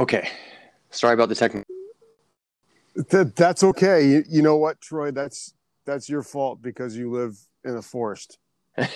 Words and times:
Okay. 0.00 0.30
Sorry 0.90 1.12
about 1.12 1.28
the 1.28 1.34
technical. 1.34 1.66
That, 3.10 3.36
that's 3.36 3.62
okay. 3.62 4.08
You, 4.08 4.24
you 4.28 4.40
know 4.42 4.56
what, 4.56 4.80
Troy? 4.80 5.10
That's 5.10 5.52
that's 5.84 6.08
your 6.08 6.22
fault 6.22 6.62
because 6.62 6.96
you 6.96 7.10
live 7.10 7.38
in 7.64 7.76
a 7.76 7.82
forest. 7.82 8.38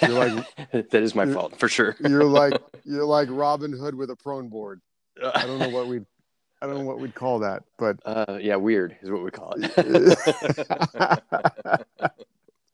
You're 0.01 0.11
like 0.11 0.46
that 0.72 0.95
is 0.95 1.14
my 1.14 1.27
fault 1.27 1.59
for 1.59 1.69
sure. 1.69 1.95
you're 2.01 2.25
like 2.25 2.54
you're 2.85 3.04
like 3.04 3.29
Robin 3.30 3.72
Hood 3.72 3.95
with 3.95 4.11
a 4.11 4.17
prone 4.17 4.48
board. 4.48 4.80
I 5.22 5.46
don't 5.46 5.59
know 5.59 5.69
what 5.69 5.88
we'd 5.88 6.06
I 6.62 6.67
don't 6.67 6.79
know 6.79 6.85
what 6.85 6.98
we'd 6.98 7.14
call 7.14 7.41
that, 7.41 7.64
but 7.79 7.98
uh, 8.07 8.39
yeah, 8.41 8.57
weird 8.57 8.96
is 9.02 9.11
what 9.11 9.23
we 9.23 9.30
call 9.30 9.55
it. 9.57 10.18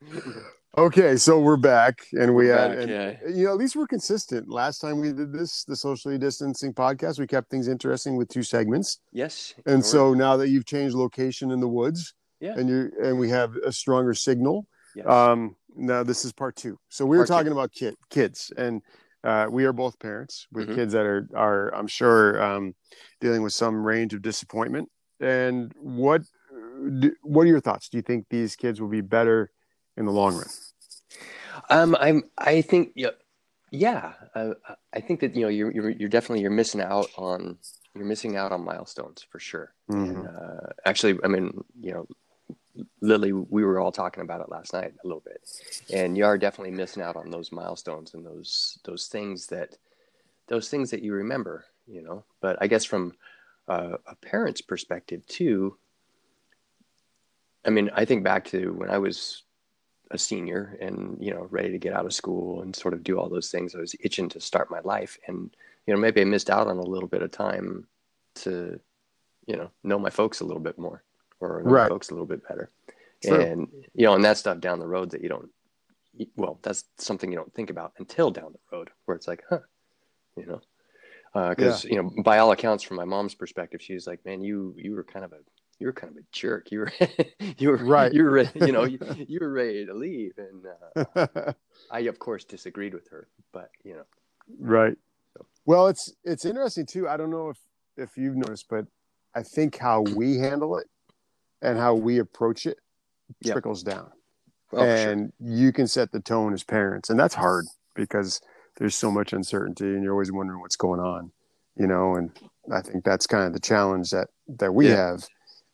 okay, 0.80 1.16
so 1.16 1.38
we're 1.40 1.56
back, 1.56 2.06
and 2.12 2.34
we 2.34 2.48
had, 2.48 2.72
and, 2.72 2.90
yeah. 2.90 3.16
you 3.28 3.44
know, 3.44 3.52
at 3.52 3.56
least 3.58 3.76
we're 3.76 3.86
consistent. 3.86 4.48
Last 4.48 4.78
time 4.78 4.98
we 5.00 5.12
did 5.12 5.32
this, 5.32 5.64
the 5.64 5.76
socially 5.76 6.18
distancing 6.18 6.72
podcast, 6.72 7.18
we 7.18 7.26
kept 7.26 7.50
things 7.50 7.68
interesting 7.68 8.16
with 8.16 8.28
two 8.28 8.42
segments, 8.42 8.98
yes. 9.12 9.54
and 9.66 9.84
so 9.84 10.14
now 10.14 10.36
that 10.36 10.48
you've 10.48 10.66
changed 10.66 10.94
location 10.94 11.50
in 11.50 11.60
the 11.60 11.68
woods, 11.68 12.14
Yeah. 12.40 12.54
and 12.58 12.68
you 12.68 12.90
and 13.02 13.18
we 13.18 13.28
have 13.30 13.54
a 13.56 13.72
stronger 13.72 14.14
signal, 14.14 14.66
yes. 14.94 15.06
um, 15.06 15.56
now 15.76 16.02
this 16.02 16.24
is 16.24 16.32
part 16.32 16.56
two. 16.56 16.78
So 16.88 17.04
we 17.04 17.16
were 17.16 17.22
Part 17.26 17.28
two. 17.28 17.34
talking 17.34 17.52
about 17.52 17.72
kid 17.72 17.94
kids, 18.08 18.52
and 18.56 18.82
uh, 19.22 19.46
we 19.50 19.64
are 19.66 19.72
both 19.74 19.98
parents 19.98 20.46
with 20.50 20.68
Mhm. 20.68 20.74
kids 20.74 20.92
that 20.94 21.04
are 21.04 21.28
are 21.34 21.74
I'm 21.74 21.86
sure 21.86 22.42
um, 22.42 22.74
dealing 23.20 23.42
with 23.42 23.52
some 23.52 23.84
range 23.84 24.14
of 24.14 24.22
disappointment. 24.22 24.88
And 25.20 25.72
what 25.76 26.22
what 27.22 27.42
are 27.42 27.46
your 27.54 27.60
thoughts? 27.60 27.90
Do 27.90 27.98
you 27.98 28.02
think 28.02 28.26
these 28.30 28.56
kids 28.56 28.80
will 28.80 28.88
be 28.88 29.02
better 29.02 29.50
in 29.98 30.06
the 30.06 30.12
long 30.12 30.34
run? 30.34 30.46
Um, 31.68 31.96
I'm. 32.00 32.24
I 32.38 32.62
think. 32.62 32.92
Yeah. 32.94 33.10
Yeah. 33.70 34.14
Uh, 34.34 34.54
I 34.92 35.00
think 35.00 35.20
that 35.20 35.36
you 35.36 35.42
know 35.42 35.48
you're, 35.48 35.70
you're 35.70 35.90
you're 35.90 36.08
definitely 36.08 36.42
you're 36.42 36.50
missing 36.50 36.80
out 36.80 37.08
on 37.16 37.58
you're 37.94 38.04
missing 38.04 38.36
out 38.36 38.52
on 38.52 38.64
milestones 38.64 39.22
for 39.30 39.38
sure. 39.38 39.72
Mhm. 39.90 40.08
And, 40.08 40.28
uh, 40.28 40.66
actually, 40.84 41.18
I 41.24 41.28
mean, 41.28 41.64
you 41.80 41.92
know, 41.92 42.06
Lily, 43.00 43.32
we 43.32 43.64
were 43.64 43.80
all 43.80 43.92
talking 43.92 44.22
about 44.22 44.40
it 44.40 44.48
last 44.48 44.72
night 44.72 44.94
a 45.02 45.06
little 45.06 45.22
bit, 45.24 45.40
and 45.92 46.16
you 46.16 46.24
are 46.24 46.38
definitely 46.38 46.72
missing 46.72 47.02
out 47.02 47.16
on 47.16 47.30
those 47.30 47.52
milestones 47.52 48.14
and 48.14 48.24
those 48.24 48.78
those 48.84 49.06
things 49.06 49.46
that 49.48 49.76
those 50.46 50.68
things 50.68 50.90
that 50.90 51.02
you 51.02 51.12
remember. 51.14 51.64
You 51.86 52.02
know, 52.02 52.24
but 52.40 52.56
I 52.60 52.66
guess 52.68 52.84
from 52.84 53.14
uh, 53.68 53.96
a 54.06 54.14
parent's 54.16 54.60
perspective 54.60 55.26
too. 55.26 55.76
I 57.64 57.70
mean, 57.70 57.90
I 57.94 58.04
think 58.04 58.24
back 58.24 58.46
to 58.46 58.72
when 58.72 58.90
I 58.90 58.98
was 58.98 59.42
a 60.10 60.18
senior 60.18 60.76
and 60.80 61.16
you 61.20 61.32
know 61.32 61.46
ready 61.50 61.70
to 61.70 61.78
get 61.78 61.92
out 61.92 62.06
of 62.06 62.12
school 62.12 62.62
and 62.62 62.74
sort 62.74 62.94
of 62.94 63.04
do 63.04 63.18
all 63.18 63.28
those 63.28 63.50
things. 63.50 63.74
I 63.74 63.78
was 63.78 63.94
itching 64.00 64.28
to 64.30 64.40
start 64.40 64.70
my 64.70 64.80
life, 64.80 65.18
and 65.26 65.50
you 65.86 65.94
know 65.94 66.00
maybe 66.00 66.20
I 66.20 66.24
missed 66.24 66.50
out 66.50 66.66
on 66.66 66.78
a 66.78 66.82
little 66.82 67.08
bit 67.08 67.22
of 67.22 67.30
time 67.30 67.86
to 68.36 68.80
you 69.46 69.56
know 69.56 69.70
know 69.82 69.98
my 69.98 70.10
folks 70.10 70.40
a 70.40 70.44
little 70.44 70.62
bit 70.62 70.78
more 70.78 71.02
or 71.40 71.62
know 71.62 71.70
Right. 71.70 71.82
my 71.84 71.88
folks 71.88 72.10
a 72.10 72.14
little 72.14 72.26
bit 72.26 72.46
better. 72.46 72.70
And 73.28 73.68
you 73.94 74.06
know, 74.06 74.14
and 74.14 74.24
that 74.24 74.38
stuff 74.38 74.60
down 74.60 74.78
the 74.78 74.86
road 74.86 75.10
that 75.10 75.22
you 75.22 75.28
don't. 75.28 75.50
Well, 76.36 76.58
that's 76.62 76.84
something 76.98 77.30
you 77.30 77.36
don't 77.38 77.52
think 77.54 77.70
about 77.70 77.92
until 77.98 78.30
down 78.30 78.52
the 78.52 78.76
road, 78.76 78.90
where 79.04 79.16
it's 79.16 79.28
like, 79.28 79.44
huh, 79.48 79.60
you 80.36 80.46
know, 80.46 80.60
uh, 81.34 81.50
because 81.50 81.84
you 81.84 82.02
know, 82.02 82.10
by 82.22 82.38
all 82.38 82.50
accounts, 82.52 82.82
from 82.82 82.96
my 82.96 83.04
mom's 83.04 83.34
perspective, 83.34 83.80
she 83.80 83.94
was 83.94 84.06
like, 84.06 84.24
"Man, 84.24 84.42
you 84.42 84.74
you 84.76 84.94
were 84.94 85.04
kind 85.04 85.24
of 85.24 85.32
a 85.32 85.38
you 85.80 85.86
were 85.86 85.92
kind 85.92 86.12
of 86.12 86.18
a 86.18 86.26
jerk. 86.30 86.70
You 86.70 86.80
were 86.80 86.92
you 87.58 87.70
were 87.70 87.76
Right. 87.78 88.12
You 88.12 88.24
were 88.24 88.42
you 88.54 88.72
know 88.72 88.84
you, 88.92 88.98
you 89.26 89.38
were 89.40 89.50
ready 89.52 89.86
to 89.86 89.94
leave, 89.94 90.32
and 90.38 90.64
uh, 91.26 91.52
I 91.90 92.00
of 92.00 92.18
course 92.18 92.44
disagreed 92.44 92.94
with 92.94 93.08
her, 93.10 93.28
but 93.52 93.70
you 93.82 93.94
know, 93.94 94.04
right. 94.60 94.96
Well, 95.66 95.88
it's 95.88 96.12
it's 96.24 96.44
interesting 96.44 96.86
too. 96.86 97.08
I 97.08 97.16
don't 97.16 97.30
know 97.30 97.48
if 97.50 97.58
if 97.96 98.16
you've 98.16 98.36
noticed, 98.36 98.66
but 98.68 98.86
I 99.34 99.42
think 99.42 99.76
how 99.78 100.02
we 100.02 100.36
handle 100.38 100.76
it 100.78 100.86
and 101.62 101.78
how 101.78 101.94
we 101.94 102.18
approach 102.18 102.66
it 102.66 102.78
Yeah. 103.40 103.52
trickles 103.52 103.82
down. 103.82 104.10
oh, 104.12 104.14
for 104.70 104.76
sure. 104.96 105.10
and 105.12 105.32
you 105.38 105.72
can 105.72 105.86
set 105.86 106.10
the 106.12 106.20
tone 106.20 106.52
as 106.52 106.64
parents 106.64 107.10
and 107.10 107.18
that's 107.20 107.34
hard 107.34 107.64
because 107.94 108.40
there's 108.76 108.94
so 108.94 109.10
much 109.10 109.32
uncertainty 109.32 109.84
and 109.84 110.02
you're 110.02 110.12
always 110.12 110.32
wondering 110.32 110.60
what's 110.60 110.76
going 110.76 111.00
on 111.00 111.30
you 111.76 111.86
know 111.86 112.14
and 112.16 112.30
i 112.72 112.80
think 112.80 113.04
that's 113.04 113.26
kind 113.26 113.44
of 113.46 113.52
the 113.52 113.60
challenge 113.60 114.10
that 114.10 114.28
that 114.48 114.72
we 114.74 114.88
Yeah. 114.88 114.96
have 114.96 115.28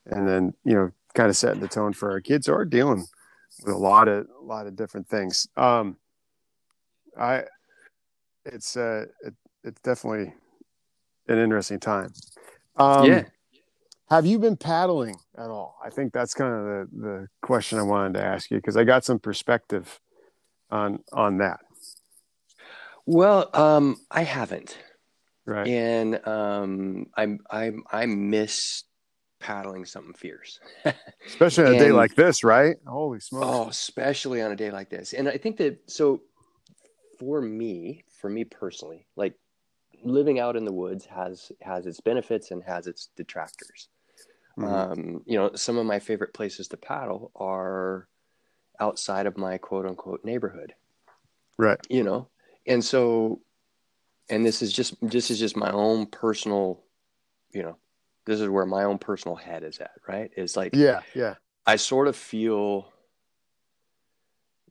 and 0.06 0.28
then 0.28 0.54
you 0.64 0.74
know 0.74 0.90
kind 1.14 1.28
of 1.28 1.36
setting 1.36 1.60
the 1.60 1.68
tone 1.68 1.92
for 1.92 2.10
our 2.10 2.20
kids 2.20 2.46
who 2.46 2.52
are 2.52 2.64
dealing 2.64 3.04
with 3.64 3.74
a 3.74 3.78
lot 3.78 4.08
of 4.08 4.26
a 4.40 4.44
lot 4.44 4.66
of 4.66 4.76
different 4.76 5.08
things 5.08 5.46
um 5.56 5.96
i 7.18 7.42
it's 8.44 8.76
uh 8.76 9.06
it, 9.24 9.34
it's 9.64 9.80
definitely 9.80 10.32
an 11.28 11.38
interesting 11.38 11.80
time 11.80 12.12
um 12.76 13.04
yeah. 13.04 13.22
have 14.10 14.26
you 14.26 14.38
been 14.38 14.56
paddling 14.56 15.16
at 15.36 15.50
all? 15.50 15.76
I 15.84 15.90
think 15.90 16.12
that's 16.12 16.34
kind 16.34 16.52
of 16.52 16.64
the, 16.64 16.88
the 17.00 17.28
question 17.42 17.78
I 17.78 17.82
wanted 17.82 18.14
to 18.14 18.24
ask 18.24 18.50
you 18.50 18.58
because 18.58 18.76
I 18.76 18.84
got 18.84 19.04
some 19.04 19.18
perspective 19.18 20.00
on 20.70 21.00
on 21.12 21.38
that. 21.38 21.60
Well, 23.06 23.50
um, 23.54 23.96
I 24.10 24.24
haven't, 24.24 24.76
Right. 25.44 25.68
and 25.68 26.26
um, 26.26 27.06
I 27.16 27.38
I 27.50 27.72
I 27.90 28.06
miss 28.06 28.82
paddling 29.38 29.84
something 29.84 30.14
fierce. 30.14 30.60
Especially 31.26 31.64
on 31.64 31.74
a 31.74 31.78
day 31.78 31.92
like 31.92 32.14
this, 32.14 32.44
right? 32.44 32.76
Holy 32.86 33.20
smokes. 33.20 33.47
Oh, 33.47 33.69
especially 33.69 34.42
on 34.42 34.52
a 34.52 34.56
day 34.56 34.70
like 34.70 34.91
this. 34.91 35.12
And 35.12 35.28
I 35.28 35.36
think 35.36 35.56
that 35.58 35.78
so 35.91 36.22
for 37.19 37.41
me, 37.41 38.04
for 38.20 38.30
me 38.30 38.44
personally, 38.44 39.06
like 39.16 39.34
living 40.04 40.38
out 40.38 40.56
in 40.56 40.64
the 40.64 40.72
woods 40.72 41.04
has 41.06 41.50
has 41.60 41.86
its 41.86 42.00
benefits 42.00 42.50
and 42.50 42.62
has 42.64 42.86
its 42.86 43.08
detractors. 43.16 43.88
Mhm. 44.58 44.92
Um, 44.92 45.22
you 45.26 45.38
know, 45.38 45.54
some 45.54 45.76
of 45.78 45.86
my 45.86 45.98
favorite 45.98 46.32
places 46.32 46.68
to 46.68 46.76
paddle 46.76 47.30
are 47.36 48.08
outside 48.80 49.26
of 49.26 49.36
my 49.36 49.58
quote 49.58 49.86
unquote 49.86 50.24
neighborhood. 50.24 50.74
right. 51.58 51.78
You 51.88 52.03
know, 52.03 52.28
and 52.66 52.84
so, 52.84 53.41
and 54.28 54.44
this 54.44 54.62
is 54.62 54.72
just 54.72 54.94
this 55.03 55.30
is 55.30 55.38
just 55.38 55.56
my 55.56 55.70
own 55.70 56.06
personal, 56.06 56.84
you 57.53 57.62
know, 57.62 57.76
this 58.26 58.41
is 58.41 58.48
where 58.48 58.66
my 58.66 58.84
own 58.84 58.98
personal 58.98 59.37
head 59.37 59.62
is 59.62 59.78
at. 59.78 59.92
Right? 60.06 60.31
Is 60.37 60.56
like 60.56 60.75
Yeah. 60.75 61.00
Yeah. 61.14 61.34
I 61.66 61.76
sort 61.76 62.06
of 62.06 62.14
feel 62.14 62.92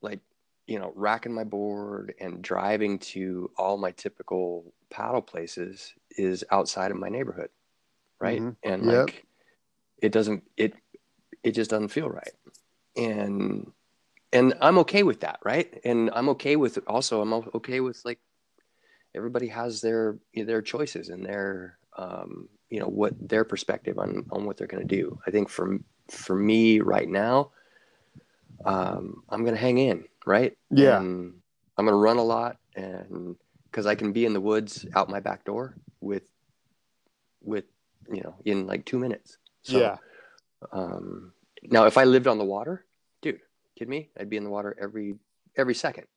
like, 0.01 0.19
you 0.67 0.79
know, 0.79 0.93
racking 0.95 1.33
my 1.33 1.43
board 1.43 2.13
and 2.19 2.41
driving 2.41 2.99
to 2.99 3.49
all 3.57 3.77
my 3.77 3.91
typical 3.91 4.73
paddle 4.89 5.21
places 5.21 5.93
is 6.11 6.43
outside 6.51 6.91
of 6.91 6.97
my 6.97 7.09
neighborhood. 7.09 7.49
Right. 8.19 8.41
Mhm. 8.41 8.55
And 8.63 8.85
Yep. 8.85 9.07
like, 9.07 9.25
it 9.97 10.11
doesn't, 10.11 10.43
it, 10.55 10.73
it 11.43 11.51
just 11.51 11.69
doesn't 11.69 11.89
feel 11.89 12.09
right. 12.09 12.33
And, 12.95 13.71
and 14.31 14.53
I'm 14.61 14.77
okay 14.79 15.03
with 15.03 15.19
that. 15.21 15.39
Right. 15.43 15.81
And 15.83 16.09
I'm 16.13 16.29
okay 16.29 16.55
with 16.55 16.79
also, 16.87 17.21
I'm 17.21 17.33
okay 17.33 17.79
with 17.81 18.01
like, 18.05 18.19
everybody 19.13 19.47
has 19.47 19.81
their, 19.81 20.17
their 20.33 20.61
choices 20.61 21.09
and 21.09 21.25
their, 21.25 21.77
um, 21.97 22.49
you 22.69 22.79
know, 22.79 22.87
what 22.87 23.13
their 23.27 23.43
perspective 23.43 23.97
on, 23.99 24.25
on 24.31 24.45
what 24.45 24.57
they're 24.57 24.67
going 24.67 24.85
to 24.85 24.95
do. 24.95 25.19
I 25.25 25.31
think 25.31 25.49
for, 25.49 25.77
for 26.09 26.35
me 26.35 26.79
right 26.79 27.07
now, 27.07 27.51
um, 28.65 29.23
I'm 29.29 29.43
going 29.43 29.55
to 29.55 29.61
hang 29.61 29.77
in, 29.77 30.05
right? 30.25 30.57
Yeah. 30.71 30.99
And 30.99 31.35
I'm 31.77 31.85
going 31.85 31.93
to 31.93 32.01
run 32.01 32.17
a 32.17 32.23
lot 32.23 32.57
and 32.75 33.35
because 33.69 33.85
I 33.85 33.95
can 33.95 34.13
be 34.13 34.25
in 34.25 34.33
the 34.33 34.41
woods 34.41 34.85
out 34.95 35.09
my 35.09 35.19
back 35.19 35.43
door 35.45 35.75
with, 35.99 36.23
with, 37.41 37.65
you 38.11 38.21
know, 38.21 38.35
in 38.45 38.67
like 38.67 38.85
two 38.85 38.99
minutes. 38.99 39.37
So, 39.63 39.79
yeah. 39.79 39.97
Um, 40.71 41.33
now, 41.63 41.85
if 41.85 41.97
I 41.97 42.05
lived 42.05 42.27
on 42.27 42.37
the 42.37 42.45
water, 42.45 42.85
dude, 43.21 43.39
kid 43.77 43.89
me, 43.89 44.09
I'd 44.17 44.29
be 44.29 44.37
in 44.37 44.43
the 44.43 44.49
water 44.49 44.75
every, 44.79 45.15
every 45.57 45.75
second. 45.75 46.07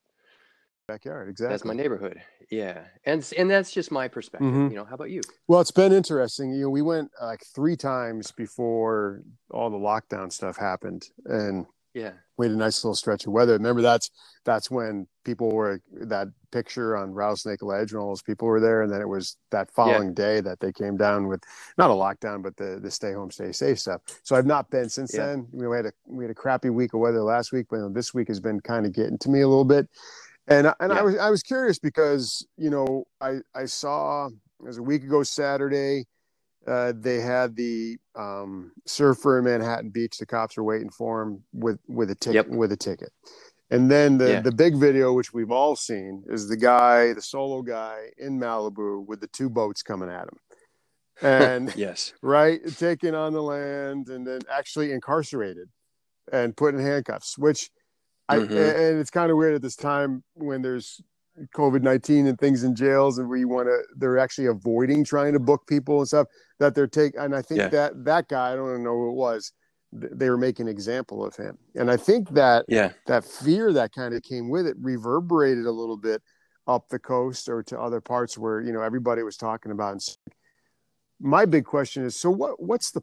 Backyard. 0.89 1.29
Exactly. 1.29 1.53
That's 1.53 1.65
my 1.67 1.75
neighborhood. 1.75 2.21
Yeah. 2.51 2.81
And, 3.05 3.31
and 3.37 3.49
that's 3.51 3.71
just 3.71 3.93
my 3.93 4.09
perspective. 4.09 4.49
Mhm. 4.51 4.71
You 4.71 4.77
know, 4.77 4.85
how 4.87 4.95
about 4.95 5.11
you? 5.11 5.21
Well, 5.47 5.61
it's 5.61 5.71
been 5.71 5.93
interesting. 5.93 6.51
You 6.51 6.63
know, 6.63 6.71
we 6.71 6.81
went 6.83 7.11
like 7.23 7.45
three 7.55 7.77
times 7.77 8.33
before 8.33 9.23
all 9.51 9.69
the 9.69 9.77
lockdown 9.77 10.33
stuff 10.33 10.57
happened, 10.57 11.07
and 11.27 11.67
Yeah. 11.93 12.13
we 12.39 12.47
had 12.47 12.55
a 12.55 12.59
nice 12.59 12.83
little 12.83 12.95
stretch 12.95 13.27
of 13.27 13.33
weather. 13.35 13.53
Remember 13.53 13.83
that's 13.83 14.11
that's 14.45 14.71
when 14.71 15.07
people 15.25 15.51
were 15.53 15.83
that 15.93 16.29
picture 16.51 16.97
on 16.97 17.13
Rattlesnake 17.13 17.61
Ledge 17.63 17.93
and 17.93 18.01
all 18.01 18.09
those 18.09 18.23
people 18.23 18.49
were 18.49 18.61
there, 18.61 18.81
and 18.81 18.91
then 18.91 19.03
it 19.03 19.09
was 19.09 19.37
that 19.51 19.71
following 19.71 20.15
day 20.15 20.41
that 20.41 20.59
they 20.61 20.73
came 20.73 20.97
down 20.97 21.29
with 21.29 21.43
not 21.77 21.91
a 21.91 21.93
lockdown, 21.93 22.43
but 22.43 22.57
the 22.57 22.79
the 22.81 22.91
stay 22.91 23.13
home, 23.13 23.31
stay 23.31 23.53
safe 23.53 23.79
stuff. 23.79 24.01
So 24.23 24.37
I've 24.37 24.47
not 24.47 24.71
been 24.71 24.89
since 24.89 25.13
Yeah. 25.15 25.27
then. 25.27 25.49
We 25.53 25.77
had 25.77 25.85
a 25.85 25.93
we 26.07 26.25
had 26.25 26.31
a 26.31 26.35
crappy 26.35 26.71
week 26.71 26.95
of 26.95 27.01
weather 27.01 27.21
last 27.23 27.53
week, 27.53 27.67
but 27.69 27.93
this 27.93 28.15
week 28.15 28.29
has 28.29 28.41
been 28.41 28.61
kind 28.61 28.87
of 28.87 28.93
getting 28.95 29.19
to 29.19 29.29
me 29.29 29.43
a 29.43 29.49
little 29.49 29.67
bit. 29.67 29.87
And 30.49 30.67
I- 30.69 30.75
and 30.81 30.93
I 30.93 31.03
was 31.03 31.17
I 31.17 31.31
was 31.31 31.43
curious 31.43 31.79
because 31.79 32.47
you 32.57 32.71
know 32.71 33.05
I 33.21 33.39
I 33.55 33.67
saw 33.67 34.27
it 34.29 34.33
was 34.61 34.79
a 34.79 34.83
week 34.83 35.05
ago 35.05 35.23
Saturday. 35.23 36.07
Uh, 36.67 36.93
they 36.95 37.21
had 37.21 37.55
the 37.57 37.97
um, 38.15 38.73
surfer 38.87 39.39
in 39.39 39.45
Manhattan 39.45 39.91
Beach. 39.91 40.19
The 40.19 40.27
cops 40.27 40.57
were 40.57 40.65
waiting 40.65 40.91
for 40.91 41.23
him 41.23 41.45
with 41.53 41.79
with 41.87 42.11
a 42.11 42.15
ticket 42.15 42.47
Yep. 42.47 42.49
with 42.49 42.73
a 42.73 42.77
ticket. 42.77 43.11
And 43.71 43.91
then 43.91 44.19
the 44.19 44.29
Yeah. 44.31 44.41
the 44.41 44.53
big 44.53 44.77
video, 44.77 45.13
which 45.13 45.33
we've 45.33 45.51
all 45.51 45.77
seen, 45.77 46.25
is 46.29 46.49
the 46.49 46.57
guy, 46.57 47.13
the 47.13 47.23
solo 47.23 47.63
guy 47.63 48.11
in 48.17 48.39
Malibu 48.41 49.07
with 49.07 49.21
the 49.21 49.29
two 49.29 49.51
boats 49.51 49.83
coming 49.83 50.09
at 50.11 50.25
him. 50.25 50.39
and 51.23 51.75
yes, 51.77 52.15
right, 52.23 52.61
taken 52.79 53.15
on 53.15 53.33
the 53.33 53.43
land, 53.43 54.09
and 54.09 54.27
then 54.27 54.41
actually 54.51 54.93
incarcerated 54.93 55.69
and 56.33 56.57
put 56.57 56.75
in 56.75 56.81
handcuffs. 56.81 57.37
Which 57.37 57.71
I 58.29 58.39
Mhm. 58.39 58.91
and 58.91 59.01
it's 59.01 59.11
kind 59.11 59.31
of 59.31 59.37
weird 59.37 59.55
at 59.55 59.63
this 59.63 59.77
time 59.77 60.23
when 60.35 60.63
there's 60.63 61.01
COVID 61.55 61.83
nineteen 61.83 62.27
and 62.27 62.39
things 62.39 62.65
in 62.65 62.75
jails, 62.75 63.19
and 63.19 63.29
we 63.29 63.45
want 63.45 63.69
to. 63.69 63.83
They're 63.97 64.19
actually 64.19 64.47
avoiding 64.47 65.05
trying 65.05 65.33
to 65.35 65.39
book 65.39 65.67
people 65.67 65.99
and 66.01 66.09
stuff 66.09 66.27
that 66.59 66.75
they're 66.75 66.87
taking. 66.89 67.21
And 67.21 67.35
I 67.35 67.43
think 67.43 67.61
Yeah. 67.61 67.69
that 67.69 68.05
that 68.05 68.29
guy, 68.29 68.53
I 68.53 68.57
don't 68.57 68.83
know 68.83 68.95
who 68.95 69.11
it 69.11 69.15
was. 69.15 69.53
th- 69.99 70.13
They 70.15 70.29
were 70.29 70.37
making 70.37 70.67
an 70.67 70.73
example 70.73 71.25
of 71.25 71.35
him, 71.37 71.57
and 71.75 71.91
I 71.91 71.97
think 71.97 72.31
that 72.31 72.67
yeah, 72.69 72.93
that 73.07 73.25
fear 73.25 73.73
that 73.73 73.93
kind 73.95 74.15
of 74.15 74.23
came 74.23 74.51
with 74.51 74.67
it 74.67 74.77
reverberated 74.81 75.65
a 75.65 75.73
little 75.73 75.97
bit 75.97 76.23
up 76.67 76.89
the 76.91 76.99
coast 76.99 77.49
or 77.49 77.63
to 77.63 77.81
other 77.81 78.01
parts 78.03 78.37
where 78.37 78.61
you 78.61 78.73
know 78.73 78.83
everybody 78.83 79.23
was 79.23 79.39
talking 79.39 79.73
about. 79.73 79.93
And 79.93 80.19
my 81.21 81.47
big 81.47 81.65
question 81.65 82.05
is, 82.05 82.17
so 82.17 82.31
what? 82.31 82.61
What's 82.63 82.91
the, 82.91 83.01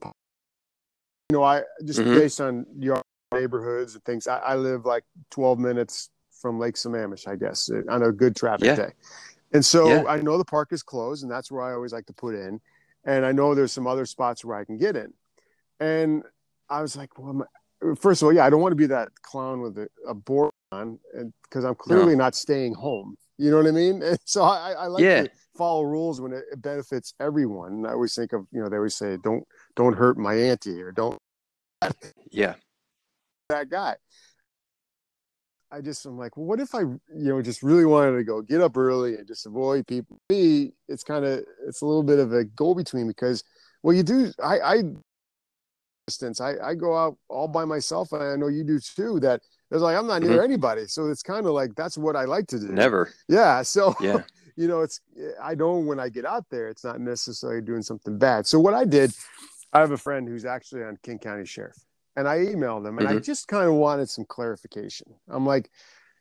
you 1.31 1.37
know, 1.37 1.43
I 1.43 1.63
just 1.83 2.01
Mhm. 2.01 2.13
based 2.13 2.39
on 2.39 2.65
your 2.77 3.01
neighborhoods 3.35 3.95
and 3.95 4.03
things. 4.03 4.27
I, 4.27 4.37
I 4.37 4.55
live 4.55 4.85
like 4.85 5.03
12 5.31 5.59
minutes 5.59 6.09
from 6.41 6.59
Lake 6.59 6.75
Sammamish, 6.75 7.27
I 7.27 7.35
guess, 7.35 7.69
on 7.89 8.03
a 8.03 8.11
good 8.11 8.35
traffic 8.35 8.65
Yeah. 8.65 8.75
day, 8.75 8.91
and 9.53 9.65
so 9.65 9.87
Yeah. 10.05 10.11
I 10.11 10.21
know 10.21 10.37
the 10.37 10.45
park 10.45 10.71
is 10.71 10.83
closed, 10.83 11.23
and 11.23 11.31
that's 11.31 11.51
where 11.51 11.63
I 11.63 11.73
always 11.73 11.93
like 11.93 12.05
to 12.07 12.13
put 12.13 12.35
in, 12.35 12.59
and 13.05 13.25
I 13.25 13.31
know 13.31 13.55
there's 13.55 13.71
some 13.71 13.87
other 13.87 14.05
spots 14.05 14.43
where 14.43 14.57
I 14.57 14.65
can 14.65 14.77
get 14.77 14.95
in, 14.95 15.13
and 15.79 16.23
I 16.69 16.81
was 16.81 16.95
like, 16.95 17.17
well, 17.17 17.45
first 17.99 18.21
of 18.21 18.27
all, 18.27 18.33
yeah, 18.33 18.45
I 18.45 18.49
don't 18.49 18.61
want 18.61 18.71
to 18.71 18.77
be 18.77 18.87
that 18.87 19.09
clown 19.21 19.61
with 19.61 19.77
a, 19.77 19.87
a 20.07 20.13
board 20.13 20.51
on, 20.71 20.99
because 21.43 21.63
I'm 21.63 21.75
clearly 21.75 22.15
not 22.15 22.35
staying 22.35 22.73
home. 22.73 23.15
You 23.37 23.51
know 23.51 23.57
what 23.57 23.67
I 23.67 23.71
mean? 23.71 24.01
And 24.03 24.19
so 24.25 24.43
I, 24.43 24.71
I 24.71 24.87
like 24.87 25.03
Yeah. 25.03 25.23
to 25.23 25.29
follow 25.57 25.83
rules 25.83 26.21
when 26.21 26.33
it, 26.33 26.43
it 26.51 26.61
benefits 26.61 27.13
everyone. 27.19 27.73
And 27.73 27.87
I 27.87 27.91
always 27.91 28.15
think 28.15 28.33
of, 28.33 28.47
you 28.51 28.61
know, 28.61 28.69
they 28.69 28.77
always 28.77 28.95
say, 28.95 29.17
don't 29.23 29.43
don't 29.75 29.95
hurt 29.95 30.17
my 30.17 30.33
auntie 30.33 30.81
or 30.81 30.91
don't 30.91 31.17
yeah, 32.31 32.55
that 33.49 33.69
guy. 33.69 33.95
I 35.71 35.81
just 35.81 36.05
I'm 36.05 36.17
like, 36.17 36.37
well, 36.37 36.45
what 36.45 36.59
if 36.59 36.73
I, 36.73 36.81
you 36.81 36.99
know, 37.09 37.41
just 37.41 37.63
really 37.63 37.85
wanted 37.85 38.17
to 38.17 38.23
go 38.23 38.41
get 38.41 38.61
up 38.61 38.77
early 38.77 39.15
and 39.15 39.27
just 39.27 39.45
avoid 39.45 39.87
people? 39.87 40.19
Me, 40.29 40.71
it's 40.87 41.03
kind 41.03 41.25
of 41.25 41.43
it's 41.67 41.81
a 41.81 41.85
little 41.85 42.03
bit 42.03 42.19
of 42.19 42.33
a 42.33 42.45
go 42.45 42.73
between 42.73 43.07
because 43.07 43.43
well, 43.83 43.95
you 43.95 44.03
do. 44.03 44.31
I 44.41 44.59
I 44.59 44.83
instance, 46.07 46.39
I 46.39 46.53
I 46.63 46.75
go 46.75 46.95
out 46.95 47.17
all 47.29 47.47
by 47.47 47.65
myself, 47.65 48.11
and 48.11 48.23
I 48.23 48.35
know 48.35 48.47
you 48.47 48.63
do 48.63 48.79
too. 48.79 49.19
That 49.19 49.41
it's 49.71 49.81
like 49.81 49.97
I'm 49.97 50.07
not 50.07 50.21
near 50.21 50.33
mm-hmm. 50.33 50.43
anybody, 50.43 50.85
so 50.87 51.07
it's 51.09 51.23
kind 51.23 51.45
of 51.45 51.53
like 51.53 51.75
that's 51.75 51.97
what 51.97 52.15
I 52.15 52.25
like 52.25 52.47
to 52.47 52.59
do. 52.59 52.67
never. 52.67 53.11
Yeah. 53.27 53.61
So 53.63 53.95
Yeah, 53.99 54.21
you 54.55 54.67
know, 54.67 54.81
it's 54.81 55.01
I 55.41 55.55
know 55.55 55.77
when 55.77 55.99
I 55.99 56.09
get 56.09 56.25
out 56.25 56.45
there, 56.49 56.69
it's 56.69 56.83
not 56.83 56.99
necessarily 56.99 57.61
doing 57.61 57.81
something 57.81 58.17
bad. 58.17 58.45
So 58.45 58.59
what 58.59 58.73
I 58.73 58.85
did, 58.85 59.13
I 59.73 59.79
have 59.79 59.91
a 59.91 59.97
friend 59.97 60.27
who's 60.27 60.45
actually 60.45 60.83
on 60.83 60.97
King 61.03 61.19
County 61.19 61.45
Sheriff, 61.45 61.77
and 62.15 62.27
I 62.27 62.37
emailed 62.39 62.87
him, 62.87 62.97
and 62.99 63.07
I 63.07 63.13
Mhm. 63.15 63.23
just 63.23 63.47
kind 63.47 63.67
of 63.67 63.75
wanted 63.75 64.09
some 64.09 64.25
clarification. 64.25 65.13
I'm 65.27 65.45
like, 65.45 65.69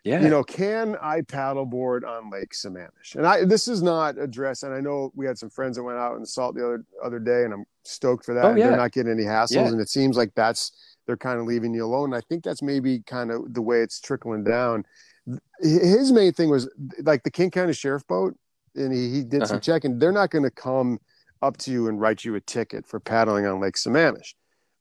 yeah, 0.05 0.21
you 0.23 0.29
know, 0.29 0.43
can 0.45 0.97
I 1.01 1.23
paddleboard 1.23 2.07
on 2.07 2.31
Lake 2.31 2.53
Sammamish? 2.53 3.15
And 3.17 3.27
I 3.27 3.45
this 3.45 3.69
is 3.69 3.83
not 3.83 4.19
addressed, 4.19 4.63
and 4.65 4.75
I 4.75 4.81
know 4.81 5.11
we 5.15 5.27
had 5.27 5.39
some 5.39 5.51
friends 5.51 5.77
that 5.77 5.83
went 5.83 5.99
out 5.99 6.15
in 6.15 6.21
the 6.21 6.27
salt 6.27 6.55
the 6.57 6.65
other 6.65 6.85
other 7.03 7.19
day, 7.19 7.45
and 7.45 7.55
I'm 7.55 7.65
stoked 7.85 8.25
for 8.25 8.35
that. 8.35 8.45
Oh, 8.45 8.49
and 8.51 8.59
yeah. 8.59 8.69
They're 8.69 8.77
not 8.77 8.93
getting 8.93 9.13
any 9.13 9.25
hassles, 9.25 9.53
Yeah. 9.53 9.69
and 9.69 9.81
it 9.81 9.89
seems 9.89 10.17
like 10.17 10.35
that's 10.35 10.73
they're 11.07 11.17
kind 11.17 11.39
of 11.39 11.47
leaving 11.47 11.75
you 11.75 11.85
alone. 11.85 12.13
And 12.13 12.17
I 12.17 12.23
think 12.29 12.45
that's 12.45 12.63
maybe 12.63 13.01
kind 13.01 13.31
of 13.31 13.53
the 13.53 13.61
way 13.63 13.81
it's 13.83 14.01
trickling 14.01 14.43
down. 14.45 14.85
His 15.61 16.13
main 16.13 16.33
thing 16.33 16.51
was 16.51 16.69
like 17.03 17.23
the 17.23 17.31
King 17.31 17.51
County 17.51 17.73
Sheriff 17.75 18.07
boat, 18.07 18.35
and 18.75 18.93
he, 18.93 19.11
he 19.11 19.23
did 19.23 19.47
some 19.47 19.57
Uh-huh. 19.57 19.61
checking. 19.61 19.99
They're 19.99 20.13
not 20.13 20.31
going 20.31 20.45
to 20.45 20.51
come 20.51 20.99
up 21.43 21.57
to 21.59 21.71
you 21.71 21.89
and 21.89 22.01
write 22.01 22.25
you 22.25 22.35
a 22.35 22.41
ticket 22.41 22.87
for 22.87 23.01
paddling 23.01 23.45
on 23.47 23.61
Lake 23.61 23.77
Sammamish. 23.77 24.35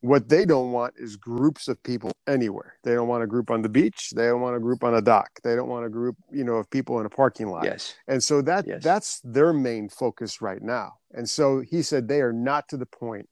What 0.03 0.27
they 0.27 0.43
don't 0.43 0.73
want 0.73 0.95
is 0.97 1.15
groups 1.15 1.69
of 1.69 1.81
people 1.81 2.11
anywhere. 2.27 2.73
They 2.83 2.93
don't 2.93 3.07
want 3.07 3.23
a 3.23 3.27
group 3.27 3.49
on 3.49 3.61
the 3.61 3.69
beach. 3.69 4.11
They 4.13 4.25
don't 4.27 4.41
want 4.41 4.53
a 4.57 4.59
group 4.59 4.83
on 4.83 4.95
a 4.95 5.01
dock. 5.01 5.29
They 5.45 5.55
don't 5.55 5.69
want 5.69 5.85
a 5.85 5.89
group, 5.89 6.17
you 6.29 6.43
know, 6.43 6.55
of 6.55 6.69
people 6.69 6.99
in 6.99 7.05
a 7.05 7.09
parking 7.09 7.47
lot. 7.47 7.63
yes, 7.63 7.95
And 8.09 8.21
so 8.21 8.41
that 8.41 8.67
Yes. 8.67 8.83
that's 8.83 9.21
their 9.23 9.53
main 9.53 9.87
focus 9.87 10.41
right 10.41 10.61
now. 10.61 10.95
And 11.13 11.29
so 11.29 11.61
he 11.61 11.81
said 11.81 12.09
they 12.09 12.19
are 12.19 12.33
not 12.33 12.67
to 12.67 12.75
the 12.75 12.85
point 12.85 13.29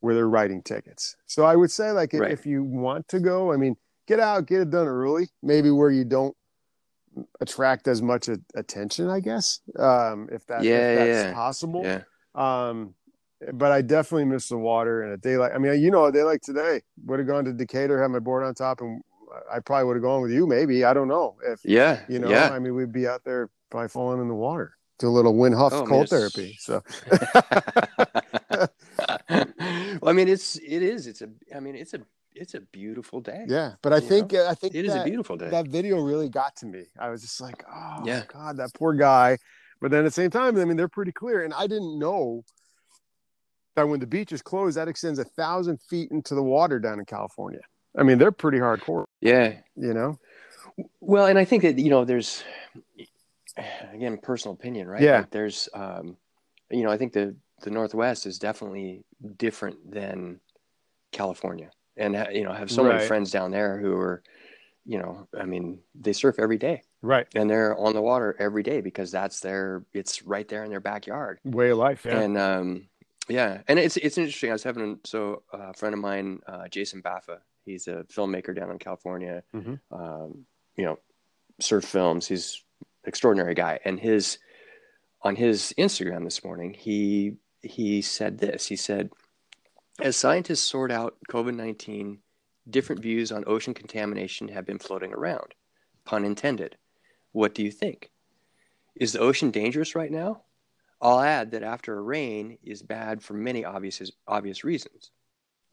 where 0.00 0.14
they're 0.14 0.30
writing 0.30 0.62
tickets. 0.62 1.14
So 1.26 1.44
I 1.44 1.56
would 1.56 1.70
say 1.70 1.92
like 1.92 2.14
if, 2.14 2.20
Right. 2.20 2.30
if 2.32 2.46
you 2.46 2.64
want 2.64 3.06
to 3.08 3.20
go, 3.20 3.52
I 3.52 3.58
mean, 3.58 3.76
get 4.08 4.18
out, 4.18 4.46
get 4.46 4.62
it 4.62 4.70
done 4.70 4.86
early, 4.86 5.28
maybe 5.42 5.70
where 5.70 5.90
you 5.90 6.06
don't 6.06 6.34
attract 7.42 7.86
as 7.86 8.00
much 8.00 8.30
attention, 8.54 9.10
I 9.10 9.20
guess. 9.20 9.60
Um, 9.78 10.30
if 10.32 10.46
that 10.46 10.64
Yeah, 10.64 10.92
if 10.92 10.96
that's 10.96 11.24
yeah. 11.26 11.34
possible. 11.34 11.84
yeah, 11.84 12.02
Um, 12.34 12.94
but 13.52 13.72
I 13.72 13.82
definitely 13.82 14.24
miss 14.26 14.48
the 14.48 14.58
water 14.58 15.02
and 15.02 15.12
a 15.12 15.16
day 15.16 15.36
like 15.36 15.52
I 15.54 15.58
mean, 15.58 15.80
you 15.80 15.90
know, 15.90 16.04
a 16.04 16.12
day 16.12 16.22
like 16.22 16.42
today 16.42 16.82
would 17.04 17.18
have 17.18 17.28
gone 17.28 17.44
to 17.46 17.52
Decatur, 17.52 18.00
had 18.00 18.10
my 18.10 18.18
board 18.18 18.44
on 18.44 18.54
top, 18.54 18.80
and 18.80 19.02
I 19.50 19.60
probably 19.60 19.86
would 19.86 19.96
have 19.96 20.02
gone 20.02 20.22
with 20.22 20.30
you. 20.30 20.46
Maybe 20.46 20.84
I 20.84 20.92
don't 20.92 21.08
know 21.08 21.36
if 21.46 21.60
yeah, 21.64 22.00
you 22.08 22.18
know. 22.18 22.28
yeah. 22.28 22.50
I 22.50 22.58
mean, 22.58 22.74
we'd 22.74 22.92
be 22.92 23.06
out 23.06 23.24
there 23.24 23.48
probably 23.70 23.88
falling 23.88 24.20
in 24.20 24.28
the 24.28 24.34
water. 24.34 24.76
Do 24.98 25.08
a 25.08 25.10
little 25.10 25.34
Wim 25.34 25.56
Hof 25.56 25.72
Oh, 25.72 25.76
I 25.76 25.80
mean, 25.80 25.88
cold 25.88 26.08
therapy. 26.10 26.56
So 26.60 26.82
well, 29.30 30.08
I 30.08 30.12
mean, 30.12 30.28
it's 30.28 30.56
it 30.56 30.82
is. 30.82 31.06
It's 31.06 31.22
a. 31.22 31.28
I 31.54 31.60
mean, 31.60 31.74
it's 31.74 31.94
a. 31.94 32.00
It's 32.34 32.54
a 32.54 32.60
beautiful 32.60 33.20
day. 33.20 33.44
yeah, 33.46 33.72
but 33.82 33.92
I 33.92 34.00
think 34.00 34.32
uh, 34.32 34.46
I 34.48 34.54
think 34.54 34.74
it 34.74 34.86
is 34.86 34.94
that, 34.94 35.02
a 35.02 35.04
beautiful 35.04 35.36
day. 35.36 35.50
that 35.50 35.68
video 35.68 36.00
really 36.00 36.30
got 36.30 36.56
to 36.56 36.66
me. 36.66 36.84
I 36.98 37.10
was 37.10 37.20
just 37.20 37.38
like, 37.42 37.62
oh 37.70 38.02
Yeah. 38.06 38.22
God, 38.26 38.56
that 38.56 38.72
poor 38.72 38.94
guy. 38.94 39.36
But 39.82 39.90
then 39.90 40.00
at 40.00 40.04
the 40.04 40.10
same 40.12 40.30
time, 40.30 40.56
I 40.58 40.64
mean, 40.64 40.78
they're 40.78 40.88
pretty 40.88 41.12
clear, 41.12 41.44
and 41.44 41.52
I 41.52 41.66
didn't 41.66 41.98
know 41.98 42.44
that 43.76 43.88
when 43.88 44.00
the 44.00 44.06
beach 44.06 44.32
is 44.32 44.42
closed, 44.42 44.76
that 44.76 44.88
extends 44.88 45.18
a 45.18 45.24
thousand 45.24 45.80
feet 45.80 46.10
into 46.10 46.34
the 46.34 46.42
water 46.42 46.78
down 46.78 46.98
in 46.98 47.04
California. 47.04 47.60
I 47.96 48.02
mean, 48.02 48.18
they're 48.18 48.32
pretty 48.32 48.58
hardcore, 48.58 49.04
yeah. 49.20 49.54
you 49.76 49.92
know. 49.94 50.18
Well, 51.00 51.26
and 51.26 51.38
I 51.38 51.44
think 51.44 51.62
that 51.62 51.78
you 51.78 51.90
know, 51.90 52.04
there's 52.04 52.42
again 53.92 54.18
personal 54.22 54.54
opinion, 54.54 54.88
right? 54.88 55.02
Yeah. 55.02 55.18
Like 55.18 55.30
there's, 55.30 55.68
um, 55.74 56.16
you 56.70 56.82
know, 56.82 56.90
I 56.90 56.96
think 56.96 57.12
the 57.12 57.36
the 57.62 57.70
Northwest 57.70 58.26
is 58.26 58.38
definitely 58.38 59.04
different 59.36 59.90
than 59.92 60.40
California, 61.12 61.70
and 61.96 62.14
you 62.32 62.44
know, 62.44 62.50
I 62.50 62.58
have 62.58 62.70
so 62.70 62.82
Right. 62.84 62.94
many 62.94 63.06
friends 63.06 63.30
down 63.30 63.50
there 63.50 63.78
who 63.78 63.94
are, 63.94 64.22
you 64.86 64.98
know, 64.98 65.28
I 65.38 65.44
mean, 65.44 65.80
they 65.94 66.12
surf 66.14 66.36
every 66.38 66.58
day 66.58 66.82
Right. 67.02 67.26
and 67.34 67.48
they're 67.48 67.76
on 67.76 67.92
the 67.92 68.02
water 68.02 68.34
every 68.38 68.62
day 68.62 68.80
because 68.80 69.10
that's 69.12 69.40
their, 69.40 69.84
it's 69.92 70.22
right 70.22 70.48
there 70.48 70.64
in 70.64 70.70
their 70.70 70.80
backyard. 70.80 71.38
Way 71.44 71.70
of 71.70 71.78
life. 71.78 72.04
Yeah. 72.04 72.18
And 72.20 72.38
um, 72.38 72.88
yeah, 73.32 73.62
and 73.66 73.78
it's 73.78 73.96
it's 73.96 74.18
interesting. 74.18 74.50
I 74.50 74.52
was 74.52 74.62
having 74.62 75.00
so 75.04 75.42
uh, 75.54 75.70
a 75.70 75.74
friend 75.74 75.94
of 75.94 76.00
mine, 76.00 76.40
uh, 76.46 76.68
Jason 76.68 77.00
Baffa. 77.02 77.38
He's 77.64 77.88
a 77.88 78.04
filmmaker 78.14 78.54
down 78.54 78.70
in 78.70 78.78
California. 78.78 79.42
Mhm. 79.54 79.80
Um, 79.90 80.44
you 80.76 80.84
know, 80.84 80.98
surf 81.58 81.84
films. 81.84 82.26
He's 82.26 82.62
an 82.80 83.08
extraordinary 83.08 83.54
guy. 83.54 83.78
And 83.84 83.98
his 83.98 84.38
on 85.22 85.36
his 85.36 85.72
Instagram 85.78 86.24
this 86.24 86.44
morning, 86.44 86.74
he 86.74 87.36
he 87.62 88.02
said 88.02 88.38
this. 88.38 88.66
He 88.66 88.76
said, 88.76 89.10
as 90.00 90.16
scientists 90.16 90.64
sort 90.64 90.90
out 90.92 91.16
COVID 91.30 91.54
nineteen, 91.54 92.18
different 92.68 93.00
views 93.00 93.32
on 93.32 93.44
ocean 93.46 93.72
contamination 93.72 94.48
have 94.48 94.66
been 94.66 94.78
floating 94.78 95.12
around. 95.14 95.54
Pun 96.04 96.24
intended. 96.24 96.76
What 97.32 97.54
do 97.54 97.62
you 97.62 97.70
think? 97.70 98.10
Is 98.94 99.12
the 99.12 99.20
ocean 99.20 99.50
dangerous 99.50 99.94
right 99.94 100.10
now? 100.10 100.42
I'll 101.02 101.20
add 101.20 101.50
that 101.50 101.64
after 101.64 101.98
a 101.98 102.00
rain 102.00 102.58
is 102.62 102.80
bad 102.80 103.22
for 103.22 103.34
many 103.34 103.64
obvious 103.64 104.00
obvious 104.28 104.62
reasons. 104.62 105.10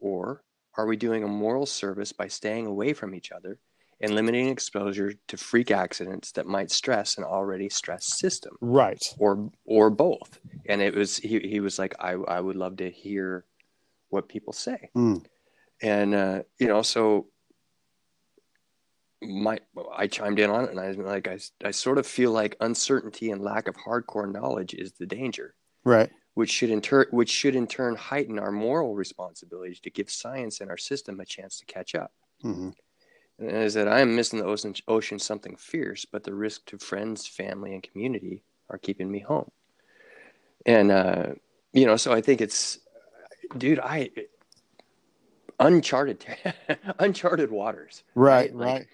Or 0.00 0.42
are 0.76 0.86
we 0.86 0.96
doing 0.96 1.22
a 1.22 1.28
moral 1.28 1.66
service 1.66 2.12
by 2.12 2.26
staying 2.26 2.66
away 2.66 2.92
from 2.92 3.14
each 3.14 3.30
other 3.30 3.58
and 4.00 4.14
limiting 4.14 4.48
exposure 4.48 5.14
to 5.28 5.36
freak 5.36 5.70
accidents 5.70 6.32
that 6.32 6.46
might 6.46 6.70
stress 6.70 7.16
an 7.16 7.24
already 7.24 7.68
stressed 7.68 8.18
system? 8.18 8.56
right. 8.60 9.02
Or 9.18 9.50
or 9.64 9.88
both. 9.90 10.40
And 10.66 10.82
it 10.82 10.94
was 10.94 11.16
he, 11.16 11.38
he 11.38 11.60
was 11.60 11.78
like, 11.78 11.94
I, 12.00 12.12
I 12.12 12.40
would 12.40 12.56
love 12.56 12.78
to 12.78 12.90
hear 12.90 13.44
what 14.08 14.28
people 14.28 14.52
say. 14.52 14.90
Mm. 14.96 15.24
And 15.80 16.14
uh, 16.14 16.42
you 16.58 16.66
know, 16.66 16.82
so 16.82 17.28
my 19.22 19.58
I 19.94 20.06
chimed 20.06 20.38
in 20.38 20.50
on 20.50 20.64
it, 20.64 20.70
and 20.70 20.80
I 20.80 20.88
was 20.88 20.96
like, 20.96 21.28
I, 21.28 21.38
I 21.64 21.70
sort 21.72 21.98
of 21.98 22.06
feel 22.06 22.32
like 22.32 22.56
uncertainty 22.60 23.30
and 23.30 23.42
lack 23.42 23.68
of 23.68 23.76
hardcore 23.76 24.30
knowledge 24.30 24.74
is 24.74 24.92
the 24.92 25.06
danger, 25.06 25.54
Right. 25.84 26.10
which 26.34 26.50
should 26.50 26.70
in 26.70 26.80
turn 26.80 27.06
which 27.10 27.30
should 27.30 27.54
in 27.54 27.66
turn 27.66 27.96
heighten 27.96 28.38
our 28.38 28.50
moral 28.52 28.94
responsibilities 28.94 29.80
to 29.80 29.90
give 29.90 30.10
science 30.10 30.60
and 30.60 30.70
our 30.70 30.78
system 30.78 31.20
a 31.20 31.24
chance 31.26 31.58
to 31.58 31.66
catch 31.66 31.94
up. 31.94 32.12
hmm 32.42 32.70
And 33.38 33.50
is 33.50 33.74
that 33.74 33.88
I 33.88 34.00
am 34.00 34.14
missing 34.16 34.38
the 34.38 34.46
ocean, 34.46 34.74
ocean 34.88 35.18
something 35.18 35.56
fierce, 35.56 36.04
but 36.04 36.24
the 36.24 36.34
risk 36.34 36.64
to 36.66 36.78
friends, 36.78 37.26
family, 37.26 37.74
and 37.74 37.82
community 37.82 38.42
are 38.70 38.78
keeping 38.78 39.10
me 39.10 39.18
home. 39.20 39.50
And 40.66 40.90
uh, 40.90 41.26
you 41.72 41.84
know, 41.86 41.96
so 41.96 42.12
I 42.12 42.20
think 42.20 42.40
it's, 42.40 42.78
dude, 43.56 43.78
I 43.80 44.10
uncharted 45.58 46.24
uncharted 46.98 47.50
waters. 47.50 48.02
Right. 48.14 48.52
Right, 48.52 48.54
like- 48.54 48.74
Right. 48.80 48.86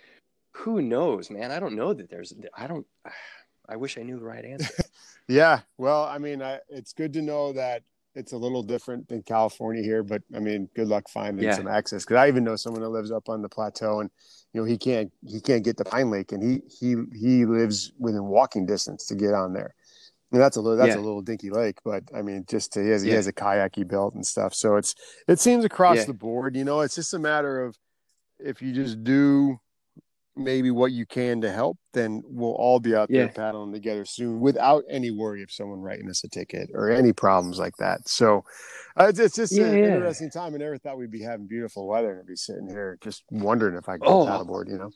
Who 0.59 0.81
knows, 0.83 1.31
man? 1.31 1.51
I 1.51 1.61
don't 1.61 1.77
know 1.77 1.93
that 1.93 2.11
there's. 2.11 2.33
I 2.57 2.67
don't. 2.67 2.87
I 3.69 3.75
wish 3.75 3.99
I 3.99 4.03
knew 4.03 4.19
the 4.19 4.25
right 4.25 4.45
answer. 4.45 4.73
Yeah. 5.29 5.63
Well, 5.77 6.05
I 6.05 6.19
mean, 6.19 6.41
I, 6.41 6.61
it's 6.69 6.93
good 6.93 7.13
to 7.15 7.21
know 7.21 7.53
that 7.55 7.83
it's 8.15 8.33
a 8.33 8.37
little 8.37 8.63
different 8.63 9.09
than 9.09 9.25
California 9.25 9.83
here, 9.83 10.05
but 10.05 10.23
I 10.33 10.39
mean, 10.39 10.69
good 10.77 10.87
luck 10.87 11.09
finding 11.09 11.45
Yeah. 11.45 11.57
some 11.57 11.67
access. 11.67 12.05
Because 12.05 12.19
I 12.19 12.29
even 12.29 12.45
know 12.45 12.55
someone 12.55 12.83
that 12.83 12.91
lives 12.91 13.11
up 13.11 13.29
on 13.29 13.43
the 13.43 13.49
plateau, 13.49 13.99
and 13.99 14.11
you 14.53 14.61
know 14.61 14.65
he 14.65 14.79
can't 14.79 15.11
he 15.27 15.41
can't 15.41 15.65
get 15.65 15.79
to 15.79 15.85
Pine 15.85 16.11
Lake, 16.13 16.31
and 16.31 16.41
he 16.41 16.63
he 16.69 16.95
he 17.19 17.45
lives 17.45 17.93
within 17.99 18.25
walking 18.27 18.67
distance 18.67 19.05
to 19.07 19.17
get 19.17 19.35
on 19.35 19.53
there. 19.53 19.75
And 20.31 20.41
that's 20.41 20.57
a 20.57 20.61
little 20.61 20.79
that's 20.79 20.95
Yeah. 20.95 21.01
a 21.01 21.03
little 21.03 21.23
dinky 21.23 21.51
lake, 21.51 21.79
but 21.85 22.05
I 22.15 22.23
mean, 22.23 22.45
just 22.49 22.73
to, 22.75 22.83
he 22.85 22.91
has 22.91 23.03
he 23.03 23.11
has 23.11 23.27
a 23.27 23.33
kayak 23.33 23.75
he 23.75 23.83
built 23.83 24.15
and 24.15 24.25
stuff. 24.25 24.55
So 24.55 24.77
it's 24.77 24.95
it 25.27 25.41
seems 25.41 25.65
across 25.65 25.97
Yeah. 25.97 26.05
the 26.07 26.15
board. 26.15 26.55
You 26.55 26.65
know, 26.65 26.83
it's 26.83 26.95
just 26.95 27.13
a 27.15 27.19
matter 27.19 27.65
of 27.65 27.77
if 28.39 28.63
you 28.63 28.73
just 28.73 29.03
do 29.03 29.59
maybe 30.37 30.71
what 30.71 30.93
you 30.93 31.07
can 31.07 31.41
to 31.41 31.51
help, 31.51 31.79
then 31.93 32.23
we'll 32.27 32.53
all 32.53 32.79
be 32.79 32.95
out 32.95 33.09
there 33.09 33.27
Yeah. 33.27 33.33
paddling 33.33 33.73
together 33.73 34.05
soon 34.05 34.41
without 34.41 34.85
any 34.89 35.11
worry 35.11 35.43
of 35.43 35.51
someone 35.51 35.81
writing 35.81 36.09
us 36.11 36.23
a 36.25 36.29
ticket 36.29 36.71
or 36.75 36.91
any 36.91 37.13
problems 37.13 37.59
like 37.59 37.77
that. 37.79 38.09
So 38.09 38.45
uh, 38.99 39.07
it's, 39.09 39.19
it's 39.19 39.37
just 39.37 39.53
Yeah, 39.53 39.67
an 39.67 39.79
yeah. 39.79 39.95
interesting 39.95 40.31
time. 40.31 40.55
I 40.55 40.59
never 40.59 40.79
thought 40.79 40.99
we'd 40.99 41.11
be 41.11 41.23
having 41.23 41.47
beautiful 41.47 41.87
weather 41.87 42.19
and 42.19 42.27
be 42.27 42.37
sitting 42.37 42.69
here 42.69 42.99
just 43.01 43.25
wondering 43.31 43.77
if 43.77 43.89
I 43.89 43.97
could 43.99 44.07
Oh. 44.07 44.27
paddleboard, 44.27 44.69
you 44.69 44.79
know? 44.79 44.91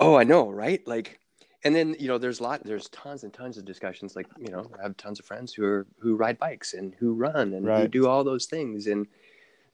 Oh, 0.00 0.16
I 0.16 0.24
know, 0.24 0.50
right? 0.50 0.86
Like, 0.86 1.20
and 1.64 1.74
then 1.74 1.94
you 1.98 2.08
know, 2.08 2.18
there's 2.18 2.40
a 2.40 2.42
lot, 2.42 2.64
there's 2.64 2.88
tons 2.88 3.22
and 3.22 3.32
tons 3.32 3.56
of 3.56 3.64
discussions. 3.64 4.16
Like, 4.16 4.26
you 4.38 4.50
know, 4.50 4.68
I 4.78 4.82
have 4.82 4.96
tons 4.96 5.20
of 5.20 5.26
friends 5.26 5.54
who 5.54 5.64
are 5.64 5.86
who 6.00 6.16
ride 6.16 6.38
bikes 6.38 6.74
and 6.74 6.94
who 6.98 7.14
run 7.14 7.52
and 7.54 7.64
who 7.66 7.86
do 7.86 8.08
all 8.08 8.24
those 8.24 8.46
things. 8.46 8.88
And 8.88 9.06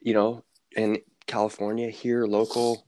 you 0.00 0.12
know, 0.12 0.44
in 0.76 0.98
California, 1.26 1.88
here, 1.88 2.26
local, 2.26 2.86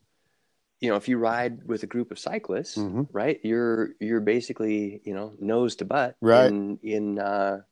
you 0.80 0.88
know, 0.90 0.96
if 0.96 1.08
you 1.08 1.18
ride 1.18 1.64
with 1.64 1.82
a 1.82 1.86
group 1.86 2.10
of 2.10 2.18
cyclists, 2.18 2.76
Mhm. 2.76 3.08
right, 3.12 3.38
you're 3.42 3.90
you're 4.00 4.20
basically 4.20 5.00
you 5.04 5.14
know 5.14 5.34
nose 5.38 5.76
to 5.76 5.84
butt 5.84 6.16
Right. 6.20 6.46
in 6.46 6.78
in 6.82 7.18
uh, 7.18 7.62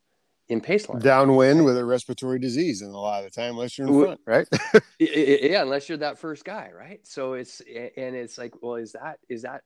in 0.49 0.61
pace 0.61 0.88
line. 0.88 1.00
Downwind 1.00 1.65
with 1.65 1.77
a 1.77 1.85
respiratory 1.85 2.38
disease, 2.38 2.83
and 2.83 2.95
a 2.95 2.99
lot 2.99 3.25
of 3.25 3.31
the 3.31 3.35
time, 3.41 3.53
unless 3.55 3.77
you're 3.79 3.88
in 3.88 4.03
front, 4.05 4.21
right? 4.27 4.49
Yeah 4.99 5.62
unless 5.62 5.88
you're 5.88 5.99
that 5.99 6.19
first 6.19 6.45
guy 6.45 6.71
right 6.77 7.07
so 7.07 7.35
it's 7.35 7.61
and 7.97 8.15
it's 8.17 8.37
like 8.38 8.61
well 8.62 8.75
is 8.75 8.93
that 8.93 9.19
is 9.29 9.43
that 9.43 9.62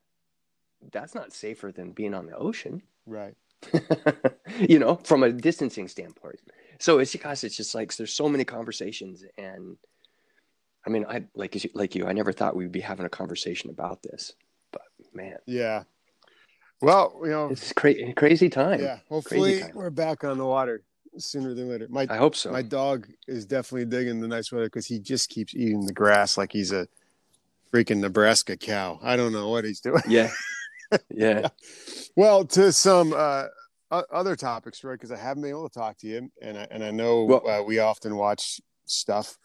that's 0.93 1.15
not 1.15 1.33
safer 1.33 1.73
than 1.73 1.93
being 1.93 2.13
on 2.15 2.27
the 2.27 2.37
ocean 2.37 2.83
right. 3.07 3.35
you 4.59 4.79
know 4.79 4.97
from 5.05 5.23
a 5.23 5.33
distancing 5.33 5.89
standpoint 5.89 6.41
so 6.79 6.99
it's 6.99 7.13
because 7.13 7.45
it's 7.45 7.57
just 7.57 7.75
like 7.75 7.95
there's 7.97 8.13
so 8.13 8.29
many 8.29 8.45
conversations 8.45 9.25
and 9.39 9.77
i 10.87 10.91
mean 10.91 11.05
i 11.09 11.23
like 11.35 11.55
you 11.62 11.71
like 11.75 11.95
you 11.95 12.07
i 12.07 12.12
never 12.12 12.33
thought 12.33 12.57
we'd 12.57 12.73
be 12.73 12.81
having 12.81 13.07
a 13.07 13.09
conversation 13.11 13.71
about 13.71 14.03
this 14.03 14.33
but 14.73 14.83
man 15.15 15.37
Yeah. 15.47 15.85
Well, 16.81 17.21
you 17.23 17.31
know, 17.31 17.49
it's 17.51 17.73
cra- 17.73 18.12
crazy 18.15 18.49
time 18.49 18.81
yeah. 18.81 18.99
Hopefully, 19.09 19.61
time. 19.61 19.71
we're 19.75 19.91
back 19.91 20.25
on 20.25 20.37
the 20.37 20.45
water 20.45 20.83
sooner 21.17 21.55
than 21.55 21.69
later. 21.69 21.87
My 21.89 22.07
i 22.11 22.17
hope 22.17 22.35
so 22.35 22.51
my 22.51 22.62
dog 22.62 23.07
is 23.29 23.47
definitely 23.47 23.85
digging 23.85 24.21
the 24.21 24.27
nice 24.27 24.51
weather 24.51 24.67
because 24.67 24.87
he 24.87 24.99
just 24.99 25.31
keeps 25.31 25.55
eating 25.55 25.87
the 25.87 25.93
grass 25.93 26.37
like 26.37 26.51
he's 26.53 26.73
a 26.73 26.89
freaking 27.73 27.99
Nebraska 28.01 28.57
cow. 28.57 28.99
I 29.03 29.15
don't 29.17 29.33
know 29.33 29.49
what 29.49 29.65
he's 29.65 29.81
doing. 29.81 30.03
yeah 30.09 30.31
yeah 31.11 31.49
Well, 32.17 32.45
to 32.47 32.73
some 32.73 33.12
uh, 33.17 33.45
other 33.91 34.35
topics, 34.37 34.83
right? 34.83 34.95
Because 34.95 35.12
I 35.12 35.17
haven't 35.19 35.43
been 35.43 35.51
able 35.51 35.69
to 35.69 35.75
talk 35.79 35.99
to 35.99 36.07
you, 36.09 36.31
and 36.43 36.59
I, 36.59 36.67
and 36.71 36.83
I 36.83 36.91
know 36.91 37.25
Well- 37.25 37.49
uh, 37.49 37.62
we 37.62 37.79
often 37.79 38.17
watch 38.17 38.61
stuff. 38.87 39.39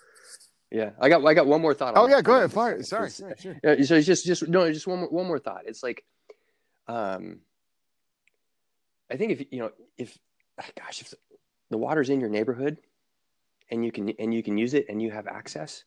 Yeah 0.72 0.92
i 1.00 1.08
got 1.10 1.24
i 1.26 1.34
got 1.34 1.48
one 1.48 1.62
more 1.62 1.74
thought 1.74 1.94
Oh 1.96 2.08
yeah, 2.08 2.22
go 2.22 2.36
ahead. 2.38 2.52
Fire. 2.52 2.82
Sorry, 2.84 3.10
second. 3.10 3.38
sorry, 3.40 3.56
sure. 3.64 3.76
Yeah, 3.76 3.86
so 3.86 3.96
it's 3.96 4.06
just 4.08 4.26
just 4.26 4.48
no, 4.48 4.72
just 4.72 4.88
one 4.88 5.00
more 5.00 5.10
one 5.10 5.28
more 5.28 5.40
thought. 5.40 5.62
It's 5.66 5.82
like, 5.84 6.04
um, 6.88 7.40
I 9.10 9.16
think 9.18 9.32
if 9.32 9.48
you 9.52 9.60
know 9.60 9.72
if, 9.98 10.18
gosh, 10.78 11.02
if 11.02 11.14
the 11.70 11.78
water's 11.78 12.10
in 12.10 12.20
your 12.20 12.30
neighborhood, 12.30 12.78
and 13.72 13.86
you 13.86 13.92
can 13.92 14.10
and 14.20 14.34
you 14.34 14.44
can 14.44 14.58
use 14.58 14.74
it 14.74 14.86
and 14.90 15.02
you 15.02 15.12
have 15.12 15.28
access, 15.28 15.84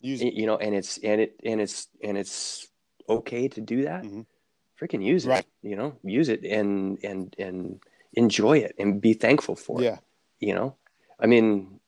Use 0.00 0.20
y- 0.22 0.32
you 0.34 0.46
know, 0.46 0.56
and 0.58 0.74
it's 0.74 0.98
and 0.98 1.20
it 1.20 1.36
and 1.44 1.60
it's 1.60 1.88
and 2.02 2.18
it's 2.18 2.68
okay 3.08 3.48
to 3.48 3.60
do 3.60 3.84
that, 3.84 4.02
Mhm. 4.04 4.26
freaking 4.80 5.02
use 5.04 5.24
it. 5.26 5.30
Right. 5.30 5.46
You 5.62 5.76
know, 5.76 5.96
use 6.02 6.28
it 6.28 6.44
and 6.44 6.98
and 7.02 7.34
and 7.38 7.80
enjoy 8.14 8.58
it 8.58 8.74
and 8.78 9.00
be 9.00 9.14
thankful 9.14 9.56
for 9.56 9.80
it 9.80 9.84
yeah, 9.84 9.96
you 10.38 10.54
know 10.54 10.76
i 11.18 11.24
mean 11.26 11.80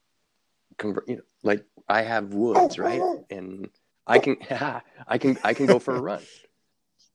convert 0.79 1.09
you 1.09 1.17
know 1.17 1.23
like 1.43 1.65
i 1.89 2.03
have 2.03 2.35
woods 2.35 2.79
right 2.79 3.03
and 3.31 3.69
i 4.07 4.19
can 4.19 4.37
i 5.09 5.19
can 5.19 5.39
i 5.45 5.55
can 5.55 5.67
go 5.67 5.79
for 5.79 5.95
a 5.95 6.01
run 6.01 6.23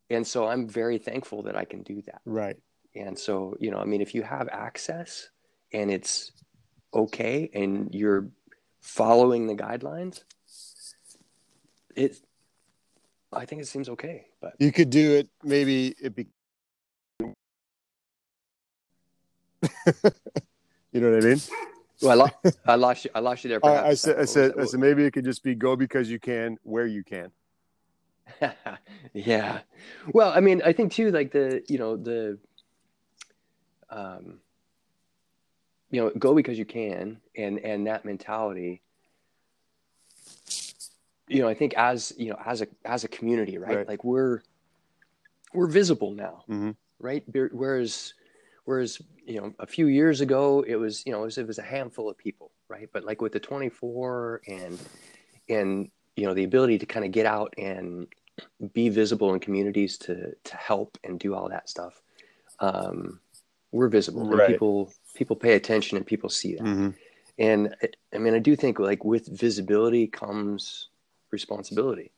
and 0.10 0.26
so 0.26 0.48
i'm 0.48 0.68
very 0.68 0.98
thankful 0.98 1.44
that 1.44 1.56
i 1.56 1.66
can 1.66 1.84
do 1.84 2.02
that 2.04 2.22
right. 2.26 2.58
and 2.96 3.18
so 3.18 3.56
you 3.60 3.72
know 3.72 3.78
i 3.78 3.86
mean 3.86 4.02
if 4.02 4.16
you 4.16 4.22
have 4.22 4.48
access 4.52 5.30
and 5.74 5.92
it's 5.92 6.32
okay 6.94 7.50
and 7.54 7.94
you're 7.94 8.30
following 8.82 9.48
the 9.48 9.56
guidelines 9.56 10.24
it 11.96 12.18
i 13.34 13.46
think 13.46 13.62
it 13.62 13.68
seems 13.68 13.90
okay 13.90 14.26
but 14.42 14.54
You 14.60 14.72
could 14.72 14.90
do 14.90 15.16
it. 15.16 15.30
Maybe 15.44 15.96
it 16.02 16.16
be. 16.16 16.28
you 20.92 21.02
know 21.02 21.12
what 21.12 21.24
I 21.24 21.28
mean? 21.28 21.42
Well, 22.02 22.12
I, 22.12 22.16
lo- 22.46 22.52
I 22.66 22.76
lost 22.76 23.06
you 23.06 23.12
i 23.14 23.20
lost 23.20 23.44
you 23.44 23.50
there 23.50 23.60
perhaps. 23.60 23.88
I 23.88 23.94
said, 23.94 24.20
I 24.20 24.26
said? 24.26 24.52
I 24.60 24.66
said, 24.66 24.80
maybe 24.80 25.04
it 25.06 25.12
could 25.12 25.26
just 25.26 25.44
be 25.44 25.56
go 25.56 25.76
because 25.76 26.10
you 26.10 26.20
can, 26.20 26.58
where 26.64 26.86
you 26.86 27.04
can. 27.04 27.32
yeah. 29.14 29.60
Well, 30.14 30.32
I 30.34 30.40
mean, 30.40 30.62
I 30.64 30.74
think 30.74 30.94
too, 30.94 31.12
like 31.12 31.32
the, 31.32 31.64
you 31.68 31.78
know, 31.78 31.98
the, 31.98 32.38
um, 33.90 34.40
you 35.92 36.02
know, 36.02 36.12
go 36.18 36.36
because 36.36 36.58
you 36.58 36.66
can, 36.66 37.20
and 37.36 37.60
and 37.60 37.88
that 37.88 38.06
mentality. 38.06 38.82
You 41.28 41.42
know, 41.42 41.48
I 41.48 41.54
think 41.54 41.74
as 41.76 42.14
you 42.18 42.30
know, 42.30 42.40
as 42.46 42.62
a 42.62 42.68
as 42.86 43.04
a 43.04 43.08
community, 43.08 43.58
right? 43.58 43.78
Right. 43.78 43.88
Like 43.88 44.04
we're 44.04 44.42
we're 45.54 45.68
visible 45.68 46.12
now, 46.12 46.44
Mhm. 46.48 46.76
right? 47.00 47.24
Whereas 47.52 48.14
whereas 48.70 49.02
you 49.26 49.42
know 49.42 49.52
a 49.58 49.66
few 49.66 49.88
years 49.88 50.22
ago 50.22 50.64
it 50.68 50.76
was 50.76 51.04
you 51.04 51.12
know 51.12 51.22
it 51.24 51.26
was, 51.26 51.38
it 51.40 51.48
was 51.48 51.58
a 51.58 51.64
handful 51.64 52.08
of 52.08 52.16
people, 52.16 52.52
right? 52.68 52.88
But 52.94 53.04
like 53.04 53.20
with 53.20 53.32
the 53.32 53.40
twenty 53.40 53.68
four 53.68 54.42
and 54.48 54.78
and 55.50 55.90
you 56.16 56.28
know 56.28 56.36
the 56.36 56.44
ability 56.44 56.78
to 56.78 56.86
kind 56.86 57.04
of 57.04 57.12
get 57.12 57.26
out 57.26 57.52
and 57.58 58.06
be 58.74 58.90
visible 58.90 59.34
in 59.34 59.40
communities 59.40 59.98
to 59.98 60.36
to 60.44 60.56
help 60.56 61.00
and 61.04 61.20
do 61.20 61.34
all 61.34 61.50
that 61.50 61.68
stuff 61.68 62.02
um 62.60 63.20
we're 63.72 63.88
visible 63.90 64.22
and 64.22 64.40
Right. 64.40 64.48
people 64.48 64.94
people 65.16 65.36
pay 65.36 65.54
attention 65.56 65.98
and 65.98 66.06
people 66.06 66.30
see 66.30 66.56
that 66.56 66.64
Mhm. 66.64 66.94
and 67.38 67.76
I- 67.84 68.16
i 68.16 68.18
mean 68.18 68.34
i 68.34 68.40
do 68.40 68.56
think 68.56 68.80
like 68.80 69.04
with 69.04 69.28
visibility 69.46 70.08
comes 70.08 70.90
responsibility 71.32 72.12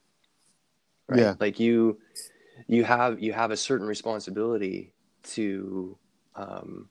right 1.08 1.20
Yeah. 1.20 1.36
like 1.39 1.60
you 1.60 2.00
you 2.67 2.84
have 2.84 3.20
you 3.20 3.34
have 3.34 3.51
a 3.51 3.58
certain 3.58 3.88
responsibility 3.88 4.93
to 5.36 5.98
um 6.36 6.90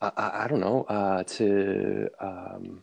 i, 0.00 0.10
I 0.44 0.46
don't 0.48 0.60
know 0.60 0.84
uh 0.84 1.22
to 1.24 2.08
um 2.20 2.82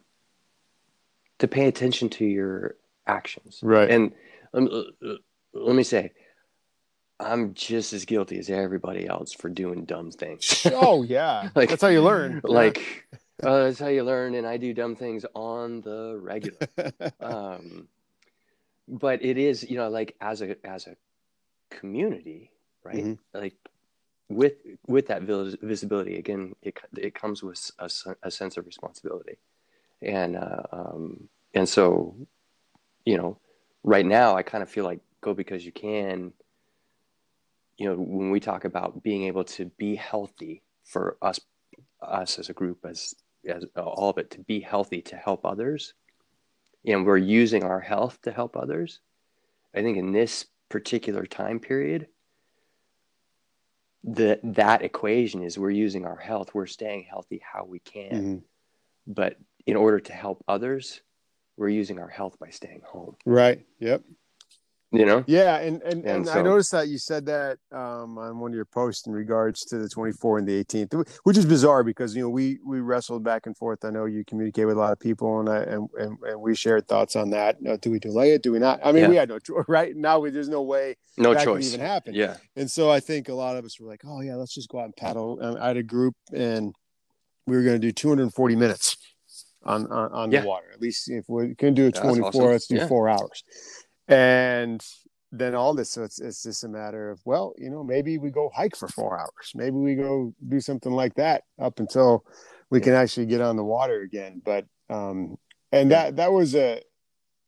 to 1.39 1.47
pay 1.47 1.67
attention 1.67 2.09
to 2.09 2.25
your 2.25 2.75
actions 3.07 3.59
Right. 3.63 3.89
and 3.89 4.11
um, 4.53 4.69
let 5.53 5.75
me 5.75 5.83
say 5.83 6.11
i'm 7.19 7.53
just 7.53 7.93
as 7.93 8.05
guilty 8.05 8.37
as 8.39 8.49
everybody 8.49 9.07
else 9.07 9.33
for 9.33 9.49
doing 9.49 9.85
dumb 9.85 10.11
things 10.11 10.65
oh 10.73 11.03
yeah, 11.03 11.49
Like- 11.55 11.69
that's 11.69 11.81
how 11.81 11.87
you 11.89 12.01
learn. 12.01 12.41
like 12.43 13.05
uh, 13.41 13.63
that's 13.63 13.79
how 13.79 13.87
you 13.87 14.03
learn 14.03 14.35
and 14.35 14.45
i 14.45 14.57
do 14.57 14.73
dumb 14.73 14.95
things 14.95 15.25
on 15.33 15.81
the 15.81 16.17
regular 16.21 16.59
um 17.21 17.87
but 18.87 19.23
it 19.23 19.37
is 19.37 19.63
you 19.69 19.77
know 19.77 19.89
like 19.89 20.15
as 20.21 20.41
a 20.41 20.55
as 20.65 20.87
a 20.87 20.95
community 21.69 22.51
right 22.83 22.95
Mhm. 23.03 23.17
like 23.33 23.55
with 24.29 24.53
with 24.87 25.07
that 25.07 25.23
visibility 25.23 26.17
again 26.17 26.55
it 26.61 26.77
it 26.97 27.15
comes 27.15 27.41
with 27.41 27.71
a, 27.79 27.89
a 28.23 28.31
sense 28.31 28.57
of 28.57 28.65
responsibility. 28.65 29.37
And 30.01 30.37
uh, 30.37 30.63
um 30.71 31.29
and 31.53 31.67
so 31.67 32.15
you 33.05 33.17
know 33.17 33.37
right 33.83 34.05
now 34.05 34.35
i 34.35 34.43
kind 34.43 34.61
of 34.61 34.69
feel 34.69 34.83
like 34.85 34.99
go 35.21 35.33
because 35.33 35.65
you 35.65 35.71
can 35.71 36.31
you 37.77 37.87
know 37.89 37.95
when 37.95 38.29
we 38.29 38.39
talk 38.39 38.65
about 38.65 39.01
being 39.03 39.23
able 39.23 39.43
to 39.43 39.65
be 39.77 39.95
healthy 39.95 40.61
for 40.83 41.17
us 41.21 41.39
us 42.01 42.39
as 42.39 42.49
a 42.49 42.53
group 42.53 42.85
as 42.85 43.15
as 43.47 43.65
all 43.75 44.09
of 44.09 44.17
it 44.17 44.29
to 44.31 44.39
be 44.41 44.59
healthy 44.59 45.01
to 45.01 45.15
help 45.15 45.45
others 45.45 45.93
and 46.85 47.05
we're 47.05 47.17
using 47.17 47.63
our 47.63 47.79
health 47.79 48.19
to 48.21 48.31
help 48.31 48.55
others 48.55 48.99
i 49.75 49.81
think 49.81 49.97
in 49.97 50.11
this 50.11 50.45
particular 50.69 51.25
time 51.25 51.59
period 51.59 52.07
the 54.03 54.39
that 54.43 54.81
equation 54.81 55.43
is 55.43 55.57
we're 55.59 55.69
using 55.69 56.05
our 56.05 56.15
health 56.15 56.53
we're 56.53 56.65
staying 56.65 57.03
healthy 57.03 57.41
how 57.43 57.65
we 57.65 57.79
can 57.79 58.11
Mhm. 58.11 58.43
but 59.07 59.37
in 59.65 59.75
order 59.75 59.99
to 59.99 60.13
help 60.13 60.43
others 60.47 61.01
we're 61.57 61.69
using 61.69 61.99
our 61.99 62.07
health 62.07 62.39
by 62.39 62.49
staying 62.49 62.81
home 62.85 63.15
Right. 63.25 63.65
Yep. 63.79 64.03
You 64.91 65.05
know 65.05 65.23
Yeah, 65.27 65.57
and 65.57 65.81
and, 65.83 66.03
and, 66.05 66.27
And 66.27 66.29
I 66.29 66.41
noticed 66.41 66.71
that 66.71 66.87
you 66.87 66.97
said 66.97 67.25
that 67.27 67.57
um, 67.71 68.17
on 68.17 68.39
one 68.39 68.51
of 68.51 68.55
your 68.55 68.65
posts 68.65 69.05
in 69.05 69.13
regards 69.13 69.63
to 69.65 69.77
the 69.77 69.87
24 69.87 70.39
and 70.39 70.47
the 70.47 70.63
18th, 70.63 71.07
which 71.23 71.37
is 71.37 71.45
bizarre 71.45 71.83
because 71.83 72.15
you 72.15 72.23
know 72.23 72.29
we 72.29 72.57
we 72.65 72.79
wrestled 72.79 73.23
back 73.23 73.45
and 73.45 73.55
forth. 73.55 73.85
I 73.85 73.91
know 73.91 74.05
you 74.05 74.23
communicate 74.25 74.65
with 74.65 74.77
a 74.77 74.79
lot 74.79 74.91
of 74.91 74.99
people, 74.99 75.39
and 75.39 75.49
I, 75.49 75.57
and, 75.59 75.89
and 75.97 76.17
and 76.23 76.41
we 76.41 76.55
shared 76.55 76.87
thoughts 76.87 77.15
on 77.15 77.29
that. 77.31 77.57
You 77.61 77.69
know, 77.69 77.77
do 77.77 77.91
we 77.91 77.99
delay 77.99 78.31
it? 78.33 78.41
Do 78.41 78.51
we 78.51 78.59
not? 78.59 78.79
I 78.83 78.91
mean, 78.91 79.03
Yeah. 79.03 79.09
we 79.09 79.15
had 79.17 79.29
no 79.29 79.39
choice, 79.39 79.65
right? 79.67 79.95
Now 79.95 80.19
we, 80.19 80.31
there's 80.31 80.49
no 80.49 80.63
way 80.63 80.95
no 81.17 81.33
that 81.33 81.43
choice 81.43 81.67
even 81.67 81.85
happen. 81.85 82.13
yeah 82.15 82.37
And 82.55 82.69
so 82.71 82.89
I 82.89 82.99
think 82.99 83.29
a 83.29 83.33
lot 83.35 83.57
of 83.57 83.65
us 83.65 83.79
were 83.79 83.87
like, 83.87 84.01
oh 84.05 84.21
yeah, 84.21 84.35
let's 84.35 84.53
just 84.55 84.69
go 84.69 84.79
out 84.79 84.85
and 84.85 84.95
paddle. 84.95 85.37
Um, 85.41 85.57
I 85.61 85.67
had 85.67 85.77
a 85.77 85.83
group, 85.83 86.15
and 86.33 86.73
we 87.45 87.55
were 87.55 87.63
going 87.63 87.79
to 87.79 87.87
do 87.87 87.91
240 87.91 88.55
minutes 88.55 88.97
on 89.63 89.85
on, 89.91 90.11
on 90.13 90.31
Yeah. 90.31 90.41
the 90.41 90.47
water. 90.47 90.67
At 90.73 90.81
least 90.81 91.09
if 91.11 91.25
we 91.27 91.53
can 91.55 91.73
do 91.75 91.85
a 91.87 91.91
24, 91.91 92.27
awesome. 92.27 92.41
let's 92.45 92.67
do 92.67 92.77
Yeah. 92.77 92.87
four 92.87 93.07
hours. 93.07 93.43
And 94.09 94.85
then 95.31 95.53
all 95.53 95.75
this, 95.75 95.91
so 95.91 96.03
it's 96.03 96.19
it's 96.19 96.43
just 96.43 96.63
a 96.63 96.67
matter 96.67 97.11
of 97.11 97.21
well, 97.25 97.53
you 97.57 97.69
know, 97.69 97.83
maybe 97.83 98.17
we 98.17 98.31
go 98.31 98.49
hike 98.53 98.75
for 98.75 98.87
four 98.87 99.19
hours. 99.19 99.51
Maybe 99.53 99.75
we 99.75 99.95
go 99.95 100.33
do 100.47 100.59
something 100.59 100.91
like 100.91 101.13
that 101.15 101.43
up 101.61 101.79
until 101.79 102.25
we 102.69 102.79
can 102.79 102.93
actually 102.93 103.27
get 103.27 103.41
on 103.41 103.55
the 103.55 103.63
water 103.63 104.01
again. 104.01 104.41
But 104.43 104.65
um, 104.89 105.37
and 105.71 105.91
that 105.91 106.15
that 106.15 106.31
was 106.31 106.55
a 106.55 106.81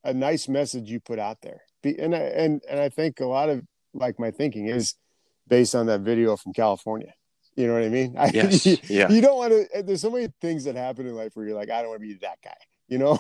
a 0.04 0.14
nice 0.14 0.48
message 0.48 0.90
you 0.90 1.00
put 1.00 1.20
out 1.20 1.42
there. 1.42 1.62
Be, 1.82 1.98
and 1.98 2.16
I, 2.16 2.20
and 2.20 2.62
and 2.70 2.80
I 2.80 2.90
think 2.90 3.20
a 3.20 3.26
lot 3.26 3.50
of 3.50 3.64
like 3.94 4.20
my 4.20 4.32
thinking 4.32 4.68
is 4.68 4.96
based 5.48 5.74
on 5.74 5.88
that 5.88 6.02
video 6.02 6.38
from 6.38 6.54
California. 6.54 7.14
You 7.56 7.68
know 7.68 7.74
what 7.74 7.84
I 7.84 7.90
mean? 7.90 8.16
I, 8.20 8.32
yes 8.34 8.66
you, 8.66 8.78
yeah 8.88 9.10
you 9.10 9.22
don't 9.22 9.38
want 9.38 9.54
to. 9.54 9.84
There's 9.84 10.02
so 10.02 10.12
many 10.12 10.28
things 10.40 10.66
that 10.66 10.76
happen 10.76 11.08
in 11.08 11.16
life 11.16 11.32
where 11.36 11.48
you're 11.48 11.58
like, 11.58 11.72
I 11.72 11.82
don't 11.82 11.90
want 11.90 12.02
to 12.02 12.08
be 12.08 12.14
that 12.22 12.38
guy. 12.44 12.58
You 12.92 12.98
know? 12.98 13.20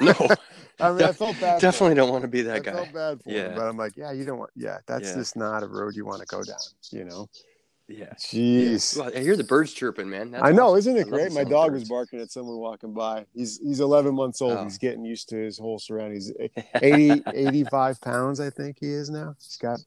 no 0.00 0.14
I 0.80 0.92
mean, 0.92 1.02
I 1.02 1.12
felt 1.12 1.38
bad. 1.40 1.60
definitely 1.60 1.96
don't 1.96 2.10
want 2.10 2.22
to 2.22 2.28
be 2.28 2.40
I 2.40 2.44
that 2.44 2.62
guy 2.64 2.72
felt 2.72 2.92
bad 2.94 3.22
for 3.22 3.28
him, 3.30 3.54
but 3.56 3.66
I'm 3.66 3.76
like, 3.76 3.96
yeah, 3.96 4.12
you 4.12 4.24
don't 4.24 4.38
want. 4.38 4.50
Yeah, 4.56 4.78
that's 4.86 5.08
Yeah. 5.10 5.14
just 5.16 5.36
not 5.36 5.62
a 5.62 5.66
road 5.66 5.94
you 5.96 6.06
want 6.06 6.20
to 6.20 6.26
go 6.26 6.42
down. 6.44 6.56
You 6.90 7.04
know? 7.04 7.28
yeah 7.88 8.14
Jeez. 8.18 8.96
well, 8.96 9.10
I 9.14 9.18
hear 9.18 9.36
the 9.36 9.42
birds 9.42 9.72
chirping 9.72 10.08
man 10.08 10.30
That's 10.30 10.44
I 10.44 10.52
know, 10.52 10.68
awesome. 10.68 10.78
isn't 10.78 10.96
it 10.96 11.08
love 11.08 11.20
great? 11.20 11.32
My 11.32 11.42
dog 11.42 11.72
was 11.72 11.88
barking 11.88 12.20
at 12.20 12.30
someone 12.30 12.56
walking 12.58 12.94
by. 12.94 13.26
He's 13.34 13.58
he's 13.58 13.80
11 13.80 14.14
months 14.14 14.40
old. 14.40 14.52
Oh. 14.58 14.62
He's 14.64 14.78
getting 14.78 15.04
used 15.04 15.28
to 15.30 15.36
his 15.36 15.58
whole 15.58 15.80
surroundings. 15.80 16.30
80, 16.80 17.24
85 17.34 18.00
pounds, 18.00 18.38
I 18.38 18.48
think 18.50 18.78
he 18.80 18.86
is 18.90 19.10
now. 19.10 19.34
He's 19.42 19.56
got 19.56 19.80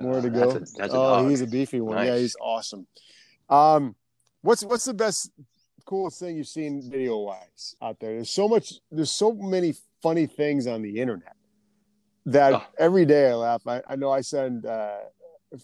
more 0.00 0.20
to 0.20 0.28
Uh, 0.28 0.30
go. 0.30 0.52
that's 0.52 0.72
a- 0.72 0.76
that's 0.78 0.94
a 0.94 0.96
oh, 0.96 1.22
dog. 1.22 1.30
he's 1.30 1.40
a 1.40 1.46
beefy 1.48 1.80
one. 1.80 2.06
Yeah, 2.06 2.16
he's 2.16 2.36
awesome. 2.40 2.86
Um, 3.50 3.96
what's 4.42 4.62
what's 4.62 4.84
the 4.84 4.94
best, 4.94 5.30
coolest 5.88 6.20
thing 6.20 6.36
you've 6.36 6.46
seen 6.46 6.82
video 6.90 7.16
wise 7.18 7.74
out 7.80 7.98
there? 7.98 8.14
There's 8.14 8.30
so 8.30 8.46
much. 8.48 8.74
There's 8.90 9.10
so 9.10 9.32
many 9.32 9.74
funny 10.02 10.26
things 10.26 10.66
on 10.66 10.82
the 10.82 11.00
internet 11.00 11.34
that 12.26 12.52
Oh. 12.52 12.62
every 12.78 13.06
day 13.06 13.30
I 13.30 13.34
laugh. 13.34 13.66
I, 13.66 13.80
I 13.88 13.96
know 13.96 14.10
I 14.10 14.20
send 14.20 14.66
uh, 14.66 14.98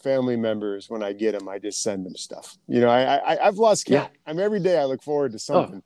family 0.02 0.36
members 0.36 0.88
when 0.88 1.02
I 1.02 1.12
get 1.12 1.38
them. 1.38 1.46
I 1.48 1.58
just 1.58 1.82
send 1.82 2.06
them 2.06 2.16
stuff. 2.16 2.56
You 2.68 2.80
know, 2.80 2.88
I, 2.88 3.16
I 3.34 3.46
I've 3.46 3.58
lost 3.58 3.84
count. 3.86 4.10
I 4.26 4.32
mean, 4.32 4.40
every 4.40 4.60
day 4.60 4.78
I 4.78 4.84
look 4.84 5.02
forward 5.02 5.32
to 5.32 5.38
something. 5.38 5.82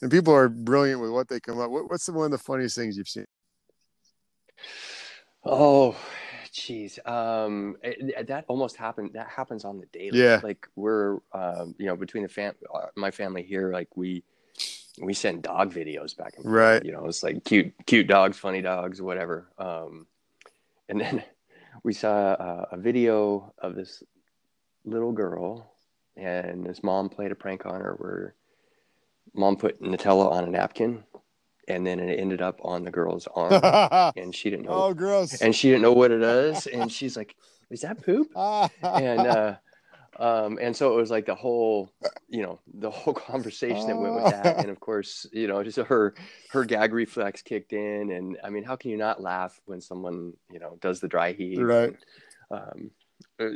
And 0.00 0.10
people 0.10 0.34
are 0.34 0.48
brilliant 0.48 1.00
with 1.00 1.10
what 1.10 1.28
they 1.28 1.38
come 1.38 1.60
up. 1.60 1.70
What, 1.70 1.90
what's 1.90 2.06
the, 2.06 2.12
one 2.12 2.24
of 2.24 2.30
the 2.32 2.38
funniest 2.38 2.74
things 2.76 2.96
you've 2.96 3.08
seen? 3.08 3.26
Oh, 5.44 5.96
geez. 6.52 6.98
Um, 7.04 7.76
it- 7.82 8.28
that 8.28 8.44
almost 8.48 8.76
happened. 8.76 9.12
That 9.14 9.28
happens 9.28 9.64
on 9.64 9.78
the 9.80 9.86
daily. 9.86 10.18
Yeah. 10.22 10.40
Like 10.42 10.68
we're, 10.76 11.18
um, 11.32 11.74
you 11.78 11.86
know, 11.86 11.96
between 11.96 12.22
the 12.22 12.28
fam, 12.28 12.54
uh, 12.72 12.86
my 12.94 13.10
family 13.10 13.42
here, 13.42 13.72
like 13.72 13.96
we, 13.96 14.22
we 15.00 15.14
send 15.14 15.42
dog 15.42 15.72
videos 15.72 16.16
back 16.16 16.34
and 16.36 16.44
forth. 16.44 16.54
Right. 16.54 16.84
You 16.84 16.92
know, 16.92 17.06
it's 17.06 17.22
like 17.22 17.42
cute, 17.44 17.72
cute 17.86 18.06
dogs, 18.06 18.38
funny 18.38 18.60
dogs, 18.62 19.00
whatever. 19.00 19.48
Um, 19.58 20.06
and 20.88 21.00
then 21.00 21.24
we 21.82 21.94
saw 21.94 22.32
uh, 22.32 22.66
a 22.72 22.76
video 22.76 23.52
of 23.58 23.74
this 23.74 24.02
little 24.84 25.12
girl, 25.12 25.72
and 26.16 26.66
his 26.66 26.82
mom 26.82 27.08
played 27.08 27.32
a 27.32 27.34
prank 27.34 27.64
on 27.64 27.80
her 27.80 27.94
where 27.98 28.34
mom 29.34 29.56
put 29.56 29.80
Nutella 29.80 30.30
on 30.30 30.44
a 30.44 30.50
napkin, 30.50 31.04
and 31.68 31.86
then 31.86 31.98
it 32.00 32.18
ended 32.18 32.42
up 32.42 32.58
on 32.64 32.84
the 32.84 32.90
girl's 32.90 33.26
arm, 33.34 33.60
and 34.16 34.34
she 34.34 34.50
didn't 34.50 34.66
know 34.66 34.72
oh 34.86 34.94
gross. 34.94 35.40
and 35.40 35.54
she 35.54 35.68
didn't 35.70 35.82
know 35.82 35.92
what 35.92 36.10
it 36.10 36.22
is 36.22 36.66
and 36.66 36.90
she's 36.90 37.16
like 37.16 37.36
is 37.70 37.80
that 37.82 38.02
poop 38.04 38.28
and 38.36 38.70
and 38.82 39.26
uh 39.26 39.54
um 40.18 40.58
and 40.60 40.76
so 40.76 40.92
it 40.92 40.96
was 40.96 41.10
like 41.10 41.24
the 41.26 41.34
whole 41.34 41.90
you 42.28 42.42
know 42.42 42.60
the 42.74 42.90
whole 42.90 43.14
conversation 43.30 43.86
that 43.86 43.96
went 43.98 44.14
with 44.14 44.24
that 44.24 44.58
and 44.58 44.70
of 44.70 44.78
course 44.80 45.26
you 45.32 45.46
know 45.46 45.62
just 45.62 45.78
her 45.78 46.14
her 46.50 46.64
gag 46.64 46.92
reflex 46.92 47.40
kicked 47.42 47.72
in 47.72 48.10
and 48.10 48.36
i 48.44 48.50
mean 48.50 48.62
how 48.64 48.76
can 48.76 48.90
you 48.90 48.96
not 48.98 49.22
laugh 49.22 49.58
when 49.64 49.80
someone 49.80 50.32
you 50.50 50.58
know 50.58 50.76
does 50.82 51.00
the 51.00 51.08
dry 51.08 51.32
heave 51.32 51.58
Right. 51.66 51.96
um 52.50 52.90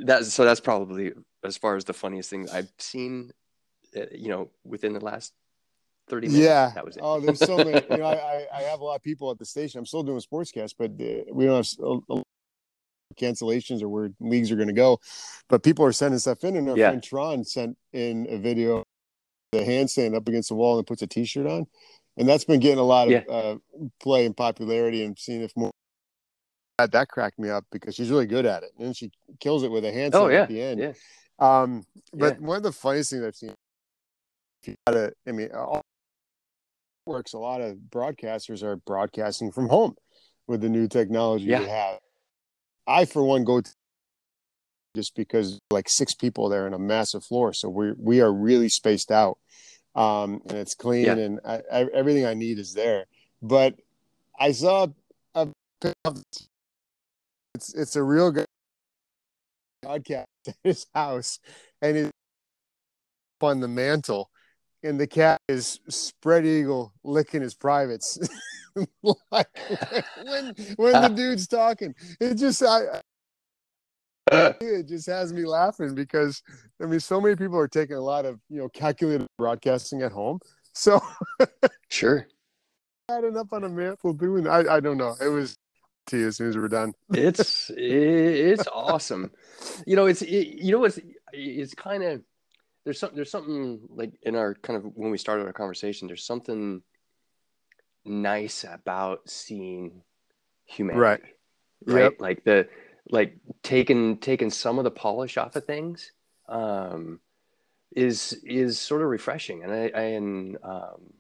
that's 0.05 0.33
so 0.33 0.45
that's 0.45 0.61
probably 0.61 1.12
as 1.45 1.57
far 1.59 1.77
as 1.77 1.85
the 1.85 1.92
funniest 1.92 2.31
thing 2.31 2.49
i've 2.53 2.71
seen 2.79 3.33
uh, 3.97 4.07
you 4.12 4.29
know 4.29 4.49
within 4.64 4.92
the 4.95 5.01
last 5.05 5.33
30 6.09 6.29
minutes 6.29 6.45
yeah. 6.45 6.71
that 6.75 6.85
was 6.85 6.97
it 6.97 7.03
Oh, 7.03 7.21
there's 7.21 7.40
so 7.40 7.57
many. 7.57 7.85
You 7.90 7.97
know, 7.99 8.05
I, 8.05 8.47
I, 8.55 8.62
have 8.62 8.81
a 8.81 8.85
lot 8.85 8.97
of 8.97 9.03
people 9.03 9.31
at 9.31 9.38
the 9.38 9.45
station. 9.45 9.79
I'm 9.79 9.87
still 9.87 10.03
doing 10.03 10.21
sportscast, 10.21 10.75
but 10.79 10.92
uh, 10.92 11.33
we 11.33 11.47
don't 11.47 11.57
have 11.57 11.85
a- 11.85 12.14
a- 12.14 12.23
cancellations 13.19 13.83
or 13.83 13.88
where 13.88 14.11
leagues 14.21 14.51
are 14.53 14.57
going 14.57 14.69
to 14.69 14.75
go. 14.75 15.01
But 15.49 15.62
people 15.62 15.85
are 15.85 15.92
sending 15.92 16.19
stuff 16.19 16.45
in, 16.45 16.57
and 16.57 16.69
our 16.69 16.77
Yeah. 16.77 16.90
friend 16.90 17.03
Tron 17.03 17.45
sent 17.45 17.77
in 17.92 18.27
a 18.29 18.38
video, 18.38 18.85
the 19.53 19.59
handstand 19.59 20.14
up 20.14 20.29
against 20.29 20.49
the 20.49 20.55
wall 20.55 20.79
and 20.79 20.87
puts 20.87 21.03
a 21.03 21.07
T-shirt 21.07 21.47
on, 21.47 21.66
and 22.16 22.29
that's 22.29 22.45
been 22.45 22.61
getting 22.61 22.79
a 22.79 22.83
lot 22.83 23.09
of 23.09 23.12
Yeah. 23.12 23.25
uh, 23.29 23.57
play 24.01 24.27
and 24.27 24.37
popularity. 24.37 25.03
And 25.05 25.19
seeing 25.19 25.42
if 25.42 25.57
more 25.57 25.71
that 26.79 26.92
that 26.92 27.09
cracked 27.09 27.38
me 27.38 27.49
up 27.49 27.64
because 27.73 27.95
she's 27.95 28.11
really 28.11 28.27
good 28.27 28.45
at 28.45 28.62
it, 28.62 28.71
and 28.77 28.87
then 28.87 28.92
she 28.92 29.11
kills 29.40 29.62
it 29.62 29.71
with 29.71 29.85
a 29.85 29.90
handstand 29.90 30.14
oh 30.14 30.29
yeah 30.29 30.42
at 30.42 30.49
the 30.49 30.61
end. 30.61 30.81
yeah 30.81 30.92
Um, 31.38 31.85
but 32.12 32.40
one 32.40 32.59
of 32.59 32.62
the 32.62 32.73
funniest 32.73 33.11
things 33.11 33.25
I've 33.25 33.35
seen, 33.35 33.55
if 34.62 34.69
you 34.69 34.75
gotta, 34.87 35.12
I 35.27 35.33
mean, 35.33 35.51
all 35.53 35.86
works. 37.07 37.33
A 37.33 37.38
lot 37.38 37.61
of 37.61 37.77
broadcasters 37.90 38.62
are 38.62 38.77
broadcasting 38.77 39.53
from 39.53 39.69
home 39.69 39.95
with 40.47 40.61
the 40.61 40.69
new 40.69 40.88
technology 40.88 41.47
Yeah. 41.47 41.61
we 41.61 41.66
have. 41.66 41.99
I, 42.87 43.05
for 43.05 43.23
one, 43.25 43.45
go 43.45 43.61
to 43.61 43.71
just 44.95 45.14
because 45.14 45.61
like 45.71 45.88
six 45.88 46.14
people 46.14 46.49
there 46.49 46.66
in 46.66 46.75
a 46.75 46.79
massive 46.79 47.25
floor, 47.25 47.53
so 47.53 47.69
we 47.69 47.92
we 47.99 48.21
are 48.21 48.33
really 48.33 48.69
spaced 48.69 49.11
out, 49.11 49.38
um, 49.95 50.40
and 50.49 50.59
it's 50.59 50.75
clean, 50.75 51.05
Yeah. 51.05 51.16
and 51.16 51.40
I, 51.45 51.62
I, 51.71 51.87
everything 51.92 52.25
I 52.25 52.35
need 52.35 52.59
is 52.59 52.73
there. 52.75 53.07
But 53.42 53.75
I 54.38 54.53
saw 54.53 54.87
a 55.35 55.49
it's 57.55 57.75
it's 57.75 57.97
a 57.97 58.03
real 58.03 58.31
good 58.31 58.47
podcast 59.85 60.25
at 60.49 60.57
his 60.62 60.87
house, 60.95 61.40
and 61.83 61.97
it's 61.97 62.11
on 63.42 63.61
the 63.61 63.69
mantle, 63.69 64.31
and 64.87 65.01
the 65.01 65.07
cat 65.07 65.40
is 65.49 65.81
spread 65.88 66.46
eagle 66.46 66.92
licking 67.05 67.42
his 67.42 67.55
privates. 67.55 68.18
like 69.31 69.49
when 70.22 70.55
when 70.77 71.03
the 71.03 71.12
dude's 71.14 71.46
talking, 71.46 71.94
it 72.20 72.35
just 72.35 72.62
I 72.62 73.01
it 74.33 74.88
just 74.88 75.07
has 75.07 75.33
me 75.33 75.44
laughing 75.44 75.94
because 75.94 76.42
I 76.83 76.87
mean 76.87 77.01
so 77.01 77.20
many 77.20 77.37
people 77.37 77.59
are 77.59 77.68
taking 77.68 77.96
a 77.96 78.01
lot 78.01 78.25
of 78.25 78.40
you 78.49 78.59
know 78.59 78.68
calculated 78.68 79.27
broadcasting 79.38 80.03
at 80.03 80.12
home. 80.12 80.40
So 80.72 81.01
sure 81.88 82.27
adding 83.11 83.37
up 83.37 83.53
on 83.53 83.64
a 83.64 83.68
mantle 83.68 84.12
doing 84.12 84.46
I 84.46 84.77
I 84.77 84.81
don't 84.81 84.99
know. 84.99 85.14
It 85.20 85.29
was 85.29 85.57
to 86.09 86.18
you 86.18 86.29
as 86.29 86.37
soon 86.37 86.49
as 86.51 86.57
we're 86.57 86.68
done. 86.68 86.92
it's 87.12 87.70
it's 87.77 88.66
awesome 88.72 89.31
you 89.87 89.96
know 89.96 90.07
it's 90.07 90.22
it, 90.22 90.59
you 90.59 90.72
know 90.72 90.85
it's 90.85 90.99
it's 91.33 91.75
kind 91.75 92.03
of 92.03 92.22
there's 92.87 93.01
some 93.01 93.11
there's 93.14 93.31
something 93.31 93.81
like 93.90 94.12
in 94.22 94.37
our 94.37 94.55
kind 94.55 94.77
of 94.79 94.85
when 94.94 95.11
we 95.11 95.18
started 95.18 95.44
our 95.44 95.53
conversation 95.53 96.07
there's 96.07 96.25
something 96.25 96.81
nice 98.05 98.64
about 98.64 99.29
seeing 99.29 100.03
humanity 100.64 101.01
Right. 101.01 101.22
right 101.85 102.03
Yep. 102.05 102.20
like 102.20 102.44
the 102.44 102.68
like 103.11 103.37
taking 103.64 104.18
taking 104.18 104.51
some 104.51 104.79
of 104.79 104.85
the 104.85 104.90
polish 104.92 105.37
off 105.37 105.57
of 105.57 105.64
things 105.64 106.12
um 106.49 107.18
is 107.94 108.40
is 108.44 108.79
sort 108.79 109.03
of 109.03 109.09
refreshing 109.09 109.64
and 109.64 109.72
i, 109.72 109.90
I 109.92 110.03
and 110.03 110.57
um 110.62 111.12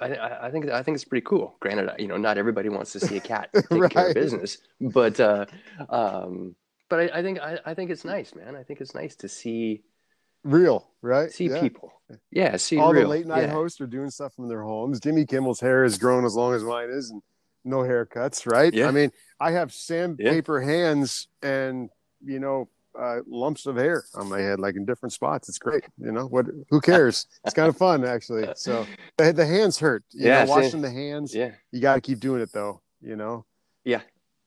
I, 0.00 0.46
I 0.46 0.50
think 0.50 0.68
I 0.68 0.82
think 0.82 0.96
it's 0.96 1.04
pretty 1.04 1.24
cool. 1.24 1.56
Granted, 1.60 1.92
you 2.00 2.08
know, 2.08 2.16
not 2.16 2.36
everybody 2.36 2.68
wants 2.68 2.92
to 2.94 2.98
see 2.98 3.16
a 3.16 3.20
cat 3.20 3.50
take 3.70 3.88
care 3.90 4.08
of 4.08 4.14
business, 4.14 4.58
but 4.80 5.20
uh, 5.20 5.46
um, 5.88 6.56
but 6.92 7.00
I, 7.10 7.20
I 7.20 7.22
think 7.22 7.40
I, 7.40 7.58
I 7.64 7.72
think 7.72 7.90
it's 7.90 8.04
nice, 8.04 8.34
man. 8.34 8.54
I 8.54 8.62
think 8.64 8.82
it's 8.82 8.94
nice 8.94 9.16
to 9.16 9.28
see 9.28 9.82
Real, 10.44 10.86
right? 11.00 11.30
see 11.30 11.46
Yeah. 11.48 11.60
people. 11.62 11.90
Yeah, 12.30 12.58
see 12.58 12.76
All 12.76 12.92
real. 12.92 13.04
the 13.04 13.08
late 13.08 13.26
night 13.26 13.44
yeah. 13.44 13.52
hosts 13.52 13.80
are 13.80 13.86
doing 13.86 14.10
stuff 14.10 14.34
from 14.34 14.46
their 14.48 14.62
homes. 14.62 15.00
Jimmy 15.00 15.24
Kimmel's 15.24 15.58
hair 15.60 15.84
has 15.84 15.96
grown 15.96 16.26
as 16.26 16.34
long 16.34 16.52
as 16.52 16.62
mine 16.62 16.90
is, 16.90 17.08
and 17.10 17.22
no 17.64 17.78
haircuts, 17.78 18.46
right? 18.46 18.74
Yeah. 18.74 18.88
I 18.88 18.90
mean, 18.90 19.10
I 19.40 19.52
have 19.52 19.72
sandpaper 19.72 20.60
hands 20.60 21.28
and 21.42 21.88
you 22.22 22.40
know 22.40 22.68
uh, 22.98 23.20
lumps 23.26 23.64
of 23.64 23.76
hair 23.76 24.04
on 24.14 24.28
my 24.28 24.40
head, 24.40 24.60
like 24.60 24.76
in 24.76 24.84
different 24.84 25.14
spots. 25.14 25.48
It's 25.48 25.58
great. 25.58 25.84
You 25.96 26.12
know 26.12 26.26
what? 26.26 26.44
Who 26.68 26.78
cares? 26.82 27.26
it's 27.46 27.54
kind 27.54 27.70
of 27.70 27.76
fun, 27.78 28.04
actually. 28.04 28.46
So 28.56 28.86
the, 29.16 29.32
the 29.32 29.46
hands 29.46 29.78
hurt. 29.78 30.04
You 30.10 30.26
Yeah, 30.28 30.44
know, 30.44 30.50
washing 30.50 30.82
the 30.82 30.90
hands. 30.90 31.34
Yeah, 31.34 31.52
You 31.70 31.80
got 31.80 31.94
to 31.94 32.02
keep 32.02 32.20
doing 32.20 32.42
it 32.42 32.52
though. 32.52 32.82
You 33.00 33.16
know. 33.16 33.46
yeah, 33.82 34.02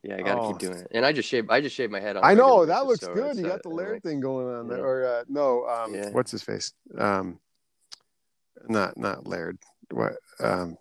Yeah, 0.07 0.17
I 0.17 0.21
gotta 0.21 0.41
Oh. 0.41 0.47
keep 0.53 0.59
doing 0.59 0.77
it. 0.79 0.87
And 0.91 1.05
I 1.05 1.11
just 1.11 1.27
shaved. 1.27 1.47
I 1.49 1.61
just 1.61 1.75
shaved 1.75 1.91
my 1.91 1.99
head. 1.99 2.15
I 2.17 2.33
know 2.35 2.65
that 2.65 2.85
looks 2.85 3.01
so 3.01 3.13
good. 3.13 3.37
You 3.37 3.45
uh, 3.45 3.49
got 3.49 3.63
the 3.63 3.69
Laird 3.69 4.03
thing 4.03 4.19
going 4.19 4.47
on 4.55 4.67
there. 4.67 4.77
yeah. 4.77 4.83
Or 4.83 5.05
uh, 5.05 5.23
no, 5.27 5.65
um, 5.67 5.95
Yeah. 5.95 6.09
what's 6.11 6.31
his 6.31 6.43
face? 6.43 6.73
Um, 6.97 7.39
not 8.67 8.97
not 8.97 9.27
Laird. 9.27 9.57
What? 9.91 10.13
Um, 10.39 10.77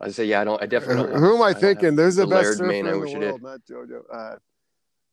I 0.00 0.10
say, 0.10 0.26
yeah, 0.26 0.42
I 0.42 0.44
don't. 0.44 0.62
I 0.62 0.66
definitely 0.66 1.10
don't. 1.10 1.20
who 1.20 1.36
am 1.36 1.42
I 1.42 1.52
don't 1.52 1.60
thinking? 1.60 1.96
There's 1.96 2.16
the, 2.16 2.26
the 2.26 2.30
best 2.34 2.42
Laird 2.44 2.56
surfer 2.58 2.68
mane 2.68 2.86
I 2.86 2.88
in 2.90 2.94
the 2.96 3.00
wish 3.00 3.14
I 3.14 3.18
world, 3.18 3.40
did. 3.40 3.42
not 3.42 3.60
JoJo. 3.70 4.00
Uh, 4.12 4.36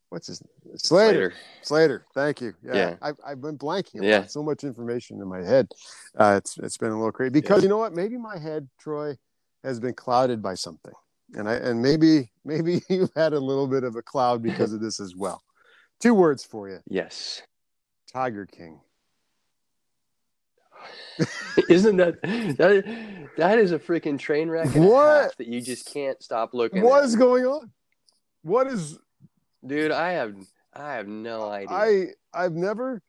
what's 0.10 0.28
his 0.28 0.42
name? 0.42 0.78
Slater. 0.78 1.34
Slater. 1.62 2.06
Thank 2.14 2.42
you. 2.42 2.54
Yeah, 2.66 2.76
Yeah. 2.76 2.96
I've, 3.02 3.16
I've 3.26 3.42
been 3.42 3.58
blanking. 3.58 4.04
Yeah. 4.04 4.26
so 4.26 4.44
much 4.44 4.64
information 4.66 5.22
in 5.22 5.28
my 5.30 5.42
head. 5.42 5.70
Uh, 6.18 6.36
it's 6.38 6.58
it's 6.58 6.78
been 6.78 6.92
a 6.92 6.98
little 6.98 7.14
crazy 7.14 7.32
because 7.32 7.64
you 7.64 7.70
know 7.70 7.78
what? 7.78 7.94
Maybe 7.94 8.18
my 8.18 8.38
head, 8.38 8.68
Troy, 8.78 9.16
has 9.64 9.80
been 9.80 9.94
clouded 9.94 10.42
by 10.42 10.56
something, 10.56 10.94
and 11.36 11.48
I 11.50 11.54
and 11.56 11.82
maybe 11.82 12.32
maybe 12.46 12.82
you've 12.90 13.12
had 13.16 13.34
a 13.34 13.40
little 13.40 13.68
bit 13.68 13.84
of 13.84 13.96
a 13.96 14.02
cloud 14.02 14.42
because 14.44 14.74
of 14.74 14.82
this 14.82 15.00
as 15.00 15.16
well. 15.16 15.42
Two 16.00 16.14
words 16.14 16.44
for 16.44 16.70
you: 16.70 16.80
Yes. 16.88 17.42
Tiger 18.12 18.46
King. 18.46 18.80
Isn't 21.70 21.98
that 21.98 22.22
that 22.22 23.28
that 23.38 23.60
is 23.60 23.72
a 23.72 23.80
freaking 23.80 24.20
train 24.20 24.50
wreck 24.50 24.70
What? 24.76 25.36
that 25.38 25.48
you 25.48 25.62
just 25.62 25.86
can't 25.92 26.22
stop 26.22 26.54
looking 26.54 26.82
What 26.84 27.00
at. 27.04 27.06
is 27.06 27.16
going 27.16 27.46
on? 27.46 27.72
What 28.42 28.68
is 28.68 29.00
Dude, 29.66 29.92
I 29.92 30.12
have 30.14 30.36
I 30.74 30.94
have 30.96 31.08
no 31.08 31.50
idea. 31.50 31.70
I 31.76 32.06
I've 32.34 32.54
never 32.54 33.02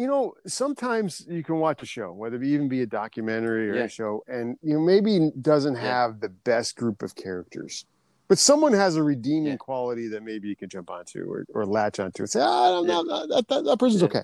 you 0.00 0.06
know, 0.06 0.32
sometimes 0.46 1.26
you 1.28 1.42
can 1.44 1.56
watch 1.58 1.82
a 1.82 1.86
show, 1.86 2.12
whether 2.12 2.36
it 2.36 2.44
even 2.44 2.68
be 2.68 2.80
a 2.82 2.86
documentary 2.86 3.70
or 3.70 3.76
Yeah. 3.76 3.84
a 3.84 3.88
show, 3.88 4.22
and 4.26 4.56
you 4.62 4.74
know, 4.74 4.80
maybe 4.80 5.30
doesn't 5.40 5.74
Yeah. 5.74 5.80
have 5.80 6.20
the 6.20 6.28
best 6.30 6.76
group 6.76 7.02
of 7.02 7.14
characters. 7.14 7.84
But 8.28 8.38
someone 8.38 8.72
has 8.72 8.96
a 8.96 9.02
redeeming 9.02 9.52
Yeah. 9.52 9.56
quality 9.56 10.06
that 10.08 10.22
maybe 10.22 10.48
you 10.48 10.56
can 10.56 10.68
jump 10.68 10.88
onto 10.90 11.20
or, 11.30 11.44
or 11.52 11.66
latch 11.66 11.98
onto 12.00 12.22
and 12.22 12.30
say, 12.30 12.40
ah, 12.40 12.78
I'm 12.78 12.86
Yeah. 12.86 13.02
not, 13.02 13.28
that, 13.28 13.48
that, 13.48 13.64
that 13.64 13.78
person's 13.78 14.02
Yeah. 14.02 14.06
okay. 14.08 14.22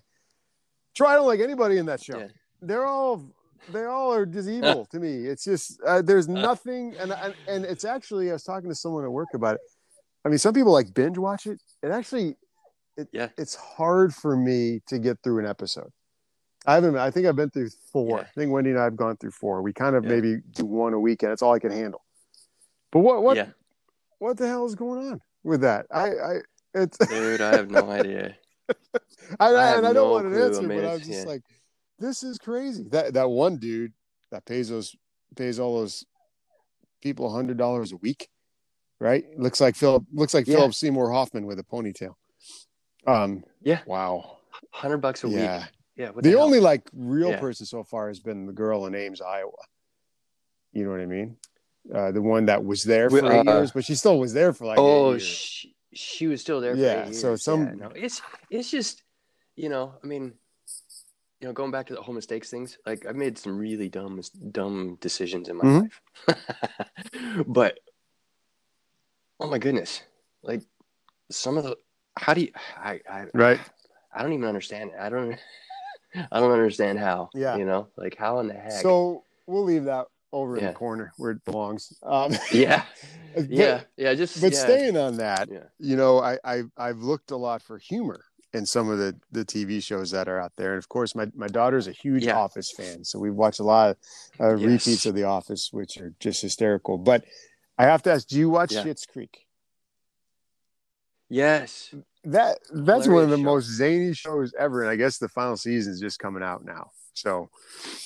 Try 0.95 1.15
don't 1.15 1.27
like 1.27 1.41
anybody 1.41 1.77
in 1.79 1.87
that 1.87 2.01
show. 2.03 2.19
Yeah. 2.21 2.29
They're 2.63 2.87
all 2.87 3.23
they 3.73 3.85
all 3.85 4.15
are 4.15 4.25
just 4.25 4.49
evil 4.59 4.87
to 4.87 5.01
me. 5.01 5.27
It's 5.27 5.45
just 5.45 5.81
uh, 5.85 6.01
there's 6.01 6.29
nothing, 6.29 6.95
and, 6.99 7.13
and 7.13 7.35
and 7.49 7.65
it's 7.65 7.85
actually 7.85 8.31
I 8.31 8.35
was 8.35 8.45
talking 8.45 8.69
to 8.69 8.75
someone 8.75 9.05
at 9.05 9.11
work 9.11 9.35
about 9.35 9.57
it. 9.57 9.61
I 10.25 10.29
mean, 10.29 10.39
some 10.39 10.55
people 10.55 10.73
like 10.73 10.95
binge 10.95 11.19
watch 11.19 11.47
it. 11.47 11.61
It 11.83 11.91
actually, 11.91 12.37
it, 12.97 13.09
Yeah. 13.13 13.29
it's 13.37 13.55
hard 13.55 14.15
for 14.15 14.37
me 14.37 14.81
to 14.89 14.99
get 14.99 15.19
through 15.23 15.39
an 15.41 15.47
episode. 15.47 15.91
I 16.67 16.75
haven't. 16.75 16.97
I 16.97 17.11
think 17.11 17.27
I've 17.27 17.37
been 17.37 17.51
through 17.51 17.71
four. 17.93 18.19
Yeah. 18.19 18.25
I 18.25 18.41
think 18.41 18.51
Wendy 18.51 18.71
and 18.71 18.79
I 18.79 18.85
have 18.85 18.97
gone 18.97 19.17
through 19.17 19.31
four. 19.31 19.63
We 19.63 19.73
kind 19.73 19.95
of 19.95 20.05
Yeah. 20.05 20.11
maybe 20.11 20.37
do 20.51 20.65
one 20.67 20.95
a 20.95 21.01
week, 21.01 21.23
and 21.23 21.31
it's 21.33 21.43
all 21.43 21.53
I 21.53 21.59
can 21.61 21.71
handle. 21.71 22.05
But 22.91 23.01
what 23.01 23.23
what 23.23 23.37
Yeah. 23.37 23.51
what 24.19 24.37
the 24.37 24.49
hell 24.49 24.67
is 24.67 24.75
going 24.75 25.13
on 25.13 25.21
with 25.45 25.61
that? 25.61 25.87
I 25.91 26.09
I 26.11 26.35
it's 26.75 26.99
Dude, 27.09 27.41
I 27.41 27.55
have 27.57 27.71
no 27.71 27.89
idea. 27.91 28.37
I, 29.39 29.49
I 29.55 29.77
and 29.77 29.87
I 29.87 29.93
don't 29.93 30.09
no 30.09 30.11
want 30.13 30.27
an. 30.27 30.35
I 30.35 30.45
answer, 30.47 30.63
mean, 30.63 30.81
but 30.81 30.89
I 30.89 30.93
was 30.95 31.07
just 31.07 31.27
like, 31.27 31.43
this 31.99 32.23
is 32.25 32.37
crazy. 32.39 32.85
That 32.91 33.15
that 33.15 33.31
one 33.31 33.59
dude 33.59 33.93
that 34.33 34.45
pays 34.45 34.69
those 34.69 34.97
pays 35.37 35.61
all 35.61 35.79
those 35.79 36.05
people 37.01 37.31
hundred 37.33 37.59
dollars 37.59 37.93
a 37.93 37.97
week, 37.99 38.29
right? 38.99 39.25
Looks 39.39 39.61
like 39.61 39.77
Philip 39.77 40.05
looks 40.13 40.35
like. 40.35 40.47
Philip 40.47 40.75
Seymour 40.75 41.13
Hoffman 41.13 41.47
with 41.47 41.61
a 41.61 41.65
ponytail. 41.65 42.15
Um. 43.07 43.45
Yeah. 43.63 43.81
Wow. 43.87 44.39
Hundred 44.71 44.99
bucks 44.99 45.25
a 45.25 45.29
Yeah. 45.29 45.59
week. 45.61 45.69
Yeah. 45.97 46.11
The, 46.17 46.31
hell? 46.31 46.43
only 46.43 46.61
like 46.61 46.89
real 46.93 47.31
Yeah. 47.31 47.41
person 47.41 47.67
so 47.67 47.83
far 47.85 48.09
has 48.09 48.21
been 48.21 48.47
the 48.47 48.53
girl 48.53 48.87
in 48.87 48.95
Ames, 48.95 49.21
Iowa. 49.21 49.53
You 50.73 50.85
know 50.85 50.91
what 50.91 51.01
I 51.01 51.07
mean? 51.07 51.37
Uh, 51.93 52.11
the 52.13 52.21
one 52.21 52.47
that 52.47 52.65
was 52.65 52.83
there 52.85 53.09
for 53.09 53.25
uh, 53.25 53.43
years, 53.45 53.71
but 53.71 53.85
she 53.85 53.95
still 53.95 54.19
was 54.19 54.33
there 54.35 54.53
for 54.53 54.67
like 54.67 54.79
oh, 54.79 55.09
eight 55.09 55.11
years. 55.13 55.23
she, 55.23 55.75
she 55.95 56.27
was 56.27 56.41
still 56.41 56.61
there. 56.61 56.75
For 56.75 56.81
Yeah, 56.81 57.11
so 57.13 57.37
some- 57.37 57.65
Yeah, 57.67 57.75
no, 57.75 57.89
it's 57.95 58.21
it's 58.51 58.71
just 58.71 59.03
you 59.55 59.69
know, 59.71 59.95
I 60.03 60.07
mean, 60.07 60.35
you 61.41 61.47
know, 61.49 61.53
going 61.55 61.71
back 61.71 61.87
to 61.87 61.95
the 61.95 62.03
whole 62.03 62.15
mistakes 62.15 62.51
things. 62.51 62.77
Like 62.85 63.07
I've 63.07 63.17
made 63.17 63.39
some 63.39 63.57
really 63.57 63.89
dumb 63.89 64.21
dumb 64.51 64.97
decisions 65.01 65.49
in 65.49 65.57
my 65.57 65.65
Mhm. 65.65 65.83
life, 65.83 66.03
but 67.47 67.79
oh 69.41 69.49
my 69.49 69.59
goodness, 69.59 70.03
like 70.43 70.63
some 71.31 71.57
of 71.57 71.65
the 71.65 71.77
how 72.17 72.35
do 72.35 72.41
you 72.43 72.51
I 72.77 73.01
I 73.11 73.27
Right. 73.35 73.61
I 74.15 74.23
don't 74.23 74.33
even 74.33 74.47
understand 74.47 74.91
it. 74.91 74.97
I 75.01 75.09
don't 75.09 75.37
I 76.33 76.41
don't 76.41 76.53
understand 76.53 76.99
how. 76.99 77.31
Yeah. 77.35 77.57
You 77.57 77.65
know, 77.67 77.89
like 77.97 78.17
how 78.17 78.39
in 78.41 78.49
the 78.49 78.55
heck? 78.55 78.73
So 78.83 79.25
we'll 79.47 79.65
leave 79.65 79.85
that 79.85 80.07
over 80.33 80.57
in 80.57 80.65
the 80.65 80.73
corner 80.73 81.13
where 81.19 81.31
it 81.33 81.45
belongs. 81.45 81.93
Um, 82.03 82.33
yeah, 82.53 82.85
but- 83.35 83.51
yeah, 83.51 83.83
yeah. 83.97 84.15
Just 84.15 84.41
But 84.41 84.53
yeah, 84.53 84.59
staying 84.59 84.97
on 84.97 85.19
that, 85.19 85.49
yeah. 85.51 85.65
you 85.79 85.97
know, 85.97 86.21
I, 86.21 86.39
I 86.45 86.63
I've 86.77 86.99
looked 86.99 87.31
a 87.31 87.37
lot 87.37 87.63
for 87.63 87.79
humor 87.79 88.25
in 88.53 88.65
some 88.67 88.89
of 88.89 88.99
the 88.99 89.15
the 89.31 89.45
TV 89.45 89.83
shows 89.83 90.11
that 90.13 90.29
are 90.29 90.41
out 90.41 90.53
there, 90.57 90.73
and 90.73 90.79
of 90.79 90.89
course, 90.89 91.15
my 91.15 91.27
my 91.35 91.49
daughter's 91.49 91.87
a 91.87 91.93
huge 91.93 92.25
Yeah. 92.25 92.37
Office 92.39 92.73
fan, 92.73 93.05
so 93.05 93.19
we've 93.19 93.35
watched 93.35 93.61
a 93.61 93.65
lot 93.65 93.91
of 93.91 93.97
uh, 94.41 94.57
Yes. 94.57 94.67
repeats 94.87 95.07
of 95.07 95.15
The 95.15 95.25
Office, 95.25 95.71
which 95.73 95.99
are 95.99 96.15
just 96.21 96.41
hysterical. 96.43 96.97
But 96.99 97.25
I 97.79 97.85
have 97.85 98.03
to 98.05 98.13
ask, 98.13 98.27
do 98.27 98.39
you 98.39 98.49
watch 98.49 98.73
Yeah. 98.73 98.85
Schitt's 98.85 99.05
Creek? 99.07 99.46
Yes. 101.29 101.95
That 102.25 102.59
that's 102.73 103.07
one 103.09 103.23
of 103.25 103.31
the 103.31 103.37
show. 103.37 103.43
most 103.43 103.67
zany 103.67 104.13
shows 104.15 104.53
ever, 104.59 104.83
and 104.83 104.91
I 104.91 104.97
guess 104.97 105.19
the 105.19 105.29
final 105.29 105.57
season 105.57 105.93
is 105.93 106.01
just 106.01 106.19
coming 106.19 106.43
out 106.43 106.65
now. 106.65 106.91
So, 107.15 107.49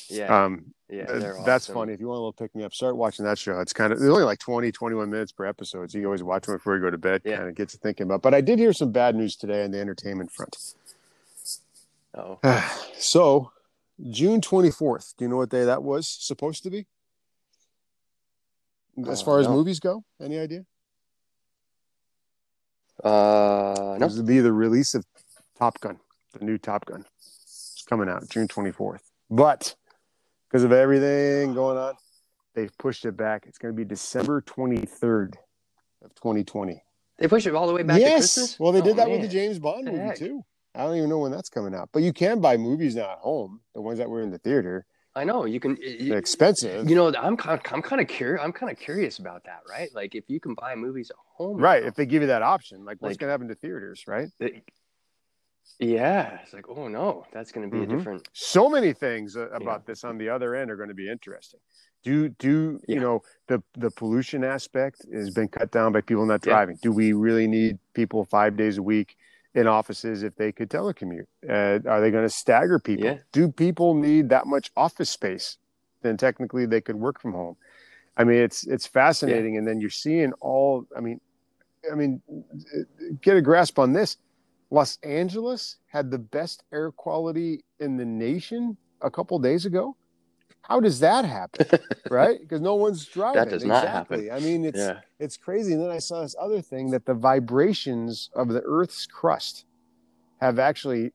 Yeah. 0.08 0.44
um, 0.44 0.72
yeah. 0.88 1.04
That's 1.06 1.64
awesome. 1.64 1.74
funny. 1.74 1.92
If 1.94 2.00
you 2.00 2.06
want 2.08 2.16
a 2.18 2.20
little 2.20 2.32
pick 2.32 2.54
me 2.54 2.62
up, 2.64 2.72
start 2.74 2.96
watching 2.96 3.24
that 3.24 3.38
show. 3.38 3.58
It's 3.60 3.72
kind 3.72 3.92
of 3.92 3.98
there's 3.98 4.10
only 4.12 4.24
like 4.24 4.38
20, 4.38 4.70
21 4.72 5.10
minutes 5.10 5.32
per 5.32 5.46
episode. 5.46 5.90
So 5.90 5.98
you 5.98 6.04
always 6.04 6.22
watch 6.22 6.46
them 6.46 6.54
before 6.56 6.76
you 6.76 6.82
go 6.82 6.90
to 6.90 6.98
bed. 6.98 7.22
Yeah. 7.24 7.38
Kind 7.38 7.48
of 7.48 7.54
gets 7.54 7.74
you 7.74 7.80
thinking 7.82 8.04
about. 8.04 8.22
But 8.22 8.34
I 8.34 8.40
did 8.40 8.58
hear 8.58 8.72
some 8.72 8.92
bad 8.92 9.14
news 9.16 9.36
today 9.36 9.64
on 9.64 9.70
the 9.70 9.80
entertainment 9.80 10.30
front. 10.30 10.56
Oh, 12.14 12.38
so 12.98 13.52
June 14.10 14.40
twenty 14.40 14.70
fourth. 14.70 15.14
Do 15.16 15.24
you 15.24 15.28
know 15.28 15.36
what 15.38 15.48
day 15.50 15.64
that 15.64 15.82
was 15.82 16.06
supposed 16.08 16.62
to 16.64 16.70
be? 16.70 16.86
As 19.08 19.22
Uh, 19.22 19.24
far 19.24 19.38
as 19.40 19.46
no. 19.46 19.54
movies 19.54 19.80
go, 19.80 20.04
any 20.20 20.38
idea? 20.38 20.64
Uh, 23.04 23.96
no. 23.98 24.06
was 24.06 24.16
to 24.16 24.22
be 24.22 24.40
the 24.40 24.52
release 24.52 24.94
of 24.94 25.04
Top 25.58 25.80
Gun, 25.80 25.98
the 26.38 26.44
new 26.44 26.58
Top 26.58 26.84
Gun. 26.86 27.04
It's 27.18 27.84
coming 27.88 28.08
out 28.08 28.28
June 28.28 28.48
twenty 28.48 28.72
fourth. 28.72 29.02
But 29.30 29.74
because 30.48 30.64
of 30.64 30.72
everything 30.72 31.54
going 31.54 31.78
on, 31.78 31.94
they've 32.54 32.76
pushed 32.78 33.04
it 33.04 33.16
back. 33.16 33.44
It's 33.46 33.58
going 33.58 33.74
to 33.74 33.76
be 33.76 33.84
December 33.84 34.40
twenty 34.40 34.78
third 34.84 35.36
of 36.04 36.14
twenty 36.14 36.44
twenty. 36.44 36.82
They 37.18 37.28
pushed 37.28 37.46
it 37.46 37.54
all 37.54 37.66
the 37.66 37.74
way 37.74 37.82
back 37.82 37.98
to 38.00 38.04
Christmas. 38.10 38.58
Well, 38.58 38.72
they 38.72 38.80
did 38.80 38.92
Oh, 38.92 38.96
that 38.96 39.10
with 39.10 39.20
the. 39.22 39.28
James 39.28 39.58
Bond 39.58 39.86
The 39.86 39.92
movie 39.92 40.02
heck? 40.04 40.16
too. 40.16 40.42
I 40.74 40.84
don't 40.84 40.96
even 40.96 41.08
know 41.10 41.18
when 41.18 41.32
that's 41.32 41.48
coming 41.50 41.74
out. 41.74 41.90
But 41.92 42.02
you 42.02 42.12
can 42.12 42.40
buy 42.40 42.56
movies 42.56 42.94
now 42.96 43.10
at 43.12 43.18
home, 43.18 43.60
the 43.74 43.80
ones 43.82 43.98
that 43.98 44.08
were 44.08 44.22
in 44.22 44.30
the 44.30 44.38
theater. 44.38 44.86
I 45.14 45.24
know 45.24 45.44
you 45.44 45.58
can. 45.58 45.76
They're 46.00 46.18
expensive. 46.18 46.88
you 46.88 46.94
know, 46.94 47.12
I'm 47.16 47.36
kind. 47.36 47.60
I'm 47.72 47.82
kind 47.82 48.00
of 48.00 48.06
curious. 48.08 48.40
I'm 48.44 48.52
kind 48.52 48.70
of 48.70 48.78
curious 48.78 49.18
about 49.18 49.42
that, 49.44 49.60
right? 49.68 49.88
Like, 49.94 50.14
if 50.14 50.24
you 50.28 50.38
can 50.38 50.54
buy 50.54 50.74
movies 50.76 51.10
at 51.10 51.16
home, 51.36 51.56
right. 51.56 51.82
now, 51.82 51.88
If 51.88 51.94
they 51.96 52.06
give 52.06 52.22
you 52.22 52.28
that 52.28 52.42
option, 52.42 52.84
like 52.84 52.98
what's 53.00 53.14
Like- 53.14 53.18
gonna 53.18 53.32
happen 53.32 53.48
to 53.48 53.54
theaters, 53.56 54.04
right? 54.06 54.28
yeah, 55.78 56.38
it's 56.42 56.52
like, 56.52 56.66
oh 56.68 56.88
no, 56.88 57.24
that's 57.32 57.52
going 57.52 57.68
to 57.68 57.74
be 57.74 57.84
Mhm. 57.84 57.92
a 57.92 57.96
different. 57.96 58.28
So 58.32 58.68
many 58.68 58.92
things 58.92 59.36
uh, 59.36 59.48
about 59.50 59.80
Yeah. 59.80 59.86
this 59.86 60.04
on 60.04 60.18
the 60.18 60.28
other 60.28 60.54
end 60.54 60.70
are 60.70 60.76
going 60.76 60.88
to 60.90 60.94
be 60.94 61.08
interesting. 61.10 61.60
Do 62.02 62.28
do 62.28 62.80
you 62.88 63.00
know 63.00 63.22
the 63.46 63.62
the 63.74 63.90
pollution 63.90 64.44
aspect 64.44 65.04
has 65.12 65.30
been 65.30 65.48
cut 65.48 65.70
down 65.70 65.92
by 65.92 66.00
people 66.02 66.24
not 66.26 66.44
Yeah. 66.46 66.52
driving? 66.52 66.78
Do 66.82 66.92
we 66.92 67.12
really 67.12 67.46
need 67.46 67.78
people 67.94 68.24
five 68.26 68.56
days 68.56 68.78
a 68.78 68.82
week 68.82 69.16
in 69.54 69.66
offices 69.66 70.22
if 70.22 70.36
they 70.36 70.52
could 70.52 70.70
telecommute? 70.70 71.26
Uh, 71.48 71.80
are 71.88 72.00
they 72.00 72.10
going 72.10 72.24
to 72.24 72.30
stagger 72.30 72.78
people? 72.78 73.06
Yeah. 73.06 73.18
Do 73.32 73.50
people 73.50 73.94
need 73.94 74.28
that 74.28 74.46
much 74.46 74.70
office 74.76 75.10
space? 75.10 75.56
Then 76.02 76.16
technically 76.16 76.66
they 76.66 76.80
could 76.80 76.96
work 76.96 77.20
from 77.20 77.32
home. 77.32 77.56
I 78.16 78.24
mean, 78.24 78.38
it's 78.38 78.66
it's 78.66 78.86
fascinating, 78.86 79.56
and 79.56 79.66
then 79.66 79.80
you're 79.80 79.90
seeing 79.90 80.32
all. 80.40 80.86
I 80.96 81.00
mean, 81.00 81.20
I 81.90 81.94
mean, 81.94 82.20
get 83.22 83.36
a 83.36 83.42
grasp 83.42 83.78
on 83.78 83.92
this. 83.92 84.16
Los 84.70 84.98
Angeles 85.02 85.76
had 85.86 86.10
the 86.10 86.18
best 86.18 86.62
air 86.72 86.92
quality 86.92 87.64
in 87.80 87.96
the 87.96 88.04
nation 88.04 88.76
a 89.00 89.10
couple 89.10 89.38
days 89.38 89.66
ago. 89.66 89.96
How 90.62 90.80
does 90.80 91.00
that 91.00 91.24
happen? 91.24 91.66
right? 92.10 92.38
Because 92.40 92.60
no 92.60 92.74
one's 92.74 93.04
driving. 93.06 93.40
That 93.40 93.50
does 93.50 93.64
not 93.64 93.84
exactly. 93.84 94.30
I 94.30 94.40
mean, 94.40 94.64
it's 94.64 94.78
yeah, 94.78 95.00
it's 95.18 95.36
crazy. 95.36 95.74
And 95.74 95.82
then 95.82 95.90
I 95.90 95.98
saw 95.98 96.22
this 96.22 96.36
other 96.40 96.60
thing 96.60 96.90
that 96.90 97.06
the 97.06 97.14
vibrations 97.14 98.30
of 98.34 98.48
the 98.48 98.62
Earth's 98.64 99.06
crust 99.06 99.64
have 100.40 100.58
actually 100.58 101.12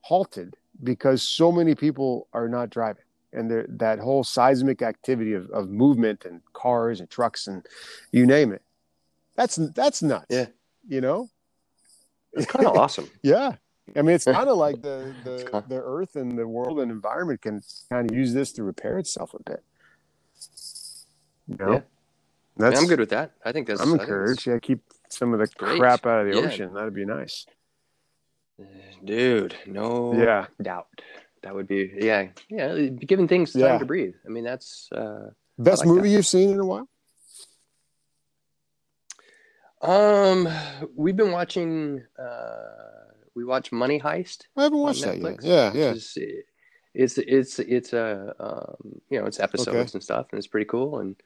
halted 0.00 0.54
because 0.82 1.22
so 1.22 1.52
many 1.52 1.74
people 1.74 2.28
are 2.32 2.48
not 2.48 2.70
driving. 2.70 3.04
And 3.32 3.50
that 3.78 3.98
whole 3.98 4.24
seismic 4.24 4.82
activity 4.82 5.32
of, 5.32 5.48
of 5.50 5.70
movement 5.70 6.26
and 6.26 6.42
cars 6.52 7.00
and 7.00 7.08
trucks 7.08 7.46
and 7.46 7.64
you 8.10 8.26
name 8.26 8.52
it. 8.52 8.62
That's 9.36 9.56
that's 9.56 10.02
nuts. 10.02 10.26
Yeah. 10.28 10.46
You 10.86 11.00
know? 11.00 11.30
it's 12.32 12.46
kind 12.46 12.66
of 12.66 12.76
awesome. 12.76 13.10
Yeah. 13.22 13.56
I 13.96 14.02
mean, 14.02 14.14
it's 14.14 14.24
kind 14.26 14.48
of 14.48 14.56
like 14.56 14.82
the 14.82 15.14
the, 15.24 15.48
kind- 15.50 15.64
the 15.68 15.82
earth 15.82 16.16
and 16.16 16.38
the 16.38 16.46
world 16.46 16.80
and 16.80 16.90
environment 16.90 17.42
can 17.42 17.62
kind 17.90 18.10
of 18.10 18.16
use 18.16 18.32
this 18.32 18.52
to 18.52 18.62
repair 18.62 18.98
itself 18.98 19.34
a 19.34 19.42
bit. 19.42 19.62
You 21.48 21.56
know? 21.58 21.72
Yeah. 21.72 21.80
That's, 22.56 22.80
I'm 22.80 22.86
good 22.86 23.00
with 23.00 23.10
that. 23.10 23.32
I 23.44 23.52
think 23.52 23.66
that's. 23.66 23.80
I'm 23.80 23.92
encouraged. 23.92 24.46
Yeah, 24.46 24.58
keep 24.58 24.80
some 25.08 25.32
of 25.32 25.40
the 25.40 25.46
great. 25.56 25.78
crap 25.78 26.06
out 26.06 26.26
of 26.26 26.32
the 26.32 26.38
yeah. 26.38 26.46
ocean. 26.46 26.74
That'd 26.74 26.94
be 26.94 27.06
nice. 27.06 27.46
Dude, 29.02 29.56
no 29.66 30.12
yeah. 30.14 30.46
doubt. 30.60 30.86
That 31.42 31.54
would 31.54 31.66
be 31.66 31.92
yeah, 31.96 32.28
yeah. 32.48 32.74
Giving 32.76 33.26
things 33.26 33.52
time 33.52 33.62
yeah. 33.62 33.78
to 33.78 33.84
breathe. 33.84 34.14
I 34.24 34.28
mean, 34.28 34.44
that's 34.44 34.90
uh, 34.92 35.30
best 35.58 35.80
like 35.80 35.88
movie 35.88 36.10
that. 36.10 36.14
you've 36.14 36.26
seen 36.26 36.50
in 36.50 36.60
a 36.60 36.66
while. 36.66 36.88
Um, 39.80 40.46
we've 40.94 41.16
been 41.16 41.32
watching. 41.32 42.04
uh 42.18 42.91
We 43.34 43.44
watch 43.44 43.72
Money 43.72 43.98
Heist. 43.98 44.44
I 44.56 44.64
haven't 44.64 44.78
watched 44.78 45.04
that 45.04 45.18
yet. 45.18 45.42
Yeah, 45.42 45.72
yeah. 45.74 45.90
Is, 45.92 46.16
it's 46.94 47.18
it's 47.18 47.58
it's 47.58 47.92
a 47.92 48.34
um, 48.38 49.00
you 49.08 49.18
know 49.18 49.26
it's 49.26 49.40
episodes 49.40 49.68
okay. 49.68 49.90
and 49.94 50.02
stuff, 50.02 50.26
and 50.30 50.38
it's 50.38 50.46
pretty 50.46 50.66
cool. 50.66 50.98
And 50.98 51.16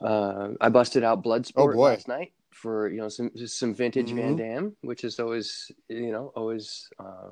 uh, 0.00 0.50
I 0.60 0.68
busted 0.68 1.02
out 1.02 1.24
Bloodsport 1.24 1.74
oh 1.74 1.80
last 1.80 2.08
night 2.08 2.32
for 2.50 2.88
you 2.88 2.98
know 2.98 3.08
some 3.08 3.30
some 3.46 3.74
vintage 3.74 4.08
mm-hmm. 4.08 4.16
Van 4.16 4.36
Damme, 4.36 4.76
which 4.82 5.04
is 5.04 5.18
always 5.18 5.70
you 5.88 6.12
know 6.12 6.32
always 6.36 6.88
uh, 7.00 7.30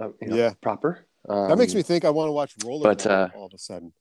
uh, 0.00 0.08
you 0.20 0.28
know, 0.28 0.36
yeah 0.36 0.52
proper. 0.60 1.06
Um, 1.28 1.48
that 1.48 1.58
makes 1.58 1.74
me 1.74 1.82
think 1.82 2.04
I 2.04 2.10
want 2.10 2.28
to 2.28 2.32
watch 2.32 2.56
Rollerball, 2.56 3.06
uh, 3.06 3.28
all 3.36 3.46
of 3.46 3.54
a 3.54 3.58
sudden. 3.58 3.92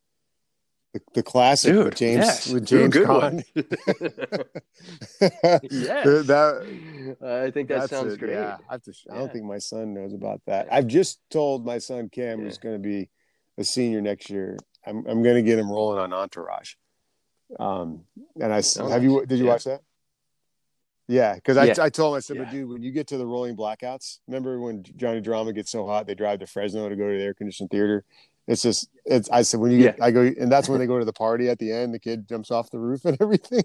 The, 0.93 1.02
the 1.13 1.23
classic 1.23 1.73
Dude, 1.73 1.86
with 1.86 1.95
James 1.95 2.25
yes. 2.25 2.49
with 2.49 2.65
James 2.65 2.91
good 2.93 3.08
Caan. 3.08 3.43
yes, 5.69 6.25
that, 6.25 7.17
I 7.23 7.52
think 7.52 7.69
that 7.69 7.91
sounds 7.91 8.13
it. 8.13 8.19
great. 8.19 8.32
Yeah, 8.32 8.58
I, 8.67 8.73
have 8.73 8.82
to, 8.84 8.93
yeah. 9.06 9.13
I 9.13 9.17
don't 9.19 9.32
think 9.32 9.45
my 9.45 9.60
son 9.60 9.93
knows 9.93 10.13
about 10.13 10.41
that. 10.47 10.67
I've 10.71 10.88
just 10.88 11.19
told 11.30 11.63
my 11.63 11.78
son 11.78 12.10
Cam, 12.10 12.39
yeah. 12.39 12.45
who's 12.45 12.58
going 12.58 12.73
to 12.73 12.82
be 12.82 13.08
a 13.60 13.63
senior 13.63 14.02
next 14.02 14.32
year. 14.32 14.58
I'm 14.84 15.06
I'm 15.06 15.21
going 15.21 15.36
to 15.36 15.43
get 15.43 15.60
him 15.60 15.69
rolling 15.69 15.99
on 15.99 16.12
Entourage. 16.12 16.73
Um, 17.60 18.06
and 18.41 18.52
I 18.52 18.63
oh, 18.80 18.89
have 18.89 19.04
you 19.04 19.23
did 19.28 19.38
you 19.38 19.45
yeah. 19.45 19.52
watch 19.52 19.65
that? 19.65 19.82
Yeah, 21.08 21.34
because 21.34 21.58
I, 21.58 21.65
yeah. 21.65 21.73
I 21.80 21.89
told 21.89 22.13
him 22.13 22.17
I 22.17 22.19
said, 22.19 22.38
yeah. 22.38 22.43
but 22.43 22.52
dude, 22.52 22.69
when 22.69 22.84
you 22.84 22.91
get 22.91 23.08
to 23.08 23.17
the 23.17 23.25
rolling 23.25 23.58
blackouts, 23.58 24.19
remember 24.28 24.60
when 24.60 24.84
Johnny 24.95 25.21
Drama 25.21 25.54
gets 25.54 25.71
so 25.71 25.88
hot 25.88 26.06
they 26.06 26.13
drive 26.13 26.39
to 26.39 26.45
Fresno 26.45 26.88
to 26.88 26.95
go 26.95 27.12
to 27.12 27.17
the 27.17 27.23
air 27.23 27.34
conditioned 27.34 27.71
theater. 27.71 28.06
It's 28.49 28.63
just 28.63 28.89
it's. 29.05 29.29
I 29.29 29.43
said 29.43 29.59
when 29.59 29.71
you 29.71 29.77
get, 29.77 29.99
yeah. 29.99 30.05
I 30.05 30.09
go, 30.09 30.21
and 30.21 30.51
that's 30.51 30.67
when 30.67 30.79
they 30.79 30.88
go 30.88 30.97
to 30.97 31.05
the 31.05 31.13
party 31.13 31.49
at 31.49 31.59
the 31.59 31.71
end. 31.71 31.93
The 31.93 31.99
kid 31.99 32.27
jumps 32.27 32.49
off 32.49 32.71
the 32.71 32.79
roof 32.79 33.05
and 33.05 33.15
everything. 33.21 33.62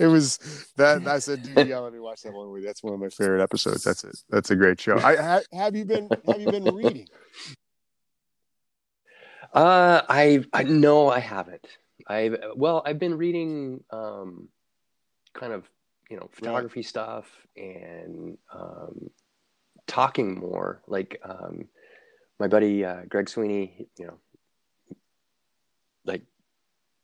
It 0.00 0.08
was 0.08 0.38
that. 0.76 1.06
I 1.06 1.20
said, 1.20 1.44
dude, 1.44 1.68
yeah, 1.68 1.78
let 1.78 1.92
me 1.92 2.00
watch 2.00 2.22
that 2.22 2.32
one 2.32 2.48
movie. 2.48 2.66
That's 2.66 2.82
one 2.82 2.92
of 2.92 2.98
my 2.98 3.08
favorite 3.08 3.40
episodes. 3.40 3.84
That's 3.84 4.02
it. 4.02 4.18
That's 4.28 4.50
a 4.50 4.56
great 4.56 4.80
show. 4.80 4.98
I 4.98 5.42
have 5.52 5.76
you 5.76 5.84
been 5.84 6.08
have 6.26 6.40
you 6.40 6.50
been 6.50 6.64
reading? 6.74 7.06
Uh, 9.52 10.02
I 10.08 10.44
I 10.52 10.64
no, 10.64 11.08
I 11.08 11.20
haven't. 11.20 11.64
I've 12.08 12.36
well, 12.56 12.82
I've 12.84 12.98
been 12.98 13.16
reading 13.16 13.84
um, 13.90 14.48
kind 15.34 15.52
of 15.52 15.70
you 16.10 16.16
know 16.16 16.28
photography 16.32 16.80
right. 16.80 16.84
stuff 16.84 17.26
and 17.56 18.38
um, 18.52 19.08
talking 19.86 20.36
more 20.36 20.82
like 20.88 21.20
um, 21.22 21.68
my 22.38 22.48
buddy 22.48 22.84
uh, 22.84 23.02
greg 23.08 23.28
sweeney 23.28 23.88
you 23.98 24.06
know 24.06 24.18
like 26.04 26.22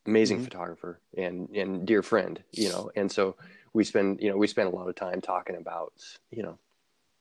amazing 0.06 0.38
mm-hmm. 0.38 0.44
photographer 0.44 1.00
and 1.16 1.48
and 1.50 1.86
dear 1.86 2.02
friend 2.02 2.42
you 2.52 2.68
know 2.68 2.90
and 2.96 3.10
so 3.10 3.36
we 3.72 3.84
spend 3.84 4.20
you 4.20 4.30
know 4.30 4.36
we 4.36 4.46
spend 4.46 4.72
a 4.72 4.76
lot 4.76 4.88
of 4.88 4.94
time 4.94 5.20
talking 5.20 5.56
about 5.56 5.92
you 6.30 6.42
know 6.42 6.58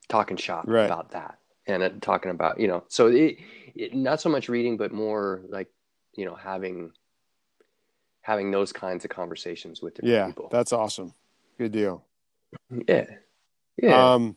talking 0.07 0.37
shop 0.37 0.65
right. 0.67 0.85
about 0.85 1.11
that 1.11 1.37
and 1.67 1.83
uh, 1.83 1.89
talking 2.01 2.31
about 2.31 2.59
you 2.59 2.67
know 2.67 2.83
so 2.87 3.07
it, 3.07 3.37
it, 3.75 3.93
not 3.93 4.19
so 4.19 4.29
much 4.29 4.49
reading 4.49 4.77
but 4.77 4.91
more 4.91 5.41
like 5.47 5.69
you 6.15 6.25
know 6.25 6.35
having 6.35 6.91
having 8.21 8.51
those 8.51 8.71
kinds 8.71 9.03
of 9.03 9.09
conversations 9.09 9.81
with 9.81 9.99
yeah, 10.03 10.27
people 10.27 10.49
Yeah. 10.51 10.57
that's 10.57 10.73
awesome 10.73 11.13
Good 11.61 11.73
deal. 11.73 12.03
Yeah. 12.87 13.05
Yeah. 13.77 14.13
Um, 14.13 14.35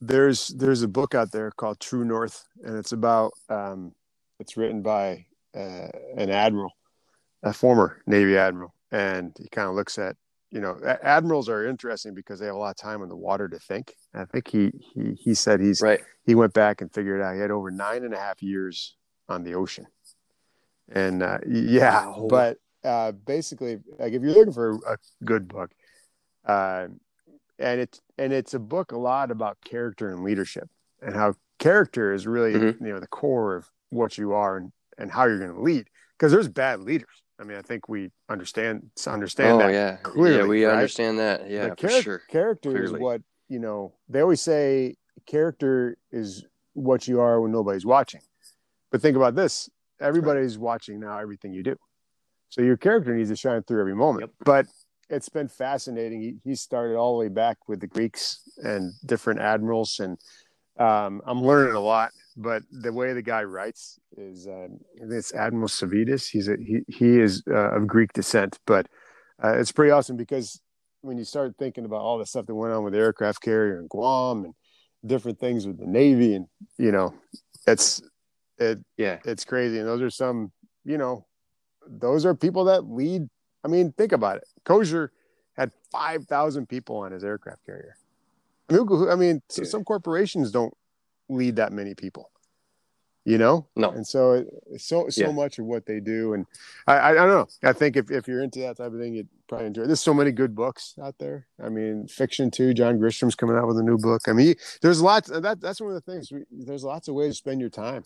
there's 0.00 0.48
there's 0.48 0.82
a 0.82 0.88
book 0.88 1.14
out 1.14 1.32
there 1.32 1.50
called 1.50 1.80
True 1.80 2.04
North, 2.04 2.46
and 2.62 2.76
it's 2.76 2.92
about 2.92 3.32
um, 3.48 3.92
it's 4.38 4.56
written 4.56 4.82
by 4.82 5.26
uh, 5.54 5.88
an 6.16 6.30
admiral, 6.30 6.72
a 7.42 7.52
former 7.52 8.02
Navy 8.06 8.36
admiral, 8.36 8.74
and 8.90 9.34
he 9.38 9.48
kind 9.48 9.68
of 9.68 9.74
looks 9.74 9.98
at 9.98 10.16
you 10.50 10.60
know 10.60 10.78
admirals 11.02 11.48
are 11.48 11.66
interesting 11.66 12.14
because 12.14 12.40
they 12.40 12.46
have 12.46 12.54
a 12.54 12.58
lot 12.58 12.70
of 12.70 12.76
time 12.76 13.02
in 13.02 13.08
the 13.08 13.16
water 13.16 13.48
to 13.48 13.58
think. 13.58 13.94
I 14.14 14.24
think 14.24 14.48
he 14.48 14.72
he 14.78 15.14
he 15.14 15.34
said 15.34 15.60
he's 15.60 15.80
right. 15.80 16.00
He 16.24 16.34
went 16.34 16.52
back 16.52 16.80
and 16.80 16.92
figured 16.92 17.20
out 17.20 17.34
he 17.34 17.40
had 17.40 17.50
over 17.50 17.70
nine 17.70 18.04
and 18.04 18.14
a 18.14 18.18
half 18.18 18.42
years 18.42 18.96
on 19.28 19.42
the 19.44 19.54
ocean, 19.54 19.86
and 20.88 21.22
uh, 21.22 21.38
yeah, 21.46 22.06
wow. 22.06 22.26
but 22.28 22.58
uh, 22.84 23.12
basically, 23.12 23.78
like 23.98 24.12
if 24.12 24.22
you're 24.22 24.32
looking 24.32 24.52
for 24.52 24.78
a 24.86 24.98
good 25.24 25.48
book, 25.48 25.70
uh, 26.44 26.88
and 27.58 27.80
it's 27.80 28.00
and 28.18 28.32
it's 28.32 28.54
a 28.54 28.58
book 28.58 28.92
a 28.92 28.98
lot 28.98 29.30
about 29.30 29.58
character 29.64 30.10
and 30.10 30.24
leadership, 30.24 30.68
and 31.00 31.14
how 31.14 31.34
character 31.58 32.12
is 32.12 32.26
really 32.26 32.54
mm-hmm. 32.54 32.84
you 32.84 32.92
know 32.92 33.00
the 33.00 33.06
core 33.06 33.56
of 33.56 33.70
what 33.90 34.18
you 34.18 34.32
are 34.32 34.56
and, 34.56 34.72
and 34.98 35.10
how 35.10 35.24
you're 35.24 35.38
going 35.38 35.54
to 35.54 35.60
lead. 35.62 35.86
Because 36.18 36.32
there's 36.32 36.48
bad 36.48 36.80
leaders. 36.80 37.22
I 37.40 37.44
mean, 37.44 37.58
I 37.58 37.62
think 37.62 37.88
we 37.88 38.10
understand 38.28 38.90
understand 39.06 39.52
oh, 39.52 39.58
that 39.58 39.72
yeah. 39.72 39.96
clearly. 39.96 40.36
Yeah, 40.36 40.46
we 40.46 40.64
right? 40.64 40.74
understand 40.74 41.18
that. 41.18 41.50
Yeah, 41.50 41.74
char- 41.74 41.90
for 41.90 42.02
sure. 42.02 42.22
Character 42.28 42.70
Clearly. 42.70 42.94
is 42.94 43.00
what 43.00 43.22
you 43.48 43.58
know. 43.58 43.94
They 44.08 44.20
always 44.20 44.40
say 44.40 44.94
character 45.26 45.96
is 46.12 46.44
what 46.74 47.08
you 47.08 47.20
are 47.20 47.40
when 47.40 47.50
nobody's 47.50 47.86
watching. 47.86 48.20
But 48.92 49.02
think 49.02 49.16
about 49.16 49.34
this: 49.34 49.68
everybody's 50.00 50.56
right. 50.56 50.64
watching 50.64 51.00
now. 51.00 51.18
Everything 51.18 51.52
you 51.52 51.62
do. 51.62 51.76
So 52.50 52.62
your 52.62 52.76
character 52.76 53.12
needs 53.14 53.30
to 53.30 53.36
shine 53.36 53.64
through 53.64 53.80
every 53.80 53.96
moment. 53.96 54.22
Yep. 54.22 54.30
But 54.44 54.66
it's 55.08 55.28
been 55.28 55.48
fascinating. 55.48 56.20
He, 56.20 56.34
he, 56.44 56.54
started 56.54 56.96
all 56.96 57.14
the 57.14 57.20
way 57.20 57.28
back 57.28 57.68
with 57.68 57.80
the 57.80 57.86
Greeks 57.86 58.40
and 58.58 58.92
different 59.04 59.40
admirals, 59.40 60.00
and 60.00 60.18
um, 60.78 61.20
I'm 61.26 61.42
learning 61.42 61.74
a 61.74 61.80
lot. 61.80 62.10
But 62.36 62.62
the 62.70 62.92
way 62.92 63.12
the 63.12 63.22
guy 63.22 63.44
writes 63.44 63.98
is 64.16 64.48
uh, 64.48 64.68
it's 64.96 65.32
Admiral 65.34 65.68
Stavridis. 65.68 66.28
He's 66.28 66.48
a, 66.48 66.56
he 66.56 66.80
he 66.88 67.20
is 67.20 67.42
uh, 67.48 67.76
of 67.76 67.86
Greek 67.86 68.12
descent, 68.12 68.58
but 68.66 68.86
uh, 69.42 69.56
it's 69.56 69.72
pretty 69.72 69.92
awesome 69.92 70.16
because 70.16 70.60
when 71.00 71.18
you 71.18 71.24
start 71.24 71.54
thinking 71.58 71.84
about 71.84 72.00
all 72.00 72.18
the 72.18 72.26
stuff 72.26 72.46
that 72.46 72.54
went 72.54 72.72
on 72.72 72.82
with 72.82 72.94
the 72.94 72.98
aircraft 72.98 73.42
carrier 73.42 73.78
in 73.78 73.86
Guam 73.86 74.44
and 74.44 74.54
different 75.04 75.38
things 75.38 75.66
with 75.66 75.78
the 75.78 75.86
Navy, 75.86 76.34
and 76.34 76.46
you 76.78 76.90
know, 76.90 77.14
it's 77.66 78.02
it 78.58 78.78
yeah, 78.96 79.18
it's 79.24 79.44
crazy. 79.44 79.78
And 79.78 79.86
those 79.86 80.02
are 80.02 80.10
some 80.10 80.50
you 80.84 80.98
know 80.98 81.26
those 81.86 82.24
are 82.26 82.34
people 82.34 82.64
that 82.64 82.84
lead. 82.84 83.28
I 83.64 83.68
mean, 83.68 83.92
think 83.92 84.12
about 84.12 84.36
it. 84.36 84.44
Crozier 84.64 85.10
had 85.56 85.72
5,000 85.90 86.68
people 86.68 86.96
on 86.96 87.12
his 87.12 87.24
aircraft 87.24 87.64
carrier. 87.64 87.96
I 88.68 88.74
mean, 88.74 89.08
I 89.10 89.14
mean 89.16 89.42
so 89.48 89.64
some 89.64 89.84
corporations 89.84 90.50
don't 90.50 90.74
lead 91.28 91.56
that 91.56 91.72
many 91.72 91.94
people, 91.94 92.30
you 93.24 93.38
know? 93.38 93.66
No. 93.76 93.90
And 93.90 94.06
so, 94.06 94.44
so, 94.76 95.08
so 95.08 95.26
yeah. 95.26 95.32
much 95.32 95.58
of 95.58 95.66
what 95.66 95.86
they 95.86 96.00
do. 96.00 96.34
And 96.34 96.46
I, 96.86 96.94
I, 96.94 97.10
I, 97.10 97.14
don't 97.14 97.28
know. 97.28 97.46
I 97.62 97.72
think 97.72 97.96
if, 97.96 98.10
if 98.10 98.26
you're 98.26 98.42
into 98.42 98.60
that 98.60 98.76
type 98.76 98.92
of 98.92 98.98
thing, 98.98 99.14
you'd 99.14 99.28
probably 99.48 99.66
enjoy 99.66 99.82
it. 99.82 99.86
There's 99.86 100.00
so 100.00 100.14
many 100.14 100.32
good 100.32 100.54
books 100.54 100.94
out 101.02 101.18
there. 101.18 101.46
I 101.62 101.68
mean, 101.68 102.06
fiction 102.06 102.50
too. 102.50 102.74
John 102.74 102.98
Grisham's 102.98 103.34
coming 103.34 103.56
out 103.56 103.66
with 103.66 103.78
a 103.78 103.82
new 103.82 103.98
book. 103.98 104.22
I 104.28 104.32
mean, 104.32 104.54
there's 104.82 105.00
lots, 105.00 105.30
that, 105.30 105.60
that's 105.60 105.80
one 105.80 105.94
of 105.94 106.04
the 106.04 106.12
things. 106.12 106.32
There's 106.50 106.84
lots 106.84 107.08
of 107.08 107.14
ways 107.14 107.32
to 107.32 107.36
spend 107.36 107.60
your 107.60 107.70
time 107.70 108.02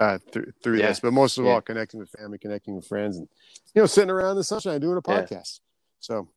uh, 0.00 0.18
through 0.32 0.52
through 0.62 0.78
yeah. 0.78 0.88
this, 0.88 1.00
but 1.00 1.12
most 1.12 1.38
of 1.38 1.44
yeah. 1.44 1.52
all, 1.52 1.60
connecting 1.60 2.00
with 2.00 2.08
family, 2.10 2.38
connecting 2.38 2.74
with 2.74 2.86
friends, 2.86 3.18
and 3.18 3.28
you 3.74 3.82
know, 3.82 3.86
sitting 3.86 4.10
around 4.10 4.32
in 4.32 4.36
the 4.38 4.44
sunshine 4.44 4.80
doing 4.80 4.96
a 4.96 5.02
podcast. 5.02 5.60
Yeah. 5.60 5.66
So, 6.00 6.28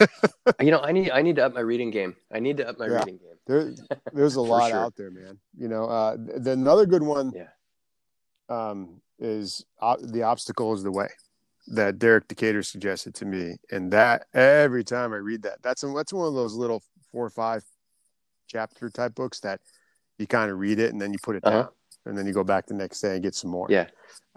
you 0.60 0.70
know, 0.70 0.80
I 0.80 0.92
need 0.92 1.10
I 1.10 1.20
need 1.20 1.36
to 1.36 1.44
up 1.44 1.54
my 1.54 1.60
reading 1.60 1.90
game. 1.90 2.16
I 2.32 2.40
need 2.40 2.56
to 2.56 2.68
up 2.68 2.78
my 2.78 2.86
reading 2.86 3.18
game. 3.18 3.36
There, 3.46 3.74
there's 4.12 4.36
a 4.36 4.40
lot 4.40 4.70
sure. 4.70 4.78
out 4.78 4.96
there, 4.96 5.10
man. 5.10 5.38
You 5.56 5.68
know, 5.68 5.84
uh, 5.84 6.16
the, 6.16 6.52
another 6.52 6.86
good 6.86 7.02
one, 7.02 7.32
yeah, 7.36 7.48
um, 8.48 9.02
is 9.18 9.64
uh, 9.82 9.96
the 10.00 10.22
obstacle 10.22 10.72
is 10.72 10.82
the 10.82 10.90
way 10.90 11.08
that 11.68 11.98
Derek 11.98 12.26
Decatur 12.28 12.62
suggested 12.62 13.14
to 13.16 13.26
me, 13.26 13.56
and 13.70 13.92
that 13.92 14.24
every 14.32 14.84
time 14.84 15.12
I 15.12 15.18
read 15.18 15.42
that, 15.42 15.62
that's 15.62 15.82
that's 15.94 16.12
one 16.14 16.26
of 16.26 16.34
those 16.34 16.54
little 16.54 16.82
four 17.12 17.26
or 17.26 17.30
five 17.30 17.62
chapter 18.46 18.88
type 18.88 19.14
books 19.14 19.40
that 19.40 19.60
you 20.18 20.26
kind 20.26 20.50
of 20.50 20.58
read 20.58 20.78
it 20.78 20.92
and 20.92 21.00
then 21.00 21.12
you 21.12 21.18
put 21.22 21.36
it 21.36 21.44
uh-huh. 21.44 21.62
down 21.62 21.68
and 22.06 22.16
then 22.16 22.26
you 22.26 22.32
go 22.32 22.44
back 22.44 22.66
the 22.66 22.74
next 22.74 23.00
day 23.00 23.14
and 23.14 23.22
get 23.22 23.34
some 23.34 23.50
more. 23.50 23.66
Yeah. 23.70 23.86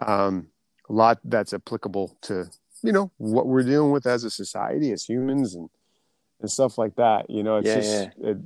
Um, 0.04 0.48
a 0.88 0.92
lot 0.92 1.18
that's 1.24 1.52
applicable 1.52 2.16
to, 2.22 2.46
you 2.82 2.92
know, 2.92 3.10
what 3.18 3.46
we're 3.46 3.62
dealing 3.62 3.90
with 3.90 4.06
as 4.06 4.24
a 4.24 4.30
society, 4.30 4.92
as 4.92 5.04
humans 5.04 5.54
and, 5.54 5.68
and 6.40 6.50
stuff 6.50 6.78
like 6.78 6.94
that. 6.96 7.28
You 7.28 7.42
know, 7.42 7.56
it's 7.56 7.68
yeah, 7.68 7.74
just, 7.74 7.92
yeah. 7.92 8.30
It, 8.30 8.36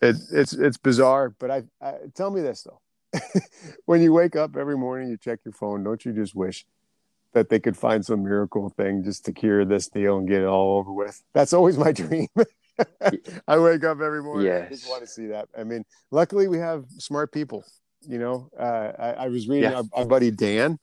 it, 0.00 0.16
it's, 0.32 0.52
it's 0.52 0.76
bizarre, 0.76 1.34
but 1.38 1.50
I, 1.50 1.62
I 1.80 1.94
tell 2.14 2.30
me 2.30 2.40
this 2.40 2.64
though, 2.64 3.20
when 3.86 4.02
you 4.02 4.12
wake 4.12 4.36
up 4.36 4.56
every 4.56 4.76
morning, 4.76 5.08
you 5.08 5.16
check 5.16 5.40
your 5.44 5.52
phone, 5.52 5.84
don't 5.84 6.04
you 6.04 6.12
just 6.12 6.34
wish 6.34 6.66
that 7.32 7.48
they 7.48 7.60
could 7.60 7.76
find 7.76 8.04
some 8.04 8.24
miracle 8.24 8.70
thing 8.70 9.04
just 9.04 9.24
to 9.26 9.32
cure 9.32 9.64
this 9.64 9.88
deal 9.88 10.18
and 10.18 10.28
get 10.28 10.42
it 10.42 10.46
all 10.46 10.78
over 10.78 10.92
with? 10.92 11.22
That's 11.32 11.52
always 11.52 11.76
my 11.78 11.92
dream. 11.92 12.28
I 13.46 13.58
wake 13.58 13.84
up 13.84 14.00
every 14.00 14.22
morning. 14.22 14.46
Yes. 14.46 14.66
I 14.66 14.70
just 14.70 14.88
want 14.88 15.02
to 15.02 15.08
see 15.08 15.26
that. 15.26 15.48
I 15.56 15.64
mean, 15.64 15.84
luckily 16.10 16.48
we 16.48 16.58
have 16.58 16.84
smart 16.98 17.32
people 17.32 17.64
you 18.02 18.18
know, 18.18 18.50
uh, 18.58 18.92
I, 18.98 19.10
I, 19.10 19.28
was 19.28 19.48
reading 19.48 19.70
yeah. 19.70 19.78
our, 19.78 19.84
our, 19.92 20.06
buddy 20.06 20.30
Dan, 20.30 20.78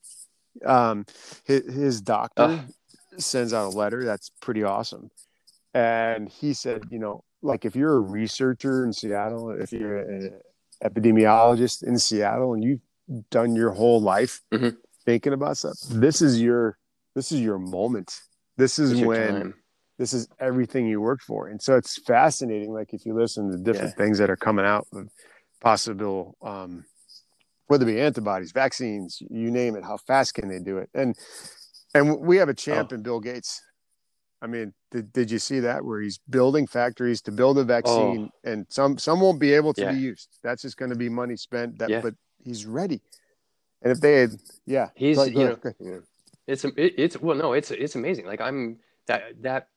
um, 0.65 1.05
his, 1.45 1.73
his 1.73 2.01
doctor. 2.01 2.43
Uh, 2.43 2.59
sends 3.17 3.53
out 3.53 3.67
a 3.67 3.77
letter. 3.77 4.03
That's 4.03 4.31
pretty 4.41 4.63
awesome. 4.63 5.09
And 5.73 6.29
he 6.29 6.53
said, 6.53 6.83
you 6.89 6.99
know, 6.99 7.23
like 7.41 7.65
if 7.65 7.75
you're 7.75 7.95
a 7.95 7.99
researcher 7.99 8.83
in 8.83 8.93
Seattle, 8.93 9.51
if 9.51 9.71
you're 9.71 9.99
an 9.99 10.39
epidemiologist 10.83 11.83
in 11.83 11.97
Seattle, 11.97 12.53
and 12.53 12.63
you've 12.63 12.81
done 13.29 13.55
your 13.55 13.71
whole 13.71 14.01
life 14.01 14.41
Mhm. 14.51 14.77
thinking 15.05 15.33
about 15.33 15.57
stuff, 15.57 15.77
this 15.89 16.21
is 16.21 16.41
your 16.41 16.77
this 17.13 17.31
is 17.31 17.39
your 17.39 17.57
moment. 17.57 18.19
This 18.57 18.77
is 18.79 18.91
It's 18.91 19.01
when 19.01 19.53
this 19.97 20.13
is 20.13 20.27
everything 20.39 20.85
you 20.87 20.99
worked 20.99 21.23
for. 21.23 21.47
And 21.47 21.61
so 21.61 21.77
it's 21.77 22.01
fascinating. 22.03 22.73
Like 22.73 22.93
if 22.93 23.05
you 23.05 23.13
listen 23.13 23.49
to 23.51 23.57
different 23.57 23.93
Yeah. 23.97 24.03
things 24.03 24.17
that 24.17 24.29
are 24.29 24.35
coming 24.35 24.65
out 24.65 24.87
of 24.91 25.09
possible, 25.61 26.35
um, 26.41 26.83
whether 27.67 27.87
it 27.87 27.93
be 27.93 28.01
antibodies, 28.01 28.51
vaccines, 28.51 29.21
you 29.29 29.51
name 29.51 29.75
it, 29.75 29.83
how 29.83 29.97
fast 29.97 30.33
can 30.33 30.47
they 30.49 30.59
do 30.59 30.77
it? 30.77 30.89
And, 30.93 31.15
and 31.93 32.19
we 32.19 32.37
have 32.37 32.49
a 32.49 32.51
oh. 32.51 32.55
champ 32.55 32.89
Oh. 32.91 32.95
in 32.95 33.01
Bill 33.01 33.19
Gates. 33.19 33.61
I 34.41 34.47
mean, 34.47 34.73
did, 34.91 35.11
did 35.13 35.31
you 35.31 35.39
see 35.39 35.61
that 35.61 35.83
where 35.83 36.01
he's 36.01 36.19
building 36.29 36.67
factories 36.67 37.21
to 37.23 37.31
build 37.31 37.57
a 37.57 37.63
vaccine 37.63 38.29
oh. 38.31 38.49
and 38.51 38.65
some, 38.69 38.97
some 38.97 39.19
won't 39.21 39.39
be 39.39 39.53
able 39.53 39.73
to 39.73 39.81
Oh. 39.83 39.85
Yeah. 39.89 39.93
be 39.93 39.99
used. 39.99 40.37
That's 40.43 40.61
just 40.61 40.77
going 40.77 40.91
to 40.91 40.97
be 40.97 41.09
money 41.09 41.35
spent 41.35 41.79
that, 41.79 41.89
Yeah. 41.89 42.01
but 42.01 42.13
he's 42.43 42.65
ready. 42.65 43.01
And 43.81 43.91
if 43.91 43.99
they 44.01 44.21
had, 44.21 44.31
yeah, 44.65 44.89
He's 44.95 45.17
go 45.17 45.23
you 45.25 45.35
know, 45.35 45.57
yeah. 45.79 45.97
it's 46.47 46.63
it, 46.65 46.73
it's 46.75 47.21
well 47.21 47.35
no 47.37 47.53
it's 47.53 47.69
it's 47.69 47.95
amazing. 47.95 48.25
Like 48.25 48.41
I'm 48.41 48.79
that 49.05 49.41
that 49.41 49.67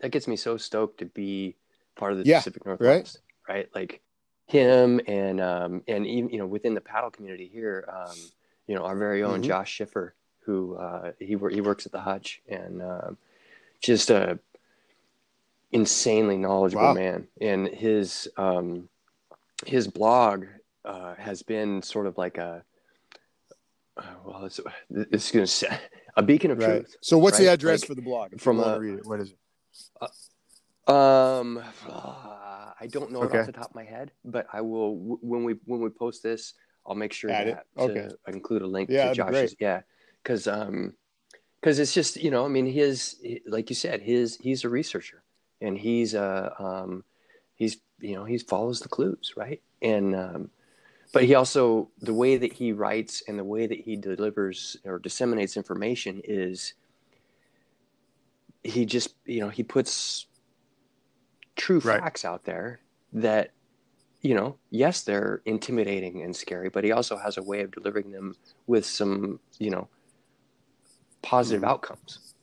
that 0.00 0.10
gets 0.10 0.26
me 0.26 0.36
so 0.36 0.56
stoked 0.56 0.98
to 1.00 1.06
be 1.06 1.56
part 1.94 2.12
of 2.12 2.18
the 2.18 2.24
Yeah, 2.24 2.38
Pacific 2.38 2.64
Northwest, 2.64 3.20
right? 3.46 3.68
Like 3.74 4.00
him 4.50 5.00
and 5.06 5.40
um 5.40 5.82
and 5.86 6.06
even 6.06 6.30
you 6.30 6.38
know 6.38 6.46
within 6.46 6.74
the 6.74 6.80
paddle 6.80 7.10
community 7.10 7.48
here, 7.52 7.88
um 7.92 8.16
you 8.66 8.74
know 8.74 8.82
our 8.82 8.96
very 8.96 9.22
own 9.22 9.40
Mhm. 9.40 9.44
Josh 9.46 9.70
Schiffer, 9.70 10.14
who 10.40 10.74
uh, 10.76 11.12
he 11.18 11.36
he 11.50 11.60
works 11.60 11.86
at 11.86 11.92
the 11.92 12.00
Hutch 12.00 12.40
and 12.48 12.82
um 12.82 13.16
just 13.80 14.10
a 14.10 14.38
insanely 15.72 16.36
knowledgeable 16.36 16.88
Wow. 16.88 16.94
man, 16.94 17.28
and 17.40 17.68
his 17.68 18.28
um 18.36 18.88
his 19.66 19.86
blog 19.88 20.46
uh, 20.84 21.14
has 21.16 21.42
been 21.42 21.82
sort 21.82 22.06
of 22.06 22.16
like 22.18 22.38
a 22.38 22.64
uh, 23.96 24.02
well, 24.24 24.44
it's, 24.46 24.58
it's 24.90 25.30
going 25.30 25.44
to 25.46 25.78
a 26.16 26.22
beacon 26.22 26.50
of 26.50 26.58
Right. 26.58 26.80
truth. 26.80 26.96
So 27.02 27.18
what's 27.18 27.38
the 27.38 27.48
address 27.48 27.82
Like, 27.82 27.88
for 27.88 27.94
the 27.94 28.02
blog? 28.02 28.40
From 28.40 28.58
a- 28.60 28.78
read 28.78 28.98
it, 28.98 29.06
what 29.06 29.20
is 29.20 29.32
it? 29.32 29.36
Um, 30.90 31.62
uh, 31.88 32.39
I 32.80 32.86
don't 32.86 33.12
know 33.12 33.22
it 33.22 33.26
Okay. 33.26 33.40
off 33.40 33.46
the 33.46 33.52
top 33.52 33.70
of 33.70 33.74
my 33.74 33.84
head, 33.84 34.12
but 34.24 34.46
I 34.52 34.60
will 34.60 34.96
when 35.20 35.44
we 35.44 35.54
when 35.66 35.80
we 35.80 35.90
post 35.90 36.22
this, 36.22 36.54
I'll 36.86 36.94
make 36.94 37.12
sure 37.12 37.30
Add 37.30 37.48
it. 37.48 37.54
that 37.54 37.84
to 37.84 37.92
Okay. 37.92 38.08
include 38.28 38.62
a 38.62 38.66
link 38.66 38.90
Yeah, 38.90 39.08
to 39.08 39.14
Josh's. 39.14 39.54
Yeah, 39.60 39.82
because 40.22 40.46
um, 40.48 40.94
because 41.60 41.78
it's 41.78 41.92
just 41.92 42.16
you 42.16 42.30
know, 42.30 42.44
I 42.44 42.48
mean, 42.48 42.66
his 42.66 43.20
like 43.46 43.68
you 43.70 43.76
said, 43.76 44.00
his 44.00 44.36
he's 44.36 44.64
a 44.64 44.68
researcher 44.68 45.22
and 45.60 45.78
he's 45.78 46.14
uh 46.14 46.50
um 46.58 47.04
he's 47.54 47.78
you 48.00 48.14
know 48.14 48.24
he 48.24 48.38
follows 48.38 48.80
the 48.80 48.88
clues 48.88 49.34
right 49.36 49.60
and 49.82 50.14
um 50.16 50.50
but 51.12 51.24
he 51.24 51.34
also 51.34 51.90
the 52.00 52.14
way 52.14 52.36
that 52.36 52.52
he 52.52 52.72
writes 52.72 53.22
and 53.28 53.38
the 53.38 53.44
way 53.44 53.66
that 53.66 53.80
he 53.80 53.96
delivers 53.96 54.76
or 54.84 54.98
disseminates 54.98 55.56
information 55.56 56.20
is 56.24 56.74
he 58.62 58.84
just 58.86 59.14
you 59.24 59.40
know 59.40 59.48
he 59.48 59.62
puts 59.62 60.26
true 61.60 61.78
Right. 61.80 62.00
facts 62.00 62.24
out 62.24 62.44
there 62.44 62.80
that 63.12 63.50
you 64.22 64.34
know 64.34 64.56
yes 64.70 65.02
they're 65.02 65.42
intimidating 65.44 66.22
and 66.22 66.34
scary 66.34 66.70
but 66.70 66.84
he 66.84 66.92
also 66.92 67.16
has 67.18 67.36
a 67.36 67.42
way 67.42 67.60
of 67.60 67.70
delivering 67.70 68.10
them 68.10 68.34
with 68.66 68.86
some 68.86 69.38
you 69.58 69.70
know 69.70 69.86
positive 71.22 71.62
Mhm. 71.62 71.68
outcomes 71.68 72.34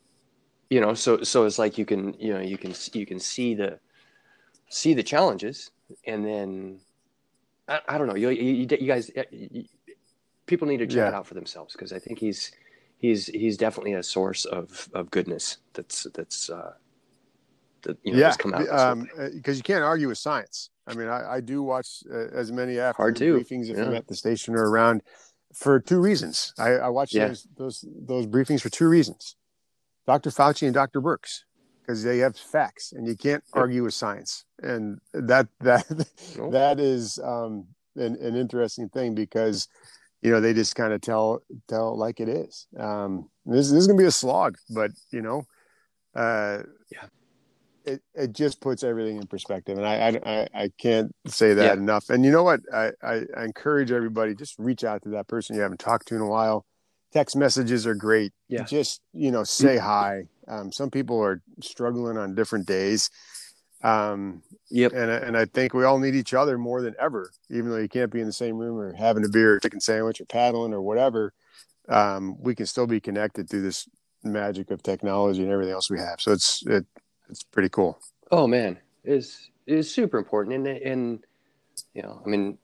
you 0.70 0.80
know 0.80 0.94
so 0.94 1.22
so 1.24 1.44
it's 1.46 1.58
like 1.58 1.76
you 1.78 1.84
can 1.84 2.14
you 2.14 2.32
know 2.32 2.40
you 2.40 2.56
can 2.56 2.72
you 2.92 3.04
can 3.04 3.18
see 3.18 3.54
the 3.54 3.80
see 4.68 4.94
the 4.94 5.02
challenges 5.02 5.72
and 6.06 6.24
then 6.24 6.78
i, 7.66 7.80
I 7.88 7.98
don't 7.98 8.06
know 8.06 8.14
you, 8.14 8.28
you, 8.30 8.52
you 8.70 8.86
guys 8.86 9.10
you, 9.32 9.64
people 10.46 10.68
need 10.68 10.78
to 10.78 10.86
check 10.86 10.98
Yeah. 10.98 11.08
it 11.08 11.14
out 11.14 11.26
for 11.26 11.34
themselves 11.34 11.72
because 11.74 11.92
i 11.92 11.98
think 11.98 12.20
he's 12.20 12.52
he's 12.98 13.26
he's 13.26 13.56
definitely 13.56 13.94
a 13.94 14.02
source 14.02 14.44
of 14.44 14.88
of 14.94 15.10
goodness 15.10 15.58
that's 15.72 16.06
that's 16.14 16.50
uh 16.50 16.74
that 17.82 17.98
you 18.02 18.12
know 18.12 18.18
yeah, 18.18 18.34
come 18.36 18.54
out 18.54 18.66
whole 18.68 18.78
um, 18.78 19.08
because 19.34 19.56
you 19.56 19.62
can't 19.62 19.84
argue 19.84 20.08
with 20.08 20.18
science. 20.18 20.70
I 20.86 20.94
mean, 20.94 21.08
I, 21.08 21.34
I 21.34 21.40
do 21.40 21.62
watch 21.62 22.02
uh, 22.10 22.28
as 22.32 22.50
many 22.50 22.78
after 22.78 23.02
Hard 23.02 23.16
to, 23.16 23.34
briefings 23.34 23.68
if 23.68 23.76
yeah. 23.76 23.84
I'm 23.84 23.94
at 23.94 24.06
the 24.08 24.16
station 24.16 24.54
or 24.54 24.70
around 24.70 25.02
for 25.54 25.80
two 25.80 26.00
reasons. 26.00 26.52
I, 26.58 26.70
I 26.74 26.88
watch 26.88 27.12
Yeah. 27.12 27.28
those 27.28 27.46
those 27.56 27.84
those 28.06 28.26
briefings 28.26 28.60
for 28.62 28.70
two 28.70 28.88
reasons: 28.88 29.36
Dr. 30.06 30.30
Fauci 30.30 30.66
and 30.66 30.74
Dr. 30.74 31.00
Birx, 31.02 31.40
because 31.82 32.02
they 32.02 32.18
have 32.18 32.36
facts, 32.36 32.92
and 32.92 33.06
you 33.06 33.16
can't 33.16 33.44
Yep. 33.54 33.60
argue 33.60 33.84
with 33.84 33.94
science, 33.94 34.44
and 34.62 34.98
that 35.12 35.48
that 35.60 35.86
that 36.50 36.80
is 36.80 37.18
um, 37.22 37.66
an, 37.96 38.16
an 38.16 38.34
interesting 38.36 38.88
thing 38.88 39.14
because 39.14 39.68
you 40.22 40.30
know 40.30 40.40
they 40.40 40.54
just 40.54 40.74
kind 40.74 40.92
of 40.92 41.00
tell 41.00 41.42
tell 41.68 41.96
like 41.96 42.20
it 42.20 42.28
is. 42.28 42.66
Um, 42.78 43.28
this, 43.44 43.70
this 43.70 43.80
is 43.80 43.86
gonna 43.86 43.98
be 43.98 44.04
a 44.04 44.10
slog, 44.10 44.56
but 44.70 44.90
you 45.10 45.22
know. 45.22 45.46
Uh, 46.14 46.62
Yeah. 46.90 47.06
It, 47.88 48.02
it 48.14 48.32
just 48.32 48.60
puts 48.60 48.82
everything 48.82 49.16
in 49.16 49.26
perspective. 49.26 49.78
And 49.78 49.86
I, 49.86 50.20
I 50.24 50.48
I 50.64 50.70
can't 50.78 51.10
say 51.26 51.54
that 51.54 51.64
Yeah. 51.64 51.72
enough. 51.72 52.10
And 52.10 52.24
you 52.24 52.30
know 52.30 52.42
what? 52.42 52.60
I, 52.72 52.92
I 53.02 53.22
I 53.36 53.44
encourage 53.44 53.90
everybody 53.90 54.34
just 54.34 54.54
reach 54.58 54.84
out 54.84 55.02
to 55.02 55.08
that 55.10 55.26
person 55.28 55.56
you 55.56 55.62
haven't 55.62 55.80
talked 55.80 56.08
to 56.08 56.14
in 56.14 56.20
a 56.20 56.28
while. 56.28 56.64
Text 57.12 57.36
messages 57.36 57.86
are 57.86 57.94
great. 57.94 58.32
Yeah. 58.48 58.64
just 58.64 59.00
you 59.12 59.30
know 59.30 59.44
say 59.44 59.76
hi. 59.78 60.24
Um, 60.46 60.72
some 60.72 60.90
people 60.90 61.20
are 61.22 61.42
struggling 61.62 62.16
on 62.16 62.34
different 62.34 62.66
days. 62.66 63.10
Um, 63.82 64.42
Yep. 64.70 64.92
and 64.92 65.10
I- 65.10 65.16
and 65.18 65.36
I 65.36 65.44
think 65.46 65.72
we 65.72 65.84
all 65.84 65.98
need 65.98 66.14
each 66.14 66.34
other 66.34 66.58
more 66.58 66.82
than 66.82 66.94
ever 67.00 67.30
even 67.50 67.70
though 67.70 67.78
you 67.78 67.88
can't 67.88 68.10
be 68.12 68.20
in 68.20 68.26
the 68.26 68.32
same 68.32 68.56
room 68.58 68.76
or 68.76 68.92
having 68.92 69.24
a 69.24 69.28
beer 69.28 69.54
or 69.54 69.60
chicken 69.60 69.80
sandwich 69.80 70.20
or 70.20 70.24
paddling 70.26 70.74
or 70.74 70.82
whatever. 70.82 71.32
Um, 71.88 72.36
we 72.42 72.54
can 72.54 72.66
still 72.66 72.86
be 72.86 73.00
connected 73.00 73.48
through 73.48 73.62
this 73.62 73.88
magic 74.24 74.70
of 74.70 74.82
technology 74.82 75.42
and 75.42 75.50
everything 75.50 75.72
else 75.72 75.88
we 75.90 75.98
have. 75.98 76.20
So 76.20 76.32
it's 76.32 76.62
it 76.66 76.84
it's 77.28 77.42
pretty 77.44 77.68
cool 77.68 77.98
Oh 78.30 78.46
man, 78.46 78.78
is 79.04 79.50
is 79.66 79.92
super 79.92 80.18
important, 80.18 80.54
and 80.56 80.66
and 80.66 81.24
you 81.94 82.02
know, 82.02 82.22
I 82.24 82.28
mean, 82.28 82.58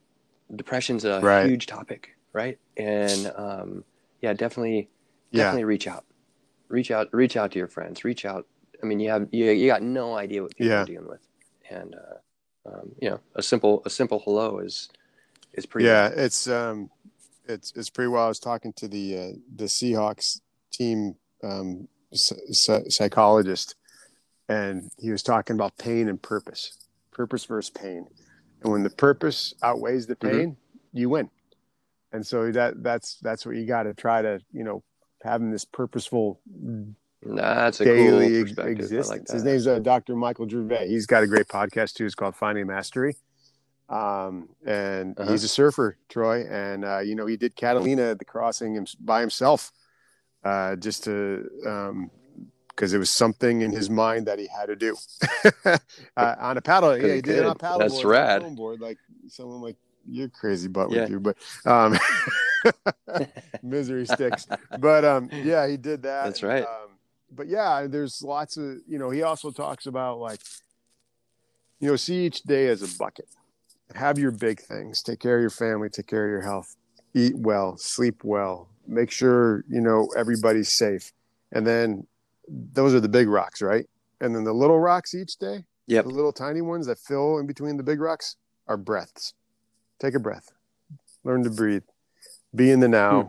depression's 0.54 1.04
a 1.04 1.22
Right. 1.22 1.46
huge 1.46 1.66
topic, 1.66 2.16
right? 2.32 2.58
And 2.76 3.32
um, 3.36 3.84
yeah, 4.20 4.34
definitely, 4.34 4.90
Yeah. 5.30 5.44
definitely 5.44 5.64
reach 5.64 5.86
out, 5.88 6.04
reach 6.68 6.90
out, 6.90 7.08
reach 7.12 7.36
out 7.36 7.52
to 7.52 7.58
your 7.58 7.68
friends, 7.68 8.04
reach 8.04 8.24
out. 8.24 8.46
I 8.82 8.86
mean, 8.86 9.00
you 9.00 9.10
have 9.10 9.28
you, 9.32 9.50
you 9.52 9.66
got 9.66 9.82
no 9.82 10.14
idea 10.16 10.42
what 10.42 10.54
people 10.56 10.72
Yeah. 10.72 10.82
are 10.82 10.86
dealing 10.86 11.08
with, 11.08 11.26
and 11.70 11.94
uh, 11.94 12.68
um, 12.70 12.92
you 13.00 13.10
know, 13.10 13.20
a 13.36 13.42
simple 13.42 13.82
a 13.86 13.90
simple 13.90 14.20
hello 14.24 14.58
is 14.58 14.90
is 15.54 15.64
pretty. 15.66 15.88
yeah, 15.88 16.08
it's 16.08 16.46
um, 16.48 16.90
it's 17.46 17.72
it's 17.74 17.90
pretty 17.90 18.08
well. 18.08 18.24
I 18.24 18.28
was 18.28 18.38
talking 18.38 18.72
to 18.74 18.88
the 18.88 19.18
uh, 19.18 19.32
the 19.56 19.64
Seahawks 19.64 20.40
team 20.72 21.14
um, 21.42 21.88
psy- 22.12 22.88
psychologist, 22.88 23.76
and 24.48 24.90
he 24.98 25.10
was 25.10 25.22
talking 25.22 25.54
about 25.56 25.76
pain 25.78 26.08
and 26.08 26.20
purpose, 26.20 26.76
purpose 27.12 27.44
versus 27.44 27.70
pain, 27.70 28.06
and 28.62 28.72
when 28.72 28.82
the 28.82 28.90
purpose 28.90 29.54
outweighs 29.62 30.06
the 30.06 30.16
Mm-hmm. 30.16 30.36
pain, 30.38 30.56
you 30.92 31.08
win. 31.10 31.30
And 32.12 32.24
so 32.26 32.50
that 32.52 32.82
that's 32.82 33.18
that's 33.22 33.44
what 33.44 33.56
you 33.56 33.66
got 33.66 33.84
to 33.84 33.94
try 33.94 34.22
to 34.22 34.40
you 34.52 34.62
know 34.64 34.82
having 35.22 35.50
this 35.50 35.64
purposeful 35.64 36.40
That's 37.22 37.80
a 37.80 37.84
daily 37.86 38.28
cool 38.30 38.42
perspective. 38.42 38.78
Existence. 38.78 39.08
like. 39.08 39.28
His 39.30 39.42
name's 39.44 39.66
uh, 39.66 39.78
Dr. 39.78 40.14
Michael 40.14 40.48
Gervais. 40.48 40.88
He's 40.88 41.06
got 41.06 41.22
a 41.22 41.26
great 41.26 41.48
podcast 41.48 41.94
too. 41.94 42.04
It's 42.06 42.14
called 42.14 42.36
Finding 42.36 42.66
Mastery. 42.66 43.16
Um, 43.88 44.48
and 44.66 45.18
Uh-huh. 45.18 45.30
he's 45.32 45.44
a 45.44 45.48
surfer, 45.48 45.96
Troy. 46.08 46.46
And, 46.48 46.84
uh, 46.84 46.98
you 47.00 47.14
know, 47.14 47.26
he 47.26 47.36
did 47.36 47.54
Catalina 47.56 48.02
at 48.10 48.18
the 48.18 48.24
crossing 48.24 48.86
by 49.00 49.20
himself, 49.20 49.72
uh, 50.44 50.76
just 50.76 51.04
to, 51.04 51.48
um, 51.66 52.10
because 52.74 52.92
it 52.92 52.98
was 52.98 53.10
something 53.10 53.62
in 53.62 53.70
his 53.72 53.88
mind 53.88 54.26
that 54.26 54.38
he 54.38 54.46
had 54.48 54.66
to 54.66 54.76
do 54.76 54.96
uh, 55.64 55.78
on 56.16 56.56
a 56.56 56.60
paddle. 56.60 56.96
Yeah, 56.96 57.14
he 57.14 57.22
did 57.22 57.36
it 57.38 57.44
on 57.44 57.52
a 57.52 57.54
paddle 57.54 57.78
That's 57.80 57.94
board, 57.94 58.06
rad. 58.06 58.42
on 58.42 58.52
a 58.52 58.54
board, 58.54 58.80
like 58.80 58.98
someone 59.28 59.60
like 59.60 59.76
you're 60.06 60.28
crazy 60.28 60.68
butt 60.68 60.90
Yeah. 60.90 61.02
with 61.02 61.10
you, 61.10 61.20
but 61.20 61.36
um, 61.64 61.96
misery 63.62 64.06
sticks. 64.06 64.46
But 64.78 65.04
um, 65.04 65.28
yeah, 65.32 65.66
he 65.66 65.76
did 65.76 66.02
that. 66.02 66.24
That's 66.24 66.42
right. 66.42 66.64
Um, 66.64 66.90
but 67.30 67.48
yeah, 67.48 67.86
there's 67.88 68.22
lots 68.22 68.56
of 68.56 68.78
you 68.86 68.98
know. 68.98 69.10
He 69.10 69.22
also 69.22 69.50
talks 69.50 69.86
about 69.86 70.18
like, 70.18 70.40
you 71.80 71.88
know, 71.88 71.96
see 71.96 72.26
each 72.26 72.42
day 72.42 72.68
as 72.68 72.82
a 72.82 72.98
bucket. 72.98 73.28
Have 73.94 74.18
your 74.18 74.30
big 74.30 74.60
things. 74.60 75.02
Take 75.02 75.20
care 75.20 75.36
of 75.36 75.40
your 75.40 75.50
family. 75.50 75.88
Take 75.88 76.06
care 76.06 76.24
of 76.24 76.30
your 76.30 76.42
health. 76.42 76.74
Eat 77.14 77.36
well. 77.36 77.76
Sleep 77.76 78.24
well. 78.24 78.68
Make 78.86 79.10
sure 79.10 79.64
you 79.68 79.80
know 79.80 80.08
everybody's 80.16 80.72
safe. 80.72 81.12
And 81.52 81.66
then 81.66 82.06
those 82.48 82.94
are 82.94 83.00
the 83.00 83.08
big 83.08 83.28
rocks, 83.28 83.62
right? 83.62 83.86
And 84.20 84.34
then 84.34 84.44
the 84.44 84.52
little 84.52 84.78
rocks 84.78 85.14
each 85.14 85.36
day, 85.38 85.64
Yep. 85.86 86.04
the 86.04 86.10
little 86.10 86.32
tiny 86.32 86.62
ones 86.62 86.86
that 86.86 86.98
fill 86.98 87.38
in 87.38 87.46
between 87.46 87.76
the 87.76 87.82
big 87.82 88.00
rocks 88.00 88.36
are 88.66 88.76
breaths. 88.76 89.34
Take 89.98 90.14
a 90.14 90.18
breath. 90.20 90.50
Learn 91.24 91.42
to 91.44 91.50
breathe. 91.50 91.82
Be 92.54 92.70
in 92.70 92.80
the 92.80 92.88
now. 92.88 93.22
Hmm. 93.22 93.28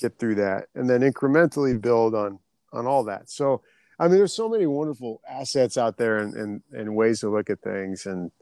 Get 0.00 0.18
through 0.18 0.34
that, 0.36 0.66
and 0.74 0.88
then 0.90 1.00
incrementally 1.02 1.80
build 1.80 2.14
on 2.14 2.38
on 2.72 2.86
all 2.86 3.04
that. 3.04 3.30
So 3.30 3.62
I 4.00 4.08
mean, 4.08 4.16
there's 4.16 4.32
so 4.32 4.48
many 4.48 4.66
wonderful 4.66 5.20
assets 5.28 5.76
out 5.78 5.96
there 5.96 6.18
and, 6.18 6.34
and, 6.34 6.62
and 6.72 6.96
ways 6.96 7.20
to 7.20 7.28
look 7.30 7.50
at 7.50 7.60
things 7.60 8.06
and 8.06 8.32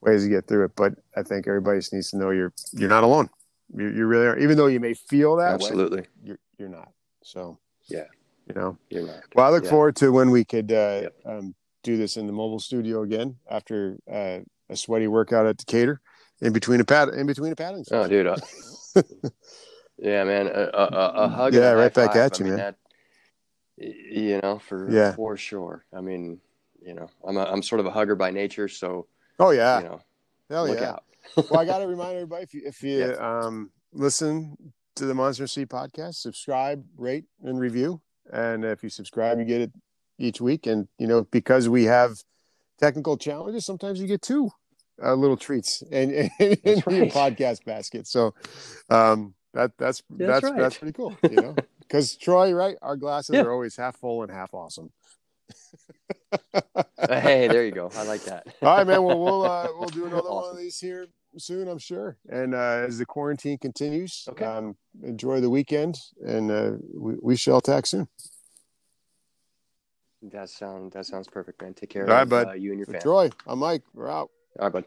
ways 0.00 0.22
to 0.22 0.30
get 0.30 0.46
through 0.46 0.64
it. 0.66 0.72
But 0.74 0.94
I 1.14 1.22
think 1.22 1.46
everybody 1.46 1.80
just 1.80 1.92
needs 1.92 2.10
to 2.12 2.16
know 2.16 2.30
you're 2.30 2.52
you're 2.72 2.88
not 2.88 3.04
alone. 3.04 3.28
You, 3.76 3.88
you 3.88 4.06
really 4.06 4.26
are. 4.26 4.38
Even 4.38 4.56
though 4.56 4.68
you 4.68 4.80
may 4.80 4.94
feel 4.94 5.36
that 5.36 5.54
Absolutely. 5.54 6.02
way, 6.02 6.06
you're 6.24 6.38
you're 6.58 6.68
not. 6.70 6.92
So 7.22 7.58
Yeah. 7.88 8.04
You 8.46 8.54
know. 8.54 8.78
You're 8.90 9.06
not. 9.06 9.22
Well, 9.34 9.46
I 9.46 9.50
look 9.50 9.64
Yeah. 9.64 9.70
forward 9.70 9.96
to 9.96 10.10
when 10.12 10.30
we 10.30 10.44
could 10.44 10.70
uh, 10.72 11.00
Yep. 11.02 11.14
um, 11.26 11.54
do 11.82 11.96
this 11.96 12.16
in 12.16 12.26
the 12.26 12.32
mobile 12.32 12.60
studio 12.60 13.02
again 13.02 13.36
after 13.50 13.96
uh, 14.10 14.40
a 14.68 14.76
sweaty 14.76 15.08
workout 15.08 15.46
at 15.46 15.56
Decatur, 15.56 16.00
in 16.40 16.52
between 16.52 16.80
a 16.80 16.84
pad, 16.84 17.08
in 17.10 17.26
between 17.26 17.52
a 17.52 17.56
paddling. 17.56 17.84
Oh, 17.90 18.06
dude. 18.06 18.26
Uh, 18.26 18.36
yeah, 19.98 20.24
man. 20.24 20.46
A, 20.48 20.70
a, 20.72 20.86
a, 20.86 21.12
a 21.24 21.28
hug. 21.28 21.54
Yeah, 21.54 21.72
right 21.72 21.92
back 21.92 22.12
five, 22.12 22.16
at 22.32 22.38
you, 22.38 22.46
I 22.46 22.48
mean, 22.48 22.56
man. 22.56 22.74
That, 22.74 22.76
you 23.78 24.40
know, 24.42 24.58
for 24.58 24.90
Yeah. 24.90 25.12
for 25.14 25.36
sure. 25.36 25.84
I 25.92 26.00
mean, 26.00 26.40
you 26.80 26.94
know, 26.94 27.08
I'm 27.26 27.36
a, 27.36 27.44
I'm 27.44 27.62
sort 27.62 27.80
of 27.80 27.86
a 27.86 27.90
hugger 27.90 28.14
by 28.14 28.30
nature, 28.30 28.68
so 28.68 29.06
Oh 29.38 29.50
yeah, 29.50 29.78
you 29.78 29.84
know, 29.88 30.00
hell 30.50 30.66
look 30.66 30.80
yeah. 30.80 30.90
out. 30.90 31.04
well, 31.50 31.60
I 31.60 31.64
got 31.64 31.78
to 31.78 31.86
remind 31.86 32.14
everybody 32.14 32.42
if 32.44 32.54
you, 32.54 32.62
if 32.64 32.82
you 32.82 32.98
Yeah. 32.98 33.12
um, 33.46 33.70
listen 33.92 34.56
to 34.96 35.06
the 35.06 35.14
Monster 35.14 35.46
Sea 35.46 35.64
podcast, 35.66 36.16
subscribe, 36.16 36.84
rate, 36.96 37.24
and 37.42 37.58
review. 37.58 38.00
And 38.30 38.64
if 38.64 38.82
you 38.82 38.88
subscribe, 38.88 39.38
you 39.38 39.44
get 39.44 39.60
it 39.60 39.72
each 40.18 40.40
week. 40.40 40.66
And 40.66 40.88
you 40.98 41.06
know, 41.06 41.24
because 41.30 41.68
we 41.68 41.84
have 41.84 42.18
technical 42.78 43.16
challenges, 43.16 43.64
sometimes 43.64 44.00
you 44.00 44.06
get 44.06 44.22
two 44.22 44.50
uh, 45.02 45.14
little 45.14 45.36
treats 45.36 45.82
in, 45.82 46.10
in, 46.10 46.30
in 46.38 46.56
That's 46.64 46.86
your 46.86 47.06
podcast 47.06 47.64
basket. 47.64 48.06
So 48.06 48.34
um, 48.90 49.34
that 49.54 49.72
that's 49.78 50.02
Yeah, 50.16 50.26
that's 50.26 50.42
that's 50.42 50.58
that's, 50.58 50.78
pretty 50.78 50.92
cool. 50.92 51.16
You 51.22 51.36
know, 51.36 51.56
because 51.80 52.16
Troy, 52.16 52.52
right? 52.52 52.76
Our 52.82 52.96
glasses 52.96 53.36
Yeah. 53.36 53.42
are 53.42 53.52
always 53.52 53.76
half 53.76 53.96
full 53.96 54.22
and 54.22 54.30
half 54.30 54.54
awesome. 54.54 54.90
Uh, 56.54 57.20
hey, 57.20 57.48
there 57.48 57.64
you 57.64 57.72
go. 57.72 57.90
I 57.94 58.04
like 58.04 58.24
that. 58.24 58.46
All 58.62 58.76
right, 58.76 58.86
man. 58.86 59.02
Well, 59.02 59.18
we'll 59.18 59.44
uh, 59.44 59.68
we'll 59.78 59.88
do 59.88 60.06
another 60.06 60.30
one 60.30 60.50
of 60.50 60.56
these 60.56 60.78
here 60.78 61.06
soon, 61.38 61.68
I'm 61.68 61.78
sure. 61.78 62.16
And 62.28 62.54
uh, 62.54 62.84
as 62.86 62.98
the 62.98 63.06
quarantine 63.06 63.58
continues, 63.58 64.26
Okay. 64.30 64.44
um, 64.44 64.76
enjoy 65.02 65.40
the 65.40 65.50
weekend, 65.50 65.96
and 66.26 66.50
uh, 66.50 66.72
we, 66.94 67.14
we 67.22 67.36
shall 67.36 67.60
talk 67.60 67.86
soon. 67.86 68.08
That 70.30 70.50
sound 70.50 70.92
that 70.92 71.06
sounds 71.06 71.26
perfect, 71.28 71.60
man. 71.60 71.74
Take 71.74 71.90
care 71.90 72.04
All 72.08 72.14
right, 72.14 72.22
of 72.22 72.28
bud. 72.28 72.48
uh, 72.48 72.52
you 72.52 72.70
and 72.70 72.78
your 72.78 72.86
family. 72.86 73.00
Troy, 73.00 73.30
I'm 73.46 73.58
Mike. 73.58 73.82
We're 73.92 74.08
out. 74.08 74.30
All 74.58 74.66
right, 74.66 74.72
bud. 74.72 74.84